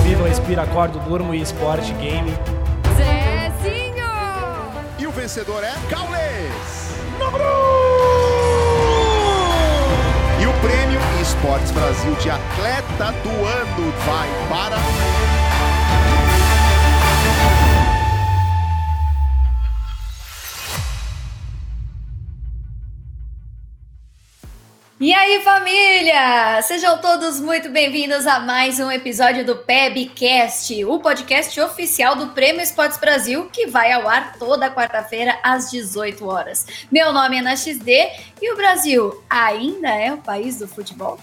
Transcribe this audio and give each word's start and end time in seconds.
vivo, 0.00 0.24
respiro, 0.24 0.60
acordo, 0.60 0.98
durmo 1.00 1.34
e 1.34 1.40
esporte, 1.40 1.92
game. 1.94 2.32
Zezinho! 2.96 4.04
E 4.98 5.06
o 5.06 5.10
vencedor 5.10 5.62
é 5.64 5.74
Gaules! 5.88 6.90
E 10.40 10.46
o 10.46 10.52
prêmio 10.60 11.00
Esportes 11.20 11.70
Brasil 11.70 12.14
de 12.14 12.30
Atleta 12.30 13.12
do 13.22 13.28
Ano 13.28 13.92
vai 14.06 14.28
para. 14.48 15.29
E 25.00 25.14
aí, 25.14 25.40
família! 25.42 26.60
Sejam 26.60 26.98
todos 26.98 27.40
muito 27.40 27.70
bem-vindos 27.70 28.26
a 28.26 28.38
mais 28.38 28.78
um 28.78 28.90
episódio 28.90 29.46
do 29.46 29.56
PebCast, 29.56 30.84
o 30.84 30.98
podcast 30.98 31.58
oficial 31.58 32.14
do 32.14 32.26
Prêmio 32.34 32.60
Esportes 32.60 32.98
Brasil, 32.98 33.48
que 33.50 33.66
vai 33.66 33.92
ao 33.92 34.06
ar 34.06 34.34
toda 34.38 34.70
quarta-feira 34.70 35.38
às 35.42 35.70
18 35.70 36.28
horas. 36.28 36.66
Meu 36.92 37.14
nome 37.14 37.36
é 37.36 37.40
Ana 37.40 37.56
XD 37.56 38.10
e 38.42 38.52
o 38.52 38.56
Brasil 38.58 39.24
ainda 39.30 39.88
é 39.88 40.12
o 40.12 40.18
país 40.18 40.58
do 40.58 40.68
futebol? 40.68 41.18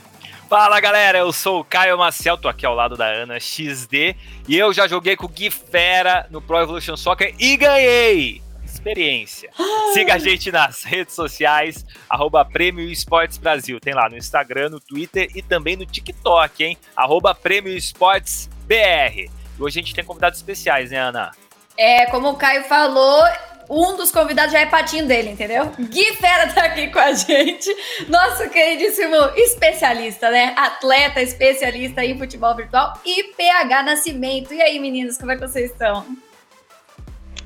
Fala 0.50 0.80
galera, 0.80 1.20
eu 1.20 1.32
sou 1.32 1.60
o 1.60 1.64
Caio 1.64 2.00
Maciel, 2.00 2.36
tô 2.36 2.48
aqui 2.48 2.66
ao 2.66 2.74
lado 2.74 2.98
da 2.98 3.06
Ana 3.06 3.40
XD 3.40 4.16
e 4.48 4.58
eu 4.58 4.74
já 4.74 4.88
joguei 4.88 5.16
com 5.16 5.28
o 5.28 5.30
Gui 5.30 5.52
Fera 5.52 6.26
no 6.32 6.42
Pro 6.42 6.58
Evolution 6.58 6.98
Soccer 6.98 7.36
e 7.38 7.56
ganhei! 7.56 8.47
Experiência. 8.88 9.50
Siga 9.94 10.16
a 10.16 10.18
gente 10.18 10.52
nas 10.52 10.84
redes 10.84 11.14
sociais, 11.14 11.86
arroba 12.10 12.44
Prêmio 12.46 12.90
Esportes 12.90 13.38
Brasil. 13.38 13.80
Tem 13.80 13.94
lá 13.94 14.10
no 14.10 14.18
Instagram, 14.18 14.70
no 14.70 14.80
Twitter 14.80 15.30
e 15.36 15.42
também 15.42 15.76
no 15.76 15.86
TikTok, 15.86 16.64
hein? 16.64 16.78
Arroba 16.96 17.36
Prêmio 17.36 17.76
Esportes 17.76 18.50
BR. 18.66 19.30
E 19.30 19.30
hoje 19.60 19.80
a 19.80 19.84
gente 19.84 19.94
tem 19.94 20.04
convidados 20.04 20.40
especiais, 20.40 20.92
né, 20.92 20.98
Ana? 20.98 21.32
É, 21.78 22.06
como 22.08 22.30
o 22.30 22.36
Caio 22.36 22.64
falou, 22.64 23.24
um 23.70 23.96
dos 23.96 24.12
convidados 24.12 24.52
já 24.52 24.60
é 24.60 24.66
patinho 24.66 25.06
dele, 25.06 25.30
entendeu? 25.30 25.72
Gui 25.78 26.14
Fera 26.16 26.52
tá 26.54 26.64
aqui 26.64 26.88
com 26.88 27.00
a 27.00 27.14
gente, 27.14 27.70
nosso 28.08 28.50
queridíssimo 28.50 29.16
especialista, 29.36 30.32
né? 30.32 30.56
Atleta 30.58 31.22
especialista 31.22 32.04
em 32.04 32.18
futebol 32.18 32.56
virtual 32.56 32.94
e 33.06 33.24
PH 33.36 33.84
Nascimento. 33.84 34.54
E 34.54 34.62
aí, 34.62 34.80
meninos, 34.80 35.18
como 35.18 35.32
é 35.32 35.36
que 35.36 35.42
vocês 35.42 35.72
estão? 35.72 36.06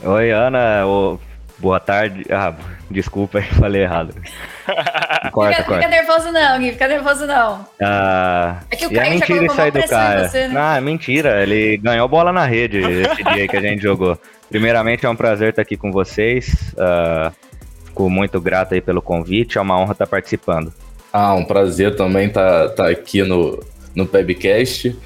Oi, 0.03 0.31
Ana. 0.31 0.85
Boa 1.61 1.79
tarde. 1.79 2.25
Ah, 2.31 2.55
desculpa, 2.89 3.39
falei 3.59 3.83
errado. 3.83 4.15
Corta, 5.31 5.57
fica, 5.57 5.67
corta. 5.67 5.83
fica 5.83 5.87
nervoso 5.87 6.31
não, 6.31 6.59
Gui, 6.59 6.71
fica 6.71 6.87
nervoso 6.87 7.27
não. 7.27 7.65
Ah, 7.79 8.57
é 8.69 8.75
que 8.75 8.87
o 8.87 8.91
Caio 8.91 9.07
é 9.07 9.09
mentira 9.11 9.45
isso 9.45 9.61
aí 9.61 9.71
do 9.71 9.87
cara. 9.87 10.27
Você, 10.27 10.47
né? 10.47 10.53
Não, 10.55 10.75
é 10.75 10.81
mentira, 10.81 11.43
ele 11.43 11.77
ganhou 11.77 12.07
bola 12.07 12.33
na 12.33 12.45
rede 12.45 12.79
esse 12.79 13.23
dia 13.23 13.47
que 13.47 13.55
a 13.55 13.61
gente 13.61 13.81
jogou. 13.81 14.17
Primeiramente, 14.49 15.05
é 15.05 15.09
um 15.09 15.15
prazer 15.15 15.49
estar 15.49 15.61
aqui 15.61 15.77
com 15.77 15.91
vocês. 15.91 16.73
Uh, 16.73 17.31
fico 17.85 18.09
muito 18.09 18.41
grato 18.41 18.73
aí 18.73 18.81
pelo 18.81 19.01
convite, 19.01 19.57
é 19.57 19.61
uma 19.61 19.79
honra 19.79 19.91
estar 19.93 20.07
participando. 20.07 20.73
Ah, 21.13 21.35
um 21.35 21.45
prazer 21.45 21.95
também 21.95 22.27
estar, 22.27 22.65
estar 22.65 22.89
aqui 22.89 23.21
no, 23.21 23.63
no 23.95 24.05
Pebcast 24.05 24.97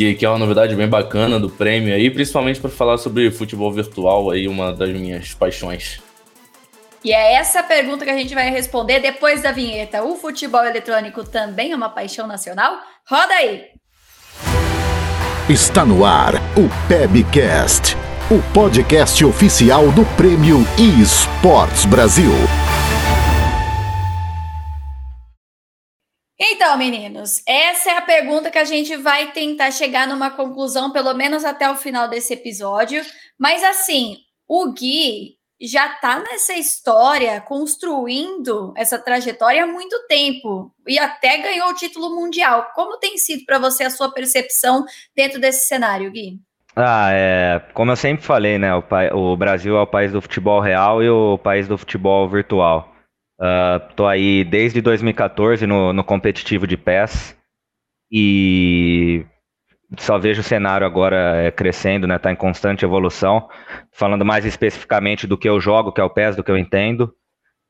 que, 0.00 0.14
que 0.14 0.24
é 0.24 0.30
uma 0.30 0.38
novidade 0.38 0.74
bem 0.74 0.88
bacana 0.88 1.38
do 1.38 1.50
prêmio 1.50 1.94
aí, 1.94 2.10
principalmente 2.10 2.58
para 2.58 2.70
falar 2.70 2.96
sobre 2.96 3.30
futebol 3.30 3.70
virtual 3.70 4.30
aí, 4.30 4.48
uma 4.48 4.72
das 4.72 4.88
minhas 4.88 5.34
paixões. 5.34 6.00
E 7.04 7.12
é 7.12 7.34
essa 7.34 7.62
pergunta 7.62 8.02
que 8.06 8.10
a 8.10 8.16
gente 8.16 8.34
vai 8.34 8.48
responder 8.48 9.00
depois 9.00 9.42
da 9.42 9.52
vinheta. 9.52 10.02
O 10.02 10.16
futebol 10.16 10.64
eletrônico 10.64 11.22
também 11.22 11.72
é 11.72 11.76
uma 11.76 11.90
paixão 11.90 12.26
nacional? 12.26 12.78
Roda 13.06 13.34
aí! 13.34 13.64
Está 15.50 15.84
no 15.84 16.02
ar 16.02 16.34
o 16.56 16.88
PebCast, 16.88 17.94
o 18.30 18.40
podcast 18.54 19.22
oficial 19.22 19.90
do 19.92 20.06
Prêmio 20.16 20.60
eSports 20.78 21.84
Brasil. 21.84 22.32
Então, 26.62 26.76
meninos, 26.76 27.42
essa 27.48 27.90
é 27.90 27.96
a 27.96 28.02
pergunta 28.02 28.50
que 28.50 28.58
a 28.58 28.66
gente 28.66 28.94
vai 28.94 29.32
tentar 29.32 29.70
chegar 29.70 30.06
numa 30.06 30.30
conclusão, 30.30 30.92
pelo 30.92 31.14
menos 31.14 31.42
até 31.42 31.70
o 31.70 31.74
final 31.74 32.06
desse 32.06 32.34
episódio. 32.34 33.00
Mas 33.38 33.64
assim, 33.64 34.18
o 34.46 34.70
Gui 34.70 35.38
já 35.58 35.86
está 35.86 36.18
nessa 36.18 36.52
história, 36.52 37.40
construindo 37.40 38.74
essa 38.76 38.98
trajetória 38.98 39.64
há 39.64 39.66
muito 39.66 40.06
tempo 40.06 40.70
e 40.86 40.98
até 40.98 41.38
ganhou 41.38 41.70
o 41.70 41.74
título 41.74 42.14
mundial. 42.14 42.72
Como 42.74 42.98
tem 42.98 43.16
sido 43.16 43.46
para 43.46 43.58
você 43.58 43.84
a 43.84 43.90
sua 43.90 44.12
percepção 44.12 44.84
dentro 45.16 45.40
desse 45.40 45.66
cenário, 45.66 46.10
Gui? 46.10 46.40
Ah, 46.76 47.08
é, 47.10 47.62
como 47.72 47.90
eu 47.90 47.96
sempre 47.96 48.22
falei, 48.22 48.58
né? 48.58 48.68
O, 48.74 48.84
o 49.16 49.34
Brasil 49.34 49.78
é 49.78 49.80
o 49.80 49.86
país 49.86 50.12
do 50.12 50.20
futebol 50.20 50.60
real 50.60 51.02
e 51.02 51.08
o 51.08 51.38
país 51.38 51.66
do 51.66 51.78
futebol 51.78 52.28
virtual. 52.28 52.99
Uh, 53.40 53.80
tô 53.96 54.06
aí 54.06 54.44
desde 54.44 54.82
2014 54.82 55.66
no, 55.66 55.94
no 55.94 56.04
competitivo 56.04 56.66
de 56.66 56.76
PES 56.76 57.34
e 58.12 59.24
só 59.98 60.18
vejo 60.18 60.42
o 60.42 60.44
cenário 60.44 60.86
agora 60.86 61.36
é, 61.36 61.50
crescendo, 61.50 62.06
né? 62.06 62.18
Tá 62.18 62.30
em 62.30 62.36
constante 62.36 62.84
evolução. 62.84 63.48
Falando 63.92 64.26
mais 64.26 64.44
especificamente 64.44 65.26
do 65.26 65.38
que 65.38 65.48
eu 65.48 65.58
jogo, 65.58 65.90
que 65.90 66.02
é 66.02 66.04
o 66.04 66.10
PES, 66.10 66.36
do 66.36 66.44
que 66.44 66.50
eu 66.50 66.58
entendo. 66.58 67.14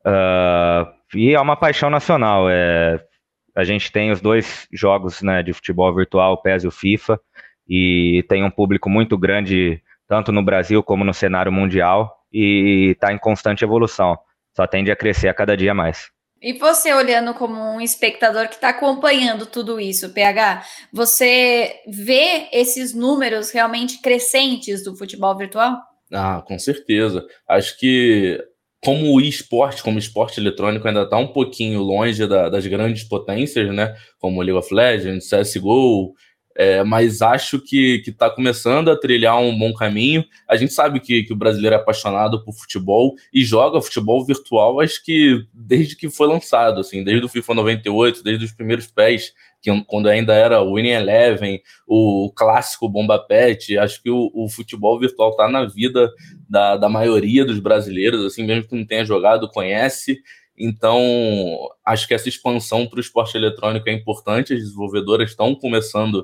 Uh, 0.05 0.91
e 1.15 1.33
é 1.33 1.39
uma 1.39 1.55
paixão 1.55 1.89
nacional. 1.89 2.49
É, 2.49 3.01
a 3.55 3.63
gente 3.63 3.93
tem 3.93 4.11
os 4.11 4.19
dois 4.19 4.67
jogos 4.73 5.21
né, 5.21 5.41
de 5.41 5.53
futebol 5.53 5.93
virtual, 5.95 6.33
o 6.33 6.41
PES 6.41 6.65
e 6.65 6.67
o 6.67 6.71
FIFA, 6.71 7.19
e 7.67 8.25
tem 8.27 8.43
um 8.43 8.51
público 8.51 8.89
muito 8.89 9.17
grande, 9.17 9.81
tanto 10.05 10.33
no 10.33 10.43
Brasil 10.43 10.83
como 10.83 11.05
no 11.05 11.13
cenário 11.13 11.51
mundial, 11.51 12.13
e 12.31 12.91
está 12.91 13.13
em 13.13 13.17
constante 13.17 13.63
evolução 13.63 14.17
só 14.55 14.67
tende 14.67 14.91
a 14.91 14.95
crescer 14.95 15.27
a 15.27 15.33
cada 15.33 15.55
dia 15.55 15.73
mais. 15.73 16.09
E 16.41 16.53
você 16.53 16.91
olhando 16.91 17.35
como 17.35 17.53
um 17.53 17.79
espectador 17.79 18.47
que 18.47 18.55
está 18.55 18.69
acompanhando 18.69 19.45
tudo 19.45 19.79
isso, 19.79 20.11
PH, 20.11 20.65
você 20.91 21.75
vê 21.87 22.47
esses 22.51 22.95
números 22.95 23.51
realmente 23.51 24.01
crescentes 24.01 24.83
do 24.83 24.95
futebol 24.95 25.37
virtual? 25.37 25.77
Ah, 26.11 26.43
com 26.45 26.57
certeza. 26.57 27.23
Acho 27.47 27.77
que 27.77 28.43
como 28.83 29.13
o 29.13 29.21
esporte, 29.21 29.83
como 29.83 29.99
esporte 29.99 30.39
eletrônico, 30.39 30.87
ainda 30.87 31.03
está 31.03 31.15
um 31.17 31.27
pouquinho 31.27 31.79
longe 31.81 32.25
da, 32.25 32.49
das 32.49 32.65
grandes 32.65 33.03
potências, 33.03 33.71
né? 33.71 33.95
Como 34.19 34.41
League 34.41 34.57
of 34.57 34.73
Legends, 34.73 35.29
CSGO, 35.29 36.13
é, 36.61 36.83
mas 36.83 37.23
acho 37.23 37.59
que 37.59 38.03
está 38.05 38.29
começando 38.29 38.91
a 38.91 38.95
trilhar 38.95 39.35
um 39.39 39.57
bom 39.57 39.73
caminho. 39.73 40.23
A 40.47 40.55
gente 40.55 40.71
sabe 40.71 40.99
que, 40.99 41.23
que 41.23 41.33
o 41.33 41.35
brasileiro 41.35 41.75
é 41.75 41.79
apaixonado 41.79 42.43
por 42.43 42.53
futebol 42.53 43.15
e 43.33 43.43
joga 43.43 43.81
futebol 43.81 44.23
virtual, 44.23 44.79
acho 44.79 45.03
que 45.03 45.43
desde 45.51 45.95
que 45.95 46.07
foi 46.07 46.27
lançado, 46.27 46.79
assim, 46.79 47.03
desde 47.03 47.25
o 47.25 47.29
FIFA 47.29 47.55
98, 47.55 48.23
desde 48.23 48.45
os 48.45 48.51
primeiros 48.51 48.85
pés, 48.85 49.33
que, 49.59 49.71
quando 49.85 50.07
ainda 50.07 50.35
era 50.35 50.61
o 50.61 50.75
Winning 50.75 50.89
Eleven, 50.89 51.59
o 51.87 52.31
clássico 52.35 52.87
Bomba 52.87 53.17
Pet, 53.17 53.75
acho 53.79 53.99
que 53.99 54.11
o, 54.11 54.29
o 54.31 54.47
futebol 54.47 54.99
virtual 54.99 55.31
está 55.31 55.49
na 55.49 55.65
vida 55.65 56.11
da, 56.47 56.77
da 56.77 56.87
maioria 56.87 57.43
dos 57.43 57.57
brasileiros, 57.57 58.23
assim, 58.23 58.43
mesmo 58.43 58.69
que 58.69 58.75
não 58.75 58.85
tenha 58.85 59.03
jogado, 59.03 59.49
conhece. 59.49 60.19
Então, 60.55 61.01
acho 61.83 62.07
que 62.07 62.13
essa 62.13 62.29
expansão 62.29 62.85
para 62.85 62.97
o 62.97 63.01
esporte 63.01 63.35
eletrônico 63.35 63.89
é 63.89 63.93
importante, 63.93 64.53
as 64.53 64.59
desenvolvedoras 64.59 65.31
estão 65.31 65.55
começando 65.55 66.23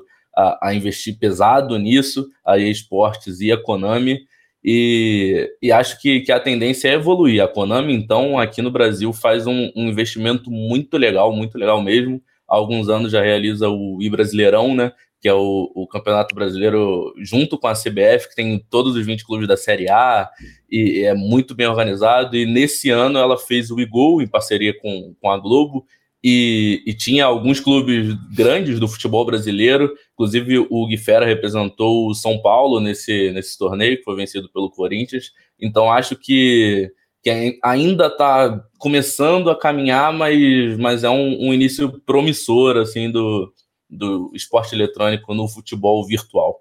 a 0.62 0.74
investir 0.74 1.18
pesado 1.18 1.78
nisso, 1.78 2.28
a 2.44 2.58
esportes 2.58 3.40
e 3.40 3.50
a 3.50 3.60
Konami, 3.60 4.20
e, 4.64 5.48
e 5.62 5.70
acho 5.70 6.00
que, 6.00 6.20
que, 6.20 6.32
a 6.32 6.40
tendência 6.40 6.88
é 6.88 6.94
evoluir. 6.94 7.42
A 7.42 7.48
Konami, 7.48 7.94
então, 7.94 8.38
aqui 8.38 8.60
no 8.60 8.70
Brasil, 8.70 9.12
faz 9.12 9.46
um, 9.46 9.70
um, 9.74 9.88
investimento 9.88 10.50
muito 10.50 10.96
legal, 10.96 11.32
muito 11.32 11.56
legal 11.56 11.80
mesmo. 11.80 12.20
Há 12.48 12.56
alguns 12.56 12.88
anos 12.88 13.12
já 13.12 13.22
realiza 13.22 13.68
o 13.68 13.98
I 14.00 14.10
Brasileirão, 14.10 14.74
né? 14.74 14.92
Que 15.20 15.28
é 15.28 15.34
o, 15.34 15.70
o, 15.74 15.86
Campeonato 15.86 16.34
Brasileiro 16.34 17.12
junto 17.18 17.58
com 17.58 17.66
a 17.66 17.72
CBF, 17.72 18.28
que 18.28 18.36
tem 18.36 18.64
todos 18.70 18.94
os 18.94 19.04
20 19.04 19.24
clubes 19.24 19.48
da 19.48 19.56
Série 19.56 19.88
A, 19.88 20.28
e 20.70 21.04
é 21.04 21.14
muito 21.14 21.54
bem 21.54 21.66
organizado. 21.66 22.36
E 22.36 22.46
nesse 22.46 22.90
ano 22.90 23.18
ela 23.18 23.36
fez 23.36 23.70
o 23.70 23.80
IGOL 23.80 24.22
em 24.22 24.28
parceria 24.28 24.74
com, 24.78 25.14
com 25.20 25.30
a 25.30 25.38
Globo, 25.38 25.86
e, 26.22 26.82
e, 26.84 26.94
tinha 26.94 27.24
alguns 27.24 27.60
clubes 27.60 28.12
grandes 28.34 28.80
do 28.80 28.88
futebol 28.88 29.24
brasileiro, 29.24 29.94
inclusive 30.14 30.66
o 30.68 30.86
Gui 30.88 30.96
Fera 30.96 31.24
representou 31.24 32.08
o 32.08 32.14
São 32.14 32.42
Paulo 32.42 32.80
nesse, 32.80 33.30
nesse 33.30 33.56
torneio, 33.56 33.98
que 33.98 34.02
foi 34.02 34.16
vencido 34.16 34.50
pelo 34.50 34.70
Corinthians. 34.70 35.30
Então 35.60 35.92
acho 35.92 36.16
que, 36.16 36.90
que 37.22 37.58
ainda 37.62 38.08
está 38.08 38.64
começando 38.78 39.48
a 39.48 39.58
caminhar, 39.58 40.12
mas, 40.12 40.76
mas 40.76 41.04
é 41.04 41.10
um, 41.10 41.48
um, 41.48 41.54
início 41.54 42.00
promissor 42.00 42.76
assim 42.78 43.10
do, 43.10 43.52
do 43.88 44.32
esporte 44.34 44.74
eletrônico 44.74 45.32
no 45.34 45.46
futebol 45.46 46.04
virtual. 46.04 46.60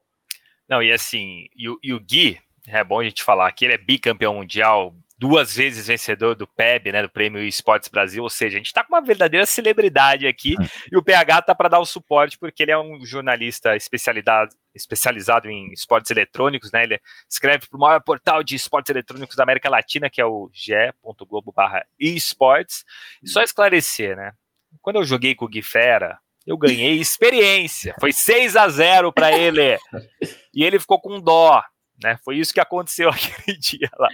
Não, 0.70 0.84
e 0.84 0.92
assim, 0.92 1.48
e 1.56 1.68
o, 1.68 1.80
e 1.82 1.94
o 1.94 2.00
Gui, 2.00 2.38
é 2.68 2.84
bom 2.84 3.00
a 3.00 3.04
gente 3.04 3.24
falar 3.24 3.52
que 3.54 3.66
ele 3.66 3.74
é 3.74 3.78
bicampeão 3.78 4.36
mundial, 4.36 4.94
duas 5.18 5.56
vezes 5.56 5.88
vencedor 5.88 6.36
do 6.36 6.46
PEB, 6.46 6.92
né, 6.92 7.02
do 7.02 7.10
Prêmio 7.10 7.42
Esportes 7.42 7.90
Brasil, 7.90 8.22
ou 8.22 8.30
seja, 8.30 8.56
a 8.56 8.60
gente 8.60 8.68
está 8.68 8.84
com 8.84 8.94
uma 8.94 9.02
verdadeira 9.02 9.46
celebridade 9.46 10.28
aqui 10.28 10.56
é. 10.62 10.66
e 10.92 10.98
o 10.98 11.04
PH 11.04 11.42
tá 11.42 11.56
para 11.56 11.70
dar 11.70 11.80
o 11.80 11.86
suporte 11.86 12.38
porque 12.38 12.62
ele 12.64 12.72
é 12.72 12.78
um 12.78 13.04
jornalista 13.04 13.76
especializado, 13.76 14.54
especializado 14.76 15.50
em 15.50 15.74
esportes 15.74 16.12
eletrônicos, 16.12 16.72
né? 16.72 16.84
Ele 16.84 17.02
escreve 17.28 17.66
para 17.68 17.78
o 17.78 17.80
maior 17.80 18.00
portal 18.02 18.44
de 18.44 18.56
esportes 18.56 18.92
eletrônicos 18.92 19.36
da 19.36 19.42
América 19.44 19.70
Latina, 19.70 20.10
que 20.10 20.22
é 20.22 20.26
o 20.26 20.50
ge.globo/esports. 20.54 22.86
E 23.24 23.28
só 23.28 23.42
esclarecer, 23.42 24.16
né? 24.16 24.34
Quando 24.82 24.98
eu 24.98 25.04
joguei 25.04 25.34
com 25.34 25.46
o 25.46 25.48
Gui 25.48 25.64
Fera, 25.64 26.20
eu 26.46 26.58
ganhei 26.58 27.00
experiência. 27.00 27.96
Foi 28.00 28.14
6 28.14 28.56
a 28.56 28.70
0 28.70 29.12
para 29.12 29.36
ele. 29.38 29.80
E 30.54 30.64
ele 30.64 30.80
ficou 30.80 31.00
com 31.00 31.22
dó. 31.22 31.64
Né? 32.02 32.18
Foi 32.24 32.38
isso 32.38 32.54
que 32.54 32.60
aconteceu 32.60 33.10
aquele 33.10 33.58
dia 33.58 33.90
lá. 33.98 34.10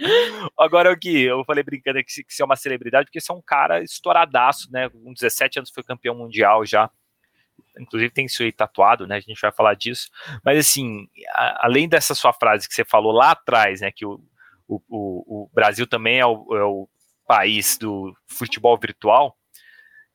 Agora, 0.58 0.92
o 0.92 0.98
que 0.98 1.24
eu 1.24 1.44
falei 1.44 1.62
brincando 1.62 2.02
que, 2.02 2.24
que 2.24 2.34
você 2.34 2.42
é 2.42 2.44
uma 2.44 2.56
celebridade, 2.56 3.06
porque 3.06 3.20
você 3.20 3.30
é 3.30 3.34
um 3.34 3.42
cara 3.42 3.82
estouradaço, 3.82 4.70
né? 4.72 4.88
Com 4.88 5.12
17 5.12 5.58
anos 5.58 5.70
foi 5.70 5.82
campeão 5.82 6.14
mundial 6.14 6.64
já. 6.64 6.90
Inclusive 7.78 8.10
tem 8.10 8.26
isso 8.26 8.42
aí 8.42 8.52
tatuado, 8.52 9.06
né? 9.06 9.16
A 9.16 9.20
gente 9.20 9.40
vai 9.40 9.52
falar 9.52 9.74
disso. 9.74 10.08
Mas 10.44 10.58
assim, 10.58 11.08
a, 11.30 11.66
além 11.66 11.88
dessa 11.88 12.14
sua 12.14 12.32
frase 12.32 12.68
que 12.68 12.74
você 12.74 12.84
falou 12.84 13.12
lá 13.12 13.32
atrás, 13.32 13.80
né? 13.80 13.90
Que 13.90 14.06
o, 14.06 14.20
o, 14.68 14.80
o, 14.88 15.50
Brasil 15.52 15.86
também 15.86 16.20
é 16.20 16.26
o, 16.26 16.56
é 16.56 16.64
o 16.64 16.88
país 17.26 17.76
do 17.76 18.16
futebol 18.26 18.78
virtual 18.78 19.36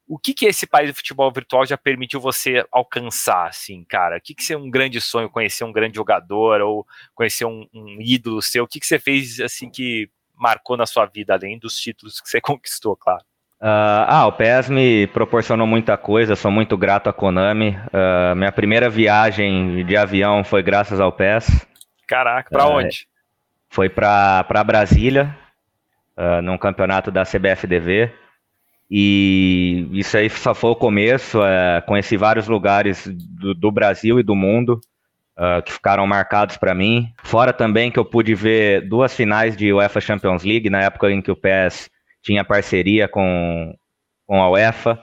o 0.09 0.17
que 0.17 0.33
que 0.33 0.47
esse 0.47 0.65
país 0.65 0.89
do 0.89 0.95
futebol 0.95 1.31
virtual 1.31 1.67
já 1.67 1.77
permitiu 1.77 2.19
você 2.19 2.65
alcançar, 2.71 3.47
assim, 3.47 3.85
cara? 3.87 4.17
O 4.17 4.21
que 4.21 4.33
que 4.33 4.51
é 4.51 4.57
um 4.57 4.67
grande 4.67 4.99
sonho, 4.99 5.29
conhecer 5.29 5.63
um 5.63 5.71
grande 5.71 5.97
jogador 5.97 6.61
ou 6.61 6.85
conhecer 7.13 7.45
um, 7.45 7.67
um 7.71 7.97
ídolo 8.01 8.41
seu? 8.41 8.63
O 8.63 8.67
que 8.67 8.79
que 8.79 8.87
você 8.87 8.97
fez, 8.97 9.39
assim, 9.39 9.69
que 9.69 10.09
marcou 10.35 10.75
na 10.75 10.87
sua 10.87 11.05
vida, 11.05 11.35
além 11.35 11.59
dos 11.59 11.77
títulos 11.77 12.19
que 12.19 12.27
você 12.27 12.41
conquistou, 12.41 12.95
claro? 12.95 13.21
Uh, 13.61 14.07
ah, 14.07 14.25
o 14.25 14.31
PES 14.31 14.69
me 14.69 15.05
proporcionou 15.07 15.67
muita 15.67 15.95
coisa, 15.95 16.35
sou 16.35 16.49
muito 16.49 16.75
grato 16.75 17.07
à 17.07 17.13
Konami. 17.13 17.77
Uh, 17.93 18.35
minha 18.35 18.51
primeira 18.51 18.89
viagem 18.89 19.85
de 19.85 19.95
avião 19.95 20.43
foi 20.43 20.63
graças 20.63 20.99
ao 20.99 21.11
PES. 21.11 21.67
Caraca, 22.07 22.49
pra 22.49 22.65
uh, 22.65 22.71
onde? 22.71 23.07
Foi 23.69 23.87
pra, 23.87 24.43
pra 24.45 24.63
Brasília, 24.63 25.37
num 26.41 26.57
campeonato 26.57 27.11
da 27.11 27.23
CBFDV. 27.23 28.11
E 28.89 29.87
isso 29.91 30.17
aí 30.17 30.29
só 30.29 30.55
foi 30.55 30.71
o 30.71 30.75
começo. 30.75 31.43
É, 31.43 31.81
conheci 31.81 32.17
vários 32.17 32.47
lugares 32.47 33.07
do, 33.07 33.53
do 33.53 33.71
Brasil 33.71 34.19
e 34.19 34.23
do 34.23 34.35
mundo 34.35 34.81
uh, 35.39 35.61
que 35.63 35.71
ficaram 35.71 36.05
marcados 36.07 36.57
para 36.57 36.73
mim. 36.73 37.13
Fora 37.23 37.53
também 37.53 37.91
que 37.91 37.99
eu 37.99 38.05
pude 38.05 38.35
ver 38.35 38.87
duas 38.87 39.15
finais 39.15 39.55
de 39.55 39.71
UEFA 39.71 40.01
Champions 40.01 40.43
League, 40.43 40.69
na 40.69 40.81
época 40.81 41.11
em 41.11 41.21
que 41.21 41.31
o 41.31 41.35
PES 41.35 41.89
tinha 42.21 42.43
parceria 42.43 43.07
com, 43.07 43.73
com 44.25 44.41
a 44.41 44.49
UEFA, 44.49 44.99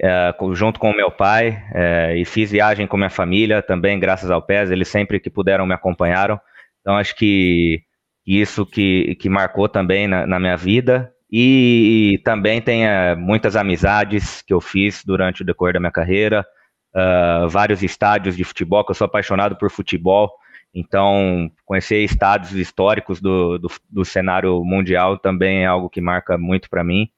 é, 0.00 0.34
junto 0.52 0.80
com 0.80 0.90
o 0.90 0.96
meu 0.96 1.10
pai. 1.10 1.62
É, 1.74 2.16
e 2.16 2.24
fiz 2.24 2.50
viagem 2.50 2.86
com 2.86 2.96
minha 2.96 3.10
família 3.10 3.60
também, 3.60 3.98
graças 4.00 4.30
ao 4.30 4.42
PES. 4.42 4.70
Eles 4.70 4.88
sempre 4.88 5.20
que 5.20 5.30
puderam 5.30 5.66
me 5.66 5.74
acompanharam. 5.74 6.40
Então 6.80 6.96
acho 6.96 7.14
que 7.16 7.82
isso 8.26 8.64
que, 8.64 9.16
que 9.16 9.28
marcou 9.28 9.68
também 9.68 10.08
na, 10.08 10.26
na 10.26 10.40
minha 10.40 10.56
vida. 10.56 11.12
E, 11.30 12.20
também 12.24 12.60
uh, 12.60 13.16
muitas 13.18 13.56
amizades 13.56 14.42
que 14.42 14.54
eu 14.54 14.60
fiz 14.60 15.02
durante 15.04 15.42
o 15.42 15.44
decorrer 15.44 15.74
da 15.74 15.80
minha 15.80 15.92
carreira, 15.92 16.46
uh, 16.94 17.48
vários 17.48 17.82
estádios 17.82 18.36
de 18.36 18.44
futebol, 18.44 18.84
que 18.84 18.92
eu 18.92 18.94
sou 18.94 19.06
apaixonado 19.06 19.56
por 19.56 19.70
futebol. 19.70 20.30
Então, 20.74 21.50
conhecer 21.64 22.04
estádios 22.04 22.52
históricos 22.52 23.20
do, 23.20 23.58
do, 23.58 23.68
do 23.90 24.04
cenário 24.04 24.62
mundial 24.62 25.18
também 25.18 25.62
é 25.62 25.66
algo 25.66 25.88
que 25.88 26.00
marca 26.00 26.36
muito 26.38 26.68
para 26.68 26.84
mim. 26.84 27.08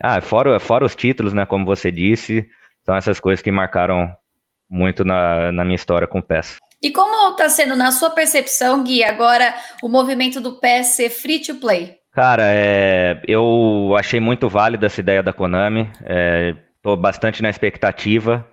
Ah, 0.00 0.20
fora, 0.20 0.58
fora 0.58 0.84
os 0.84 0.96
títulos, 0.96 1.32
né? 1.32 1.46
Como 1.46 1.64
você 1.64 1.90
disse, 1.90 2.48
são 2.84 2.96
essas 2.96 3.20
coisas 3.20 3.42
que 3.42 3.52
marcaram 3.52 4.10
muito 4.68 5.04
na, 5.04 5.52
na 5.52 5.64
minha 5.64 5.76
história 5.76 6.08
com 6.08 6.18
o 6.18 6.22
PES. 6.22 6.56
E 6.82 6.90
como 6.90 7.30
está 7.30 7.48
sendo, 7.48 7.76
na 7.76 7.92
sua 7.92 8.10
percepção, 8.10 8.82
Gui, 8.82 9.04
agora 9.04 9.54
o 9.82 9.88
movimento 9.88 10.40
do 10.40 10.58
PES 10.58 10.86
ser 10.88 11.10
free 11.10 11.40
to 11.40 11.54
play? 11.56 12.03
Cara, 12.14 12.44
é, 12.46 13.20
eu 13.26 13.92
achei 13.98 14.20
muito 14.20 14.48
válida 14.48 14.86
essa 14.86 15.00
ideia 15.00 15.20
da 15.20 15.32
Konami. 15.32 15.90
Estou 16.76 16.94
é, 16.94 16.96
bastante 16.96 17.42
na 17.42 17.50
expectativa 17.50 18.48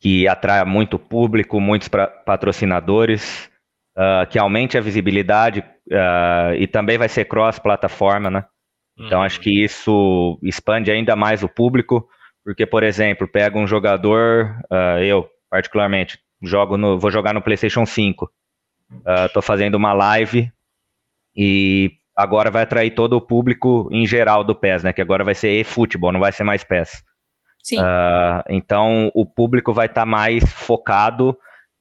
que 0.00 0.28
atraia 0.28 0.64
muito 0.64 0.98
público, 0.98 1.60
muitos 1.60 1.88
pra, 1.88 2.06
patrocinadores, 2.06 3.50
uh, 3.98 4.26
que 4.30 4.38
aumente 4.38 4.78
a 4.78 4.80
visibilidade 4.80 5.60
uh, 5.60 6.54
e 6.56 6.66
também 6.66 6.96
vai 6.96 7.08
ser 7.08 7.26
cross-plataforma, 7.26 8.30
né? 8.30 8.44
Então 8.98 9.22
acho 9.22 9.40
que 9.40 9.64
isso 9.64 10.38
expande 10.42 10.90
ainda 10.90 11.16
mais 11.16 11.42
o 11.42 11.48
público, 11.48 12.06
porque, 12.44 12.66
por 12.66 12.82
exemplo, 12.82 13.28
pega 13.28 13.58
um 13.58 13.66
jogador, 13.66 14.56
uh, 14.70 14.98
eu 15.02 15.28
particularmente 15.50 16.18
jogo 16.42 16.76
no, 16.76 16.98
vou 16.98 17.10
jogar 17.10 17.34
no 17.34 17.42
PlayStation 17.42 17.84
5, 17.84 18.30
estou 19.26 19.42
fazendo 19.42 19.74
uma 19.74 19.92
live 19.92 20.50
e 21.36 21.92
agora 22.22 22.50
vai 22.50 22.62
atrair 22.62 22.90
todo 22.90 23.14
o 23.14 23.20
público 23.20 23.88
em 23.90 24.06
geral 24.06 24.44
do 24.44 24.54
PES, 24.54 24.84
né? 24.84 24.92
Que 24.92 25.02
agora 25.02 25.24
vai 25.24 25.34
ser 25.34 25.60
e-futebol, 25.60 26.12
não 26.12 26.20
vai 26.20 26.32
ser 26.32 26.44
mais 26.44 26.64
PES. 26.64 27.02
Sim. 27.62 27.78
Uh, 27.78 28.42
então 28.48 29.10
o 29.14 29.26
público 29.26 29.72
vai 29.72 29.86
estar 29.86 30.02
tá 30.02 30.06
mais 30.06 30.44
focado 30.52 31.36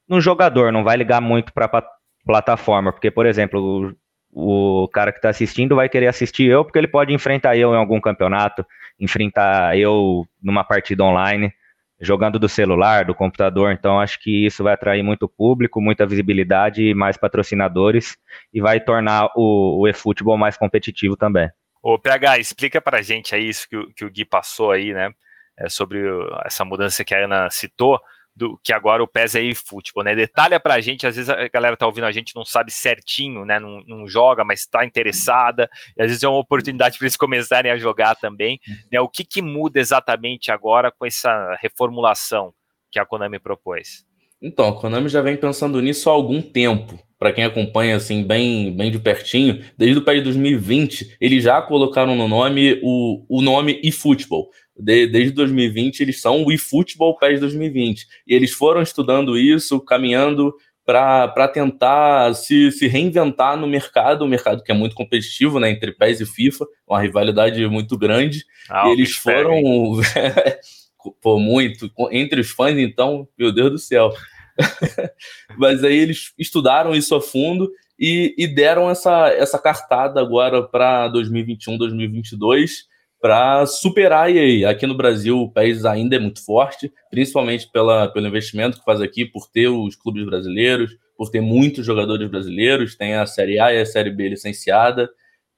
no 0.08 0.20
jogador, 0.20 0.72
não 0.72 0.84
vai 0.84 0.98
ligar 0.98 1.22
muito 1.22 1.54
para 1.54 1.66
a 1.66 1.84
plataforma, 2.26 2.92
porque, 2.92 3.12
por 3.12 3.26
exemplo, 3.26 3.96
o, 4.32 4.84
o 4.84 4.88
cara 4.88 5.12
que 5.12 5.20
está 5.20 5.30
assistindo 5.30 5.76
vai 5.76 5.88
querer 5.88 6.08
assistir 6.08 6.50
eu, 6.50 6.66
porque 6.66 6.78
ele 6.78 6.88
pode 6.88 7.14
enfrentar 7.14 7.56
eu 7.56 7.74
em 7.74 7.78
algum 7.78 8.02
campeonato, 8.02 8.66
enfrentar 9.00 9.78
eu 9.78 10.26
numa 10.42 10.64
partida 10.64 11.04
online 11.04 11.54
jogando 12.00 12.40
do 12.40 12.48
celular, 12.48 13.06
do 13.06 13.14
computador. 13.14 13.72
Então, 13.72 14.00
acho 14.00 14.20
que 14.20 14.46
isso 14.46 14.64
vai 14.64 14.74
atrair 14.74 15.04
muito 15.04 15.28
público, 15.28 15.82
muita 15.82 16.06
visibilidade 16.06 16.94
mais 16.94 17.18
patrocinadores 17.18 18.18
e 18.54 18.62
vai 18.62 18.80
tornar 18.80 19.30
o, 19.36 19.82
o 19.82 19.88
eFootball 19.88 20.38
mais 20.38 20.58
competitivo 20.58 21.18
também. 21.18 21.50
Ô, 21.82 21.98
PH, 21.98 22.40
explica 22.40 22.82
pra 22.82 23.02
gente 23.02 23.34
aí 23.34 23.48
isso 23.48 23.68
que 23.70 23.78
o, 23.78 23.94
que 23.94 24.06
o 24.06 24.10
Gui 24.10 24.26
passou 24.26 24.72
aí, 24.72 24.94
né? 24.94 25.12
É 25.58 25.68
sobre 25.68 26.00
essa 26.46 26.64
mudança 26.64 27.04
que 27.04 27.14
a 27.14 27.26
Ana 27.26 27.50
citou 27.50 28.00
do 28.40 28.58
que 28.64 28.72
agora 28.72 29.04
o 29.04 29.08
PES 29.08 29.36
é 29.36 29.44
eFootball, 29.44 30.06
né? 30.06 30.16
Detalha 30.16 30.60
pra 30.62 30.80
gente, 30.80 31.06
às 31.06 31.18
vezes 31.18 31.30
a 31.30 31.50
galera 31.50 31.76
tá 31.76 31.86
ouvindo 31.86 32.06
a 32.06 32.12
gente 32.12 32.34
não 32.34 32.46
sabe 32.46 32.72
certinho, 32.72 33.44
né? 33.44 33.60
Não, 33.60 33.84
não 33.86 34.08
joga, 34.08 34.46
mas 34.46 34.62
está 34.62 34.86
interessada, 34.86 35.70
às 36.00 36.08
vezes 36.08 36.24
é 36.24 36.28
uma 36.28 36.40
oportunidade 36.40 36.98
para 36.98 37.06
eles 37.06 37.18
começarem 37.18 37.70
a 37.70 37.78
jogar 37.78 38.16
também. 38.16 38.58
Né? 38.90 39.02
O 39.02 39.10
que, 39.10 39.26
que 39.26 39.42
muda 39.42 39.78
exatamente 39.78 40.52
agora 40.52 40.90
com 40.90 41.06
essa 41.06 41.58
reformulação 41.62 42.54
que 42.90 42.98
a 42.98 43.06
Konami 43.06 43.40
propôs? 43.40 44.06
Então, 44.42 44.70
a 44.70 44.80
Konami 44.80 45.10
já 45.10 45.22
vem 45.22 45.36
pensando 45.36 45.82
nisso 45.82 46.10
há 46.10 46.14
algum 46.14 46.42
tempo. 46.42 46.98
Para 47.18 47.34
quem 47.34 47.44
acompanha 47.44 47.98
assim 47.98 48.24
bem, 48.24 48.74
bem 48.74 48.90
de 48.90 48.98
pertinho, 48.98 49.62
desde 49.78 49.98
o 49.98 50.06
PES 50.06 50.24
2020, 50.24 51.18
eles 51.20 51.44
já 51.44 51.62
colocaram 51.62 52.16
no 52.16 52.30
nome 52.30 52.80
o, 52.82 53.26
o 53.28 53.42
nome 53.42 53.82
eFootball 53.84 54.50
de, 54.80 55.08
desde 55.08 55.32
2020, 55.34 56.00
eles 56.00 56.22
são 56.22 56.44
o 56.44 56.52
eFootball 56.52 57.18
PES 57.18 57.42
2020. 57.42 58.08
E 58.26 58.34
eles 58.34 58.52
foram 58.52 58.82
estudando 58.82 59.38
isso, 59.38 59.80
caminhando 59.82 60.54
para 60.86 61.48
tentar 61.48 62.34
se, 62.34 62.72
se 62.72 62.88
reinventar 62.88 63.56
no 63.56 63.68
mercado, 63.68 64.26
um 64.26 64.28
mercado 64.28 64.64
que 64.64 64.72
é 64.72 64.76
muito 64.76 64.96
competitivo, 64.96 65.60
né, 65.60 65.70
entre 65.70 65.92
PES 65.92 66.22
e 66.22 66.26
FIFA, 66.26 66.66
uma 66.88 67.00
rivalidade 67.00 67.64
muito 67.68 67.96
grande. 67.96 68.44
Ah, 68.68 68.88
e 68.88 68.94
eles 68.94 69.14
foram 69.14 69.62
pô, 71.22 71.40
muito 71.40 71.92
entre 72.10 72.42
os 72.42 72.50
fãs, 72.50 72.76
então, 72.78 73.28
meu 73.38 73.52
Deus 73.52 73.72
do 73.72 73.78
céu. 73.78 74.12
Mas 75.58 75.84
aí 75.84 75.96
eles 75.96 76.34
estudaram 76.40 76.96
isso 76.96 77.14
a 77.14 77.22
fundo 77.22 77.72
e, 78.00 78.34
e 78.36 78.48
deram 78.48 78.90
essa, 78.90 79.28
essa 79.28 79.60
cartada 79.60 80.20
agora 80.20 80.64
para 80.64 81.08
2021, 81.10 81.78
2022 81.78 82.89
para 83.22 83.66
superar 83.66 84.28
a 84.28 84.32
EA. 84.32 84.70
Aqui 84.70 84.88
no 84.88 84.96
Brasil, 84.96 85.38
o 85.40 85.52
país 85.52 85.86
ainda 85.86 86.16
é 86.16 86.20
muito 86.20 86.44
forte, 86.44 86.92
principalmente 87.10 87.70
pela, 87.72 88.08
pelo 88.08 88.28
investimento 88.28 88.80
que 88.80 88.86
faz 88.86 89.02
aqui, 89.02 89.26
por 89.26 89.48
ter 89.48 89.68
os 89.68 89.96
clubes 89.96 90.26
brasileiros, 90.26 90.98
por 91.18 91.30
ter 91.30 91.42
muitos 91.42 91.86
jogadores 91.86 92.30
brasileiros, 92.30 92.96
tem 92.96 93.16
a 93.16 93.26
Série 93.26 93.60
A 93.60 93.74
e 93.74 93.82
a 93.82 93.86
Série 93.86 94.12
B 94.12 94.30
licenciada. 94.30 95.10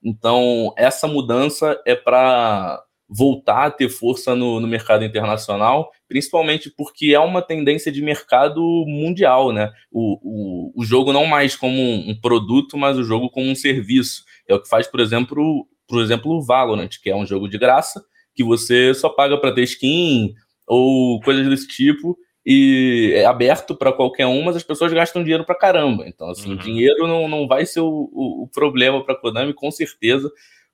Então, 0.03 0.74
essa 0.75 1.08
mudança 1.08 1.80
é 1.86 1.96
para 1.96 2.84
voltar 3.08 3.65
a 3.65 3.72
ter 3.72 3.89
força 3.89 4.34
no, 4.34 4.62
no, 4.62 4.68
mercado 4.68 5.03
internacional, 5.03 5.91
principalmente 6.08 6.72
porque 6.75 7.13
é 7.13 7.20
uma 7.20 7.41
tendência 7.41 7.91
de 7.91 8.01
mercado 8.01 8.62
mundial, 8.88 9.51
né? 9.51 9.70
O, 9.91 10.18
o, 10.24 10.82
o 10.82 10.86
jogo 10.86 11.12
não 11.12 11.25
mais 11.25 11.56
como 11.56 11.80
um, 11.80 12.12
um 12.12 12.20
produto, 12.20 12.77
mas 12.77 12.98
o 12.98 13.03
jogo 13.03 13.30
como 13.30 13.48
um 13.48 13.56
serviço. 13.56 14.24
É 14.48 14.56
o 14.56 14.62
que 14.62 14.70
faz, 14.70 14.88
por 14.88 15.01
exemplo, 15.01 15.68
por 15.91 16.01
exemplo, 16.01 16.31
o 16.31 16.41
Valorant, 16.41 16.89
que 17.03 17.10
é 17.10 17.15
um 17.15 17.25
jogo 17.25 17.50
de 17.50 17.57
graça, 17.57 18.01
que 18.33 18.45
você 18.45 18.93
só 18.93 19.10
paga 19.10 19.38
para 19.38 19.53
ter 19.53 19.63
skin 19.63 20.33
ou 20.65 21.19
coisas 21.19 21.45
desse 21.50 21.67
tipo, 21.67 22.17
e 22.45 23.12
é 23.13 23.25
aberto 23.25 23.75
para 23.75 23.91
qualquer 23.91 24.25
um, 24.25 24.41
mas 24.41 24.55
as 24.55 24.63
pessoas 24.63 24.93
gastam 24.93 25.21
dinheiro 25.21 25.43
para 25.43 25.53
caramba. 25.53 26.07
Então, 26.07 26.29
assim, 26.29 26.51
uhum. 26.51 26.57
dinheiro 26.57 27.05
não, 27.07 27.27
não 27.27 27.45
vai 27.45 27.65
ser 27.65 27.81
o, 27.81 28.10
o, 28.13 28.43
o 28.43 28.48
problema 28.48 29.03
para 29.03 29.15
Konami, 29.15 29.53
com 29.53 29.69
certeza, 29.69 30.31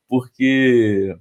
porque 0.07 1.17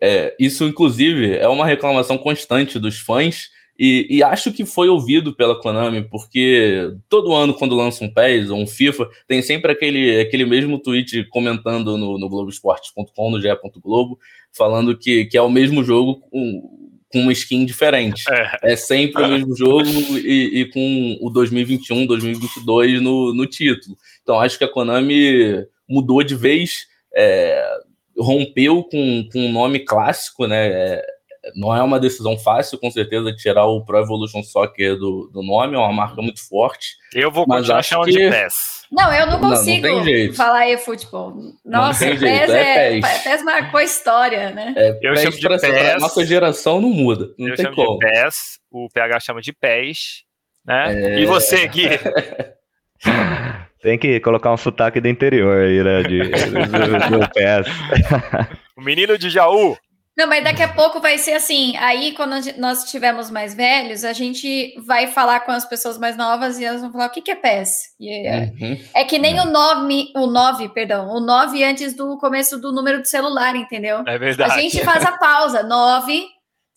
é, 0.00 0.36
isso, 0.38 0.64
inclusive, 0.64 1.36
é 1.36 1.48
uma 1.48 1.66
reclamação 1.66 2.16
constante 2.16 2.78
dos 2.78 3.00
fãs 3.00 3.48
e, 3.78 4.06
e, 4.10 4.22
acho 4.22 4.52
que 4.52 4.64
foi 4.64 4.88
ouvido 4.88 5.34
pela 5.34 5.60
Konami, 5.60 6.02
porque 6.02 6.92
todo 7.08 7.34
ano, 7.34 7.52
quando 7.52 7.76
lança 7.76 8.04
um 8.04 8.12
PES 8.12 8.50
ou 8.50 8.58
um 8.58 8.66
FIFA, 8.66 9.08
tem 9.28 9.42
sempre 9.42 9.70
aquele, 9.70 10.20
aquele 10.20 10.44
mesmo 10.44 10.78
tweet 10.78 11.24
comentando 11.24 11.96
no, 11.98 12.18
no 12.18 12.28
Globoesporte.com, 12.28 13.30
no 13.30 13.40
GE. 13.40 13.48
Globo, 13.82 14.18
falando 14.56 14.96
que, 14.96 15.26
que 15.26 15.36
é 15.36 15.42
o 15.42 15.50
mesmo 15.50 15.84
jogo 15.84 16.20
com, 16.20 16.90
com 17.12 17.20
uma 17.20 17.32
skin 17.32 17.64
diferente. 17.64 18.24
É, 18.30 18.72
é 18.72 18.76
sempre 18.76 19.22
o 19.22 19.28
mesmo 19.28 19.56
jogo 19.56 19.88
e, 20.18 20.60
e, 20.60 20.64
com 20.70 21.18
o 21.20 21.30
2021, 21.30 22.06
2022 22.06 23.02
no, 23.02 23.34
no 23.34 23.46
título. 23.46 23.96
Então 24.22 24.40
acho 24.40 24.58
que 24.58 24.64
a 24.64 24.72
Konami 24.72 25.66
mudou 25.88 26.22
de 26.22 26.34
vez, 26.34 26.86
é, 27.14 27.62
rompeu 28.18 28.82
com, 28.84 29.28
com 29.30 29.46
um 29.46 29.52
nome 29.52 29.80
clássico, 29.80 30.46
né? 30.46 30.66
É, 30.68 31.15
não 31.54 31.74
é 31.74 31.82
uma 31.82 32.00
decisão 32.00 32.36
fácil, 32.38 32.78
com 32.78 32.90
certeza, 32.90 33.34
tirar 33.34 33.66
o 33.66 33.84
Pro 33.84 33.98
Evolution 33.98 34.42
Soccer 34.42 34.96
do, 34.96 35.30
do 35.32 35.42
nome, 35.42 35.74
é 35.74 35.78
uma 35.78 35.92
marca 35.92 36.20
muito 36.20 36.46
forte. 36.46 36.96
Eu 37.14 37.30
vou 37.30 37.46
continuar 37.46 37.82
chamando 37.82 38.06
que... 38.06 38.12
de 38.12 38.30
PES. 38.30 38.86
Não, 38.90 39.12
eu 39.12 39.26
não 39.26 39.40
consigo 39.40 39.86
não, 39.86 40.04
não 40.04 40.34
falar 40.34 40.68
e-futebol. 40.68 41.34
Nossa, 41.64 42.06
PES, 42.06 42.20
PES, 42.20 42.50
é, 42.50 43.00
PES. 43.00 43.22
PES 43.22 43.42
marcou 43.44 43.80
história, 43.80 44.50
né? 44.50 44.74
É, 44.76 44.98
eu 45.02 45.14
PES 45.14 45.22
chamo 45.22 45.36
de 45.36 45.48
PES. 45.48 46.00
Nossa 46.00 46.24
geração 46.24 46.80
não 46.80 46.90
muda, 46.90 47.30
não 47.38 47.48
eu 47.48 47.56
tem 47.56 47.64
chamo 47.66 47.76
como. 47.76 47.98
de 47.98 48.06
PES, 48.06 48.58
o 48.70 48.88
PH 48.92 49.20
chama 49.20 49.40
de 49.40 49.52
PES, 49.52 50.24
né? 50.64 51.16
É... 51.16 51.20
E 51.20 51.26
você, 51.26 51.66
Gui? 51.68 51.88
Tem 53.82 53.98
que 53.98 54.18
colocar 54.18 54.52
um 54.52 54.56
sotaque 54.56 55.00
do 55.00 55.06
interior 55.06 55.62
aí, 55.62 55.84
né? 55.84 56.02
De, 56.02 56.22
do, 56.22 57.18
do 57.18 57.28
PES. 57.30 57.66
O 58.76 58.82
menino 58.82 59.16
de 59.16 59.30
Jaú. 59.30 59.76
Não, 60.16 60.26
mas 60.26 60.42
daqui 60.42 60.62
a 60.62 60.72
pouco 60.72 60.98
vai 60.98 61.18
ser 61.18 61.34
assim. 61.34 61.76
Aí, 61.76 62.12
quando 62.12 62.36
nós 62.56 62.84
estivermos 62.84 63.30
mais 63.30 63.54
velhos, 63.54 64.02
a 64.02 64.14
gente 64.14 64.74
vai 64.86 65.08
falar 65.08 65.40
com 65.40 65.52
as 65.52 65.66
pessoas 65.66 65.98
mais 65.98 66.16
novas 66.16 66.58
e 66.58 66.64
elas 66.64 66.80
vão 66.80 66.90
falar 66.90 67.06
o 67.06 67.10
que, 67.10 67.20
que 67.20 67.30
é 67.30 67.34
PES. 67.34 67.94
É, 68.00 68.50
uhum. 68.58 68.80
é, 68.94 69.04
que 69.04 69.18
nem 69.18 69.36
é. 69.36 69.42
o 69.42 69.44
nome, 69.44 70.10
o 70.16 70.26
9, 70.26 70.70
perdão, 70.70 71.10
o 71.10 71.20
9 71.20 71.62
antes 71.62 71.94
do 71.94 72.16
começo 72.16 72.58
do 72.58 72.72
número 72.72 73.02
de 73.02 73.10
celular, 73.10 73.54
entendeu? 73.54 74.02
É 74.06 74.18
verdade. 74.18 74.52
A 74.52 74.58
gente 74.58 74.82
faz 74.82 75.04
a 75.04 75.18
pausa, 75.18 75.62
9. 75.62 76.26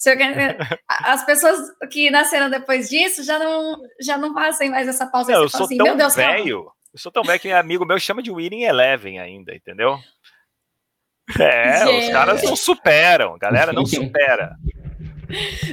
As 0.88 1.26
pessoas 1.26 1.60
que 1.92 2.10
nasceram 2.10 2.50
depois 2.50 2.90
disso 2.90 3.24
já 3.24 3.40
não, 3.40 3.78
já 4.02 4.18
não 4.18 4.34
fazem 4.34 4.70
mais 4.70 4.88
essa 4.88 5.08
pausa. 5.08 5.32
Não, 5.32 5.44
eu 5.44 5.50
sou 5.50 5.66
assim, 5.66 5.78
tão 5.78 6.10
velho. 6.10 6.72
Eu 6.94 7.00
sou 7.00 7.12
tão 7.12 7.24
velho 7.24 7.40
que 7.40 7.52
amigo 7.52 7.86
meu 7.86 8.00
chama 8.00 8.24
de 8.24 8.32
Winning 8.32 8.64
Eleven 8.64 9.20
ainda, 9.20 9.54
entendeu? 9.54 10.00
É, 11.38 11.86
Gente. 11.86 12.06
os 12.06 12.10
caras 12.12 12.44
não 12.44 12.56
superam, 12.56 13.36
a 13.36 13.38
galera 13.38 13.74
não 13.74 13.86
supera. 13.88 14.56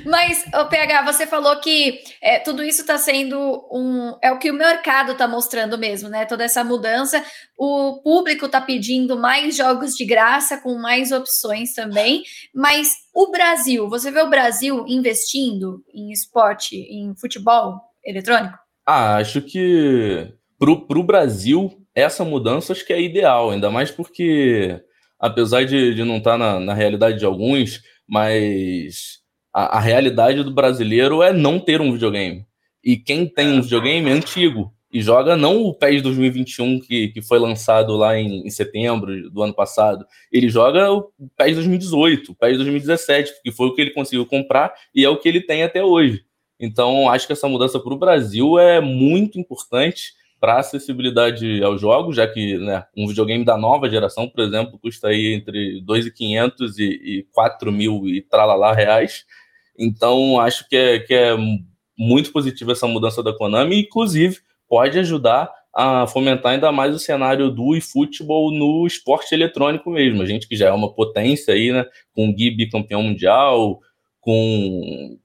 Mas, 0.05 0.45
o 0.55 0.67
PH, 0.67 1.03
você 1.03 1.27
falou 1.27 1.57
que 1.61 2.01
é, 2.21 2.39
tudo 2.39 2.63
isso 2.63 2.83
está 2.83 2.99
sendo 2.99 3.67
um. 3.73 4.15
É 4.23 4.31
o 4.31 4.39
que 4.39 4.51
o 4.51 4.55
mercado 4.55 5.13
está 5.13 5.27
mostrando 5.27 5.79
mesmo, 5.79 6.09
né? 6.09 6.27
Toda 6.27 6.45
essa 6.45 6.63
mudança. 6.63 7.25
O 7.57 8.01
público 8.03 8.47
está 8.47 8.61
pedindo 8.61 9.19
mais 9.19 9.57
jogos 9.57 9.95
de 9.95 10.05
graça, 10.05 10.61
com 10.61 10.75
mais 10.75 11.11
opções 11.11 11.73
também. 11.73 12.23
Mas 12.55 12.91
o 13.15 13.31
Brasil, 13.31 13.89
você 13.89 14.11
vê 14.11 14.21
o 14.21 14.31
Brasil 14.31 14.85
investindo 14.87 15.83
em 15.93 16.13
esporte, 16.13 16.77
em 16.77 17.15
futebol 17.17 17.81
eletrônico? 18.05 18.59
Ah, 18.85 19.17
acho 19.17 19.41
que 19.41 20.33
para 20.59 20.71
o 20.71 21.03
Brasil, 21.03 21.71
essa 21.95 22.25
mudança 22.25 22.73
acho 22.73 22.85
que 22.85 22.93
é 22.93 23.01
ideal, 23.01 23.51
ainda 23.51 23.71
mais 23.71 23.91
porque 23.91 24.81
apesar 25.18 25.64
de, 25.64 25.94
de 25.94 26.04
não 26.04 26.18
estar 26.18 26.32
tá 26.32 26.38
na, 26.38 26.61
na 26.61 26.75
realidade 26.75 27.18
de 27.18 27.25
alguns, 27.25 27.82
mas 28.06 29.20
a, 29.52 29.78
a, 29.78 29.80
realidade 29.80 30.42
do 30.42 30.52
brasileiro 30.52 31.23
é 31.23 31.32
não 31.32 31.58
ter 31.58 31.80
um 31.80 31.92
videogame. 31.92 32.46
E 32.85 32.96
quem 32.96 33.26
tem 33.26 33.49
um 33.49 33.62
videogame 33.62 34.08
é 34.08 34.12
antigo 34.12 34.73
e 34.92 35.00
joga 35.00 35.37
não 35.37 35.62
o 35.62 35.75
PES 35.75 36.02
2021 36.02 36.80
que, 36.80 37.08
que 37.08 37.20
foi 37.20 37.38
lançado 37.38 37.96
lá 37.96 38.16
em, 38.16 38.46
em 38.46 38.50
setembro 38.50 39.30
do 39.30 39.42
ano 39.42 39.52
passado, 39.52 40.06
ele 40.32 40.49
joga 40.49 40.92
o 40.92 41.11
PES 41.37 41.56
2018, 41.56 42.32
o 42.32 42.35
PES 42.35 42.56
2017, 42.56 43.32
que 43.42 43.52
foi 43.52 43.66
o 43.66 43.75
que 43.75 43.80
ele 43.80 43.90
conseguiu 43.90 44.25
comprar 44.25 44.73
e 44.94 45.04
é 45.04 45.08
o 45.08 45.18
que 45.18 45.28
ele 45.28 45.40
tem 45.40 45.62
até 45.62 45.82
hoje. 45.82 46.25
Então, 46.58 47.11
acho 47.11 47.26
que 47.26 47.32
essa 47.32 47.49
mudança 47.49 47.78
para 47.78 47.92
o 47.92 47.99
Brasil 47.99 48.58
é 48.58 48.80
muito 48.80 49.38
importante 49.38 50.14
para 50.40 50.59
acessibilidade 50.59 51.62
aos 51.62 51.81
jogos, 51.81 52.16
já 52.16 52.26
que 52.26 52.59
né, 52.59 52.85
um 52.97 53.07
videogame 53.07 53.45
da 53.45 53.57
nova 53.57 53.88
geração, 53.88 54.28
por 54.28 54.43
exemplo, 54.43 54.78
custa 54.78 55.09
aí 55.09 55.33
entre 55.33 55.83
2.500 55.83 56.78
e, 56.78 56.83
e 57.19 57.26
4 57.33 57.73
mil 57.73 58.07
e 58.07 58.21
tralalá 58.21 58.73
reais. 58.73 59.25
Então, 59.78 60.38
acho 60.38 60.69
que 60.69 60.76
é, 60.76 60.99
que 60.99 61.14
é 61.14 61.37
muito 61.99 62.33
positiva 62.33 62.73
essa 62.73 62.87
mudança 62.87 63.23
da 63.23 63.33
Konami, 63.33 63.81
inclusive 63.81 64.38
pode 64.69 64.99
ajudar 64.99 65.50
a 65.75 66.07
fomentar 66.07 66.52
ainda 66.52 66.73
mais 66.73 66.95
o 66.95 66.99
cenário 66.99 67.50
do 67.50 67.76
eFootball 67.76 68.50
no 68.50 68.87
esporte 68.87 69.35
eletrônico 69.35 69.90
mesmo. 69.90 70.23
A 70.23 70.26
gente 70.26 70.49
que 70.49 70.57
já 70.57 70.69
é 70.69 70.73
uma 70.73 70.93
potência 70.93 71.52
aí, 71.52 71.71
né, 71.71 71.85
com 72.14 72.28
o 72.28 72.35
Gui 72.35 72.69
campeão 72.71 73.02
mundial, 73.02 73.81
com 74.21 75.19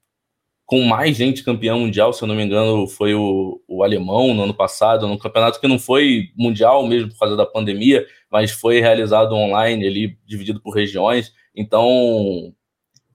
com 0.72 0.84
mais 0.84 1.18
gente 1.18 1.44
campeão 1.44 1.82
mundial, 1.82 2.13
se 2.13 2.24
eu 2.24 2.28
não 2.30 2.34
me 2.34 2.46
engano, 2.46 2.88
foi 2.88 3.13
o, 3.13 3.62
o 3.68 3.84
alemão 3.84 4.34
no 4.34 4.44
ano 4.44 4.54
passado, 4.54 5.06
num 5.06 5.18
campeonato 5.18 5.60
que 5.60 5.68
não 5.68 5.78
foi 5.78 6.30
mundial 6.34 6.88
mesmo 6.88 7.10
por 7.10 7.20
causa 7.20 7.36
da 7.36 7.46
pandemia, 7.46 8.08
mas 8.32 8.51
foi 8.51 8.80
realizado 8.80 9.36
online 9.36 9.86
ali, 9.86 10.18
dividido 10.25 10.62
por 10.62 10.74
regiões. 10.74 11.34
Então, 11.54 12.54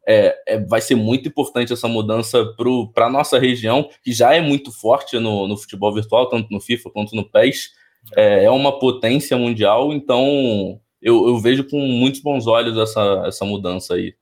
é, 0.07 0.37
é, 0.47 0.59
vai 0.67 0.83
ser 0.83 0.97
muito 0.97 1.31
importante 1.31 1.73
essa 1.73 1.89
mudança 1.89 2.45
para 2.93 3.07
a 3.07 3.11
nossa 3.11 3.39
região, 3.39 3.89
que 4.05 4.13
já 4.13 4.35
é 4.35 4.41
muito 4.43 4.71
forte 4.71 5.19
no, 5.19 5.49
no, 5.49 5.57
futebol 5.57 5.95
virtual, 5.95 6.29
tanto 6.29 6.53
no 6.53 6.61
FIFA 6.61 6.91
quanto 6.91 7.17
no 7.17 7.25
PES. 7.25 7.71
É, 8.15 8.45
é 8.45 8.51
uma 8.51 8.79
potência 8.79 9.35
mundial, 9.35 9.95
então 9.95 10.79
eu, 11.01 11.27
eu, 11.27 11.39
vejo 11.39 11.65
com 11.65 11.79
muitos 11.79 12.21
bons 12.21 12.47
olhos 12.47 12.77
essa, 12.77 13.25
essa 13.27 13.47
mudança 13.47 13.95
aí. 13.95 14.15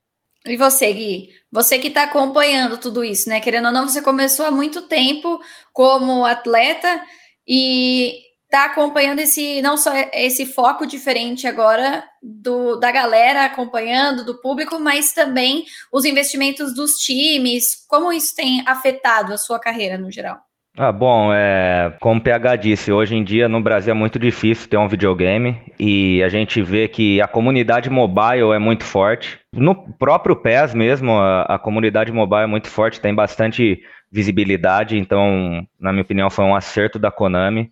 E 0.47 0.57
você, 0.57 0.93
Gui? 0.93 1.31
Você 1.55 1.79
que 1.79 1.87
está 1.87 2.03
acompanhando 2.03 2.79
tudo 2.79 3.05
isso, 3.05 3.29
né? 3.29 3.41
Querendo 3.41 3.67
ou 3.67 3.73
não, 3.73 3.89
você 3.89 4.03
começou 4.03 4.45
há 4.45 4.51
muito 4.51 4.83
tempo 4.83 5.41
como 5.73 6.25
atleta 6.25 7.01
e 7.47 8.13
está 8.45 8.65
acompanhando 8.65 9.21
esse 9.21 9.63
não 9.63 9.77
só 9.77 9.93
esse 10.13 10.47
foco 10.47 10.85
diferente 10.85 11.47
agora 11.47 12.05
do, 12.21 12.75
da 12.75 12.91
galera 12.91 13.45
acompanhando, 13.45 14.25
do 14.25 14.41
público, 14.41 14.81
mas 14.81 15.13
também 15.13 15.65
os 15.93 16.05
investimentos 16.05 16.75
dos 16.75 16.95
times. 16.97 17.87
Como 17.87 18.13
isso 18.13 18.35
tem 18.35 18.65
afetado 18.67 19.33
a 19.33 19.39
sua 19.39 19.61
carreira 19.61 19.97
no 19.97 20.11
geral? 20.11 20.41
Ah, 20.77 20.91
bom, 20.91 21.33
é, 21.33 21.97
como 22.01 22.19
o 22.19 22.23
PH 22.23 22.57
disse, 22.57 22.91
hoje 22.91 23.15
em 23.15 23.23
dia 23.23 23.49
no 23.49 23.63
Brasil 23.63 23.93
é 23.93 23.95
muito 23.95 24.19
difícil 24.19 24.69
ter 24.69 24.77
um 24.77 24.89
videogame 24.89 25.63
e 25.79 26.21
a 26.21 26.29
gente 26.29 26.61
vê 26.61 26.89
que 26.89 27.21
a 27.21 27.29
comunidade 27.29 27.89
mobile 27.89 28.51
é 28.53 28.59
muito 28.59 28.83
forte. 28.83 29.39
No 29.53 29.77
próprio 29.93 30.35
PES 30.35 30.75
mesmo, 30.75 31.13
a, 31.13 31.43
a 31.43 31.59
comunidade 31.61 32.11
mobile 32.11 32.43
é 32.43 32.47
muito 32.49 32.69
forte, 32.69 33.01
tem 33.01 33.15
bastante 33.15 33.81
visibilidade, 34.11 34.99
então, 34.99 35.65
na 35.79 35.93
minha 35.93 36.03
opinião, 36.03 36.29
foi 36.29 36.45
um 36.45 36.57
acerto 36.57 36.99
da 36.99 37.11
Konami. 37.11 37.71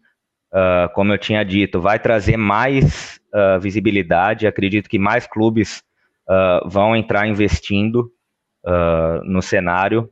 Uh, 0.52 0.88
como 0.94 1.12
eu 1.12 1.18
tinha 1.18 1.44
dito, 1.44 1.80
vai 1.80 1.98
trazer 1.98 2.36
mais 2.36 3.20
uh, 3.34 3.58
visibilidade. 3.58 4.46
Acredito 4.46 4.88
que 4.88 4.98
mais 4.98 5.26
clubes 5.26 5.82
uh, 6.28 6.68
vão 6.68 6.94
entrar 6.94 7.26
investindo 7.26 8.12
no 9.24 9.42
cenário. 9.42 10.08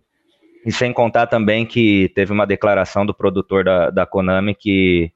E 0.65 0.73
sem 0.73 0.93
contar 0.93 1.27
também 1.27 1.65
que 1.65 2.11
teve 2.15 2.33
uma 2.33 2.47
declaração 2.47 3.07
do 3.07 3.15
produtor 3.15 3.65
da, 3.65 3.91
da 3.91 4.07
Konami, 4.07 4.55
que, 4.55 5.13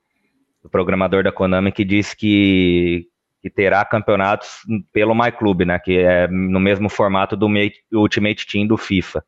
o 0.63 0.69
programador 0.69 1.23
da 1.23 1.31
Konami, 1.31 1.71
que 1.71 1.85
disse 1.85 2.17
que, 2.17 3.07
que 3.43 3.51
terá 3.51 3.85
campeonatos 3.85 4.61
pelo 4.93 5.15
MyClub, 5.15 5.67
né? 5.67 5.79
Que 5.79 5.99
é 5.99 6.27
no 6.27 6.59
mesmo 6.59 6.89
formato 6.89 7.37
do 7.37 7.47
Ultimate 7.93 8.47
Team 8.47 8.67
do 8.67 8.79
FIFA. 8.79 9.23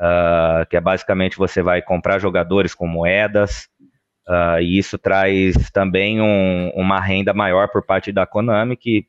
Uh, 0.00 0.64
que 0.70 0.76
é 0.76 0.80
basicamente 0.80 1.36
você 1.36 1.60
vai 1.60 1.82
comprar 1.82 2.20
jogadores 2.20 2.72
com 2.72 2.86
moedas, 2.86 3.68
uh, 4.28 4.60
e 4.60 4.78
isso 4.78 4.96
traz 4.96 5.72
também 5.72 6.20
um, 6.20 6.70
uma 6.76 7.00
renda 7.00 7.34
maior 7.34 7.68
por 7.68 7.84
parte 7.84 8.12
da 8.12 8.24
Konami, 8.24 8.76
que, 8.76 9.08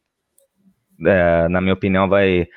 uh, 1.02 1.48
na 1.48 1.62
minha 1.62 1.76
opinião, 1.76 2.10
vai, 2.10 2.48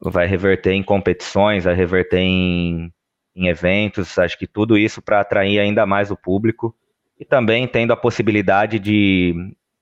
vai 0.00 0.26
reverter 0.26 0.72
em 0.72 0.82
competições, 0.82 1.64
vai 1.64 1.74
reverter 1.74 2.20
em 2.20 2.90
em 3.34 3.48
eventos, 3.48 4.18
acho 4.18 4.38
que 4.38 4.46
tudo 4.46 4.78
isso 4.78 5.02
para 5.02 5.20
atrair 5.20 5.58
ainda 5.58 5.84
mais 5.84 6.10
o 6.10 6.16
público 6.16 6.74
e 7.18 7.24
também 7.24 7.66
tendo 7.66 7.92
a 7.92 7.96
possibilidade 7.96 8.78
de 8.78 9.34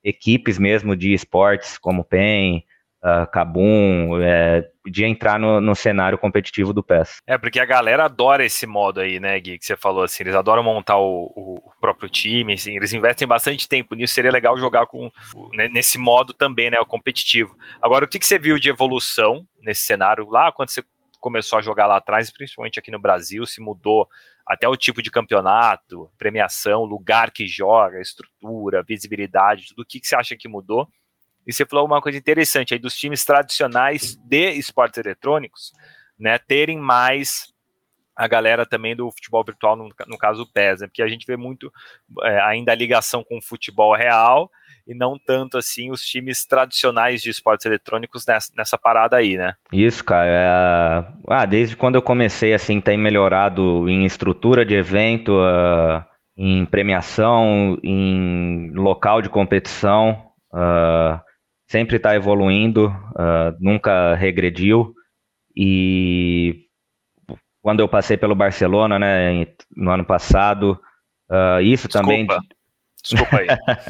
equipes 0.03 0.59
mesmo 0.59 0.97
de 0.97 1.13
esportes 1.13 1.79
como 1.79 2.05
PEN, 2.05 2.65
uh, 3.03 3.31
Kabum, 3.31 4.21
é, 4.21 4.69
de 4.87 5.05
entrar 5.05 5.39
no, 5.39 5.61
no, 5.61 5.75
cenário 5.75 6.19
competitivo 6.19 6.73
do 6.73 6.83
PES. 6.83 7.21
É, 7.27 7.37
porque 7.37 7.61
a 7.61 7.65
galera 7.65 8.05
adora 8.05 8.45
esse 8.45 8.67
modo 8.67 9.01
aí, 9.01 9.21
né, 9.21 9.39
Gui, 9.39 9.59
que 9.59 9.65
você 9.65 9.77
falou 9.77 10.05
assim, 10.05 10.23
eles 10.23 10.35
adoram 10.35 10.63
montar 10.63 10.99
o, 10.99 11.33
o 11.37 11.73
próprio 11.81 12.09
time, 12.09 12.55
assim, 12.55 12.77
eles 12.77 12.93
investem 12.93 13.27
bastante 13.27 13.69
tempo 13.69 13.95
nisso, 13.95 14.15
seria 14.15 14.31
legal 14.31 14.57
jogar 14.59 14.87
com 14.87 15.11
né, 15.53 15.69
nesse 15.69 15.99
modo 15.99 16.33
também, 16.33 16.71
né, 16.71 16.79
o 16.81 16.87
competitivo. 16.87 17.57
Agora, 17.81 18.05
o 18.05 18.09
que, 18.09 18.19
que 18.19 18.27
você 18.27 18.39
viu 18.39 18.59
de 18.59 18.71
evolução 18.71 19.47
nesse 19.61 19.83
cenário 19.83 20.29
lá, 20.29 20.51
quando 20.51 20.71
você 20.71 20.83
começou 21.23 21.59
a 21.59 21.63
jogar 21.63 21.87
lá 21.87 21.97
atrás, 21.97 22.31
principalmente 22.31 22.79
aqui 22.79 22.91
no 22.91 22.99
Brasil, 22.99 23.47
se 23.47 23.61
mudou 23.61 24.09
até 24.45 24.69
o 24.69 24.77
tipo 24.77 25.01
de 25.01 25.11
campeonato, 25.11 26.11
premiação, 26.19 26.85
lugar 26.85 27.31
que 27.31 27.47
joga, 27.47 28.01
estrutura, 28.01 28.83
visibilidade, 28.83 29.69
tudo 29.69 29.83
o 29.83 29.87
que, 29.87 30.01
que 30.01 30.07
você 30.07 30.17
acha 30.17 30.37
que 30.37 30.49
mudou? 30.49 30.89
E 31.47 31.53
você 31.53 31.65
falou 31.65 31.87
uma 31.87 32.03
coisa 32.03 32.19
interessante 32.19 32.75
aí 32.75 32.81
dos 32.81 32.97
times 32.97 33.25
tradicionais 33.25 34.17
de 34.17 34.51
esportes 34.51 34.99
eletrônicos, 34.99 35.73
né, 36.19 36.39
terem 36.39 36.79
mais 36.79 37.53
a 38.15 38.27
galera 38.29 38.67
também 38.67 38.95
do 38.95 39.11
futebol 39.11 39.45
virtual, 39.45 39.77
no, 39.77 39.89
no 40.07 40.19
caso 40.19 40.43
o 40.43 40.53
PES, 40.53 40.81
né, 40.81 40.87
porque 40.89 41.03
a 41.03 41.09
gente 41.09 41.25
vê 41.25 41.37
muito 41.37 41.73
é, 42.23 42.41
ainda 42.43 42.73
a 42.73 42.75
ligação 42.75 43.23
com 43.25 43.39
o 43.39 43.43
futebol 43.43 43.95
real 43.95 44.51
e 44.87 44.95
não 44.95 45.19
tanto 45.19 45.57
assim 45.59 45.91
os 45.91 46.05
times 46.05 46.45
tradicionais 46.45 47.23
de 47.23 47.31
esportes 47.31 47.67
eletrônicos 47.67 48.27
nessa, 48.27 48.53
nessa 48.57 48.79
parada 48.79 49.17
aí, 49.17 49.37
né? 49.37 49.55
Isso, 49.73 50.05
cara. 50.05 50.29
É... 50.29 51.13
Ah, 51.29 51.47
desde 51.47 51.77
quando 51.77 51.97
eu 51.97 52.03
comecei, 52.03 52.53
assim, 52.53 52.81
tem 52.81 52.97
melhorado 52.97 53.89
em 53.89 54.05
estrutura 54.05 54.65
de 54.65 54.75
evento, 54.75 55.33
uh, 55.33 56.05
em 56.37 56.65
premiação, 56.67 57.79
em 57.83 58.71
local 58.75 59.23
de 59.23 59.29
competição. 59.29 60.31
Uh, 60.53 61.21
sempre 61.69 61.97
está 61.97 62.15
evoluindo, 62.15 62.89
uh, 62.89 63.57
nunca 63.61 64.15
regrediu. 64.15 64.95
E 65.57 66.67
quando 67.63 67.81
eu 67.81 67.89
passei 67.89 68.17
pelo 68.17 68.35
Barcelona, 68.35 68.99
né, 68.99 69.47
no 69.77 69.91
ano 69.91 70.05
passado, 70.05 70.81
isso 71.63 71.89
Desculpa. 71.89 72.09
também. 72.09 72.27
Desculpa 73.03 73.39
aí. 73.39 73.47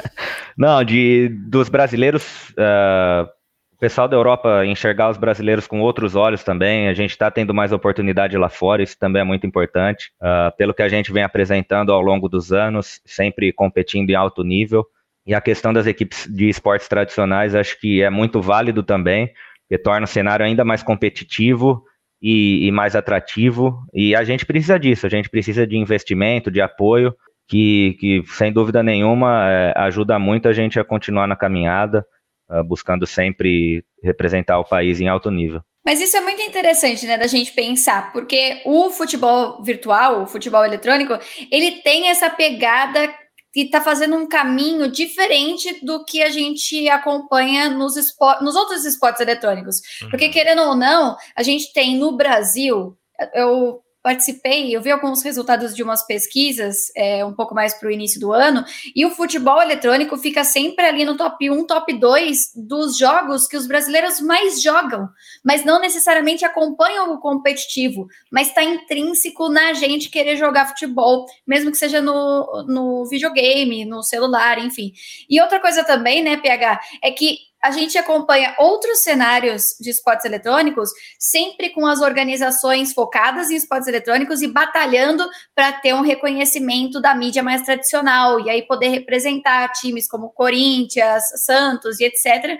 Não, 0.57 0.83
de 0.83 1.29
dos 1.47 1.69
brasileiros, 1.69 2.49
uh, 2.51 3.29
o 3.73 3.77
pessoal 3.77 4.07
da 4.07 4.15
Europa 4.15 4.65
enxergar 4.65 5.09
os 5.09 5.17
brasileiros 5.17 5.67
com 5.67 5.81
outros 5.81 6.15
olhos 6.15 6.43
também. 6.43 6.87
A 6.87 6.93
gente 6.93 7.11
está 7.11 7.29
tendo 7.29 7.53
mais 7.53 7.71
oportunidade 7.71 8.37
lá 8.37 8.49
fora, 8.49 8.81
isso 8.81 8.97
também 8.97 9.21
é 9.21 9.25
muito 9.25 9.45
importante. 9.45 10.11
Uh, 10.21 10.55
pelo 10.57 10.73
que 10.73 10.81
a 10.81 10.89
gente 10.89 11.11
vem 11.11 11.23
apresentando 11.23 11.91
ao 11.91 12.01
longo 12.01 12.27
dos 12.27 12.51
anos, 12.51 13.01
sempre 13.05 13.53
competindo 13.53 14.09
em 14.09 14.15
alto 14.15 14.43
nível. 14.43 14.85
E 15.25 15.33
a 15.33 15.39
questão 15.39 15.71
das 15.71 15.87
equipes 15.87 16.27
de 16.27 16.49
esportes 16.49 16.87
tradicionais 16.87 17.55
acho 17.55 17.79
que 17.79 18.01
é 18.01 18.09
muito 18.09 18.41
válido 18.41 18.83
também, 18.83 19.31
porque 19.61 19.81
torna 19.81 20.03
o 20.03 20.07
cenário 20.07 20.45
ainda 20.45 20.65
mais 20.65 20.83
competitivo 20.83 21.83
e, 22.21 22.67
e, 22.67 22.71
mais 22.71 22.95
atrativo. 22.95 23.85
E 23.93 24.15
a 24.15 24.23
gente 24.23 24.45
precisa 24.45 24.77
disso, 24.77 25.05
a 25.05 25.09
gente 25.09 25.29
precisa 25.29 25.65
de 25.65 25.77
investimento, 25.77 26.51
de 26.51 26.59
apoio, 26.59 27.15
que, 27.47 27.95
que 27.99 28.23
sem 28.27 28.51
dúvida 28.51 28.81
nenhuma 28.81 29.49
é, 29.49 29.73
ajuda 29.75 30.17
muito 30.17 30.47
a 30.47 30.53
gente 30.53 30.79
a 30.79 30.83
continuar 30.83 31.27
na 31.27 31.35
caminhada, 31.35 32.05
uh, 32.49 32.63
buscando 32.63 33.05
sempre 33.05 33.83
representar 34.01 34.59
o 34.59 34.65
país 34.65 34.99
em 35.01 35.07
alto 35.07 35.29
nível. 35.29 35.61
Mas 35.85 35.99
isso 35.99 36.15
é 36.15 36.21
muito 36.21 36.41
interessante, 36.41 37.05
né, 37.05 37.17
da 37.17 37.27
gente 37.27 37.51
pensar, 37.51 38.13
porque 38.13 38.61
o 38.65 38.89
futebol 38.89 39.61
virtual, 39.61 40.23
o 40.23 40.27
futebol 40.27 40.63
eletrônico, 40.63 41.13
ele 41.51 41.81
tem 41.81 42.09
essa 42.09 42.29
pegada 42.29 43.13
que 43.53 43.61
está 43.61 43.81
fazendo 43.81 44.15
um 44.15 44.27
caminho 44.27 44.89
diferente 44.89 45.85
do 45.85 46.03
que 46.05 46.23
a 46.23 46.29
gente 46.29 46.89
acompanha 46.89 47.69
nos, 47.69 47.93
nos 48.41 48.55
outros 48.55 48.83
esportes 48.83 49.21
eletrônicos. 49.21 49.75
Uhum. 50.01 50.09
Porque, 50.09 50.29
querendo 50.29 50.63
ou 50.63 50.75
não, 50.75 51.15
a 51.35 51.43
gente 51.43 51.71
tem 51.71 51.95
no 51.97 52.17
Brasil, 52.17 52.97
eu 53.35 53.82
participei, 54.03 54.75
eu 54.75 54.81
vi 54.81 54.91
alguns 54.91 55.23
resultados 55.23 55.73
de 55.73 55.81
umas 55.81 56.05
pesquisas 56.05 56.91
é, 56.95 57.23
um 57.23 57.33
pouco 57.33 57.55
mais 57.55 57.73
para 57.73 57.87
o 57.87 57.91
início 57.91 58.19
do 58.19 58.33
ano, 58.33 58.65
e 58.93 59.05
o 59.05 59.11
futebol 59.11 59.61
eletrônico 59.61 60.17
fica 60.17 60.43
sempre 60.43 60.85
ali 60.85 61.05
no 61.05 61.15
top 61.15 61.49
1, 61.49 61.65
top 61.65 61.93
2 61.93 62.51
dos 62.53 62.97
jogos 62.97 63.47
que 63.47 63.55
os 63.55 63.65
brasileiros 63.65 64.19
mais 64.19 64.61
jogam, 64.61 65.07
mas 65.43 65.63
não 65.63 65.79
necessariamente 65.79 66.43
acompanham 66.43 67.13
o 67.13 67.19
competitivo, 67.19 68.07
mas 68.29 68.49
está 68.49 68.61
intrínseco 68.61 69.47
na 69.47 69.73
gente 69.73 70.09
querer 70.09 70.35
jogar 70.35 70.67
futebol, 70.67 71.25
mesmo 71.47 71.71
que 71.71 71.77
seja 71.77 72.01
no, 72.01 72.65
no 72.67 73.05
videogame, 73.05 73.85
no 73.85 74.03
celular, 74.03 74.59
enfim. 74.59 74.91
E 75.29 75.41
outra 75.41 75.61
coisa 75.61 75.81
também, 75.81 76.21
né, 76.21 76.35
PH, 76.35 76.79
é 77.01 77.09
que 77.11 77.52
a 77.63 77.71
gente 77.71 77.97
acompanha 77.97 78.53
outros 78.59 79.03
cenários 79.03 79.75
de 79.79 79.89
esportes 79.89 80.25
eletrônicos, 80.25 80.89
sempre 81.17 81.69
com 81.69 81.87
as 81.87 82.01
organizações 82.01 82.91
focadas 82.91 83.49
em 83.49 83.55
esportes 83.55 83.87
eletrônicos 83.87 84.41
e 84.41 84.49
batalhando 84.49 85.25
para 85.55 85.71
ter 85.71 85.93
um 85.93 86.01
reconhecimento 86.01 86.99
da 86.99 87.15
mídia 87.15 87.41
mais 87.41 87.61
tradicional, 87.61 88.37
e 88.41 88.49
aí 88.49 88.63
poder 88.63 88.89
representar 88.89 89.71
times 89.71 90.09
como 90.09 90.31
Corinthians, 90.31 91.23
Santos 91.45 92.01
e 92.01 92.03
etc. 92.03 92.59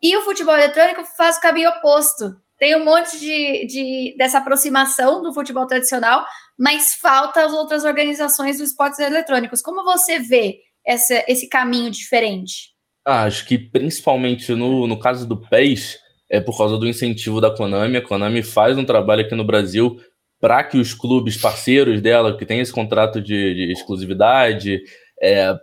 E 0.00 0.16
o 0.16 0.22
futebol 0.22 0.54
eletrônico 0.54 1.02
faz 1.16 1.38
o 1.38 1.40
caminho 1.40 1.70
oposto. 1.70 2.36
Tem 2.56 2.76
um 2.76 2.84
monte 2.84 3.18
de, 3.18 3.66
de 3.66 4.14
dessa 4.16 4.38
aproximação 4.38 5.22
do 5.22 5.34
futebol 5.34 5.66
tradicional, 5.66 6.24
mas 6.56 6.94
falta 6.94 7.44
as 7.44 7.52
outras 7.52 7.84
organizações 7.84 8.58
dos 8.58 8.70
esportes 8.70 9.00
eletrônicos. 9.00 9.60
Como 9.60 9.82
você 9.82 10.20
vê 10.20 10.60
essa, 10.86 11.24
esse 11.26 11.48
caminho 11.48 11.90
diferente? 11.90 12.75
Ah, 13.06 13.22
acho 13.22 13.46
que 13.46 13.56
principalmente 13.56 14.52
no, 14.52 14.86
no 14.88 14.98
caso 14.98 15.28
do 15.28 15.36
PES, 15.36 15.96
é 16.28 16.40
por 16.40 16.58
causa 16.58 16.76
do 16.76 16.88
incentivo 16.88 17.40
da 17.40 17.52
Konami. 17.52 17.98
A 17.98 18.02
Konami 18.02 18.42
faz 18.42 18.76
um 18.76 18.84
trabalho 18.84 19.22
aqui 19.22 19.34
no 19.36 19.44
Brasil 19.44 20.00
para 20.40 20.64
que 20.64 20.76
os 20.76 20.92
clubes 20.92 21.36
parceiros 21.36 22.00
dela, 22.00 22.36
que 22.36 22.44
tem 22.44 22.58
esse 22.58 22.72
contrato 22.72 23.20
de, 23.20 23.54
de 23.54 23.72
exclusividade, 23.72 24.82
é, 25.22 25.56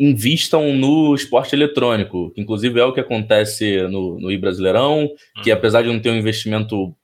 invistam 0.00 0.74
no 0.74 1.14
esporte 1.14 1.54
eletrônico, 1.54 2.30
que 2.30 2.40
inclusive 2.40 2.80
é 2.80 2.84
o 2.84 2.92
que 2.92 3.00
acontece 3.00 3.82
no, 3.82 4.18
no 4.18 4.32
I-Brasileirão, 4.32 5.08
que 5.42 5.50
uhum. 5.50 5.56
apesar 5.56 5.82
de 5.82 5.88
não 5.88 6.00
ter 6.00 6.10
um 6.10 6.16
investimento 6.16 6.94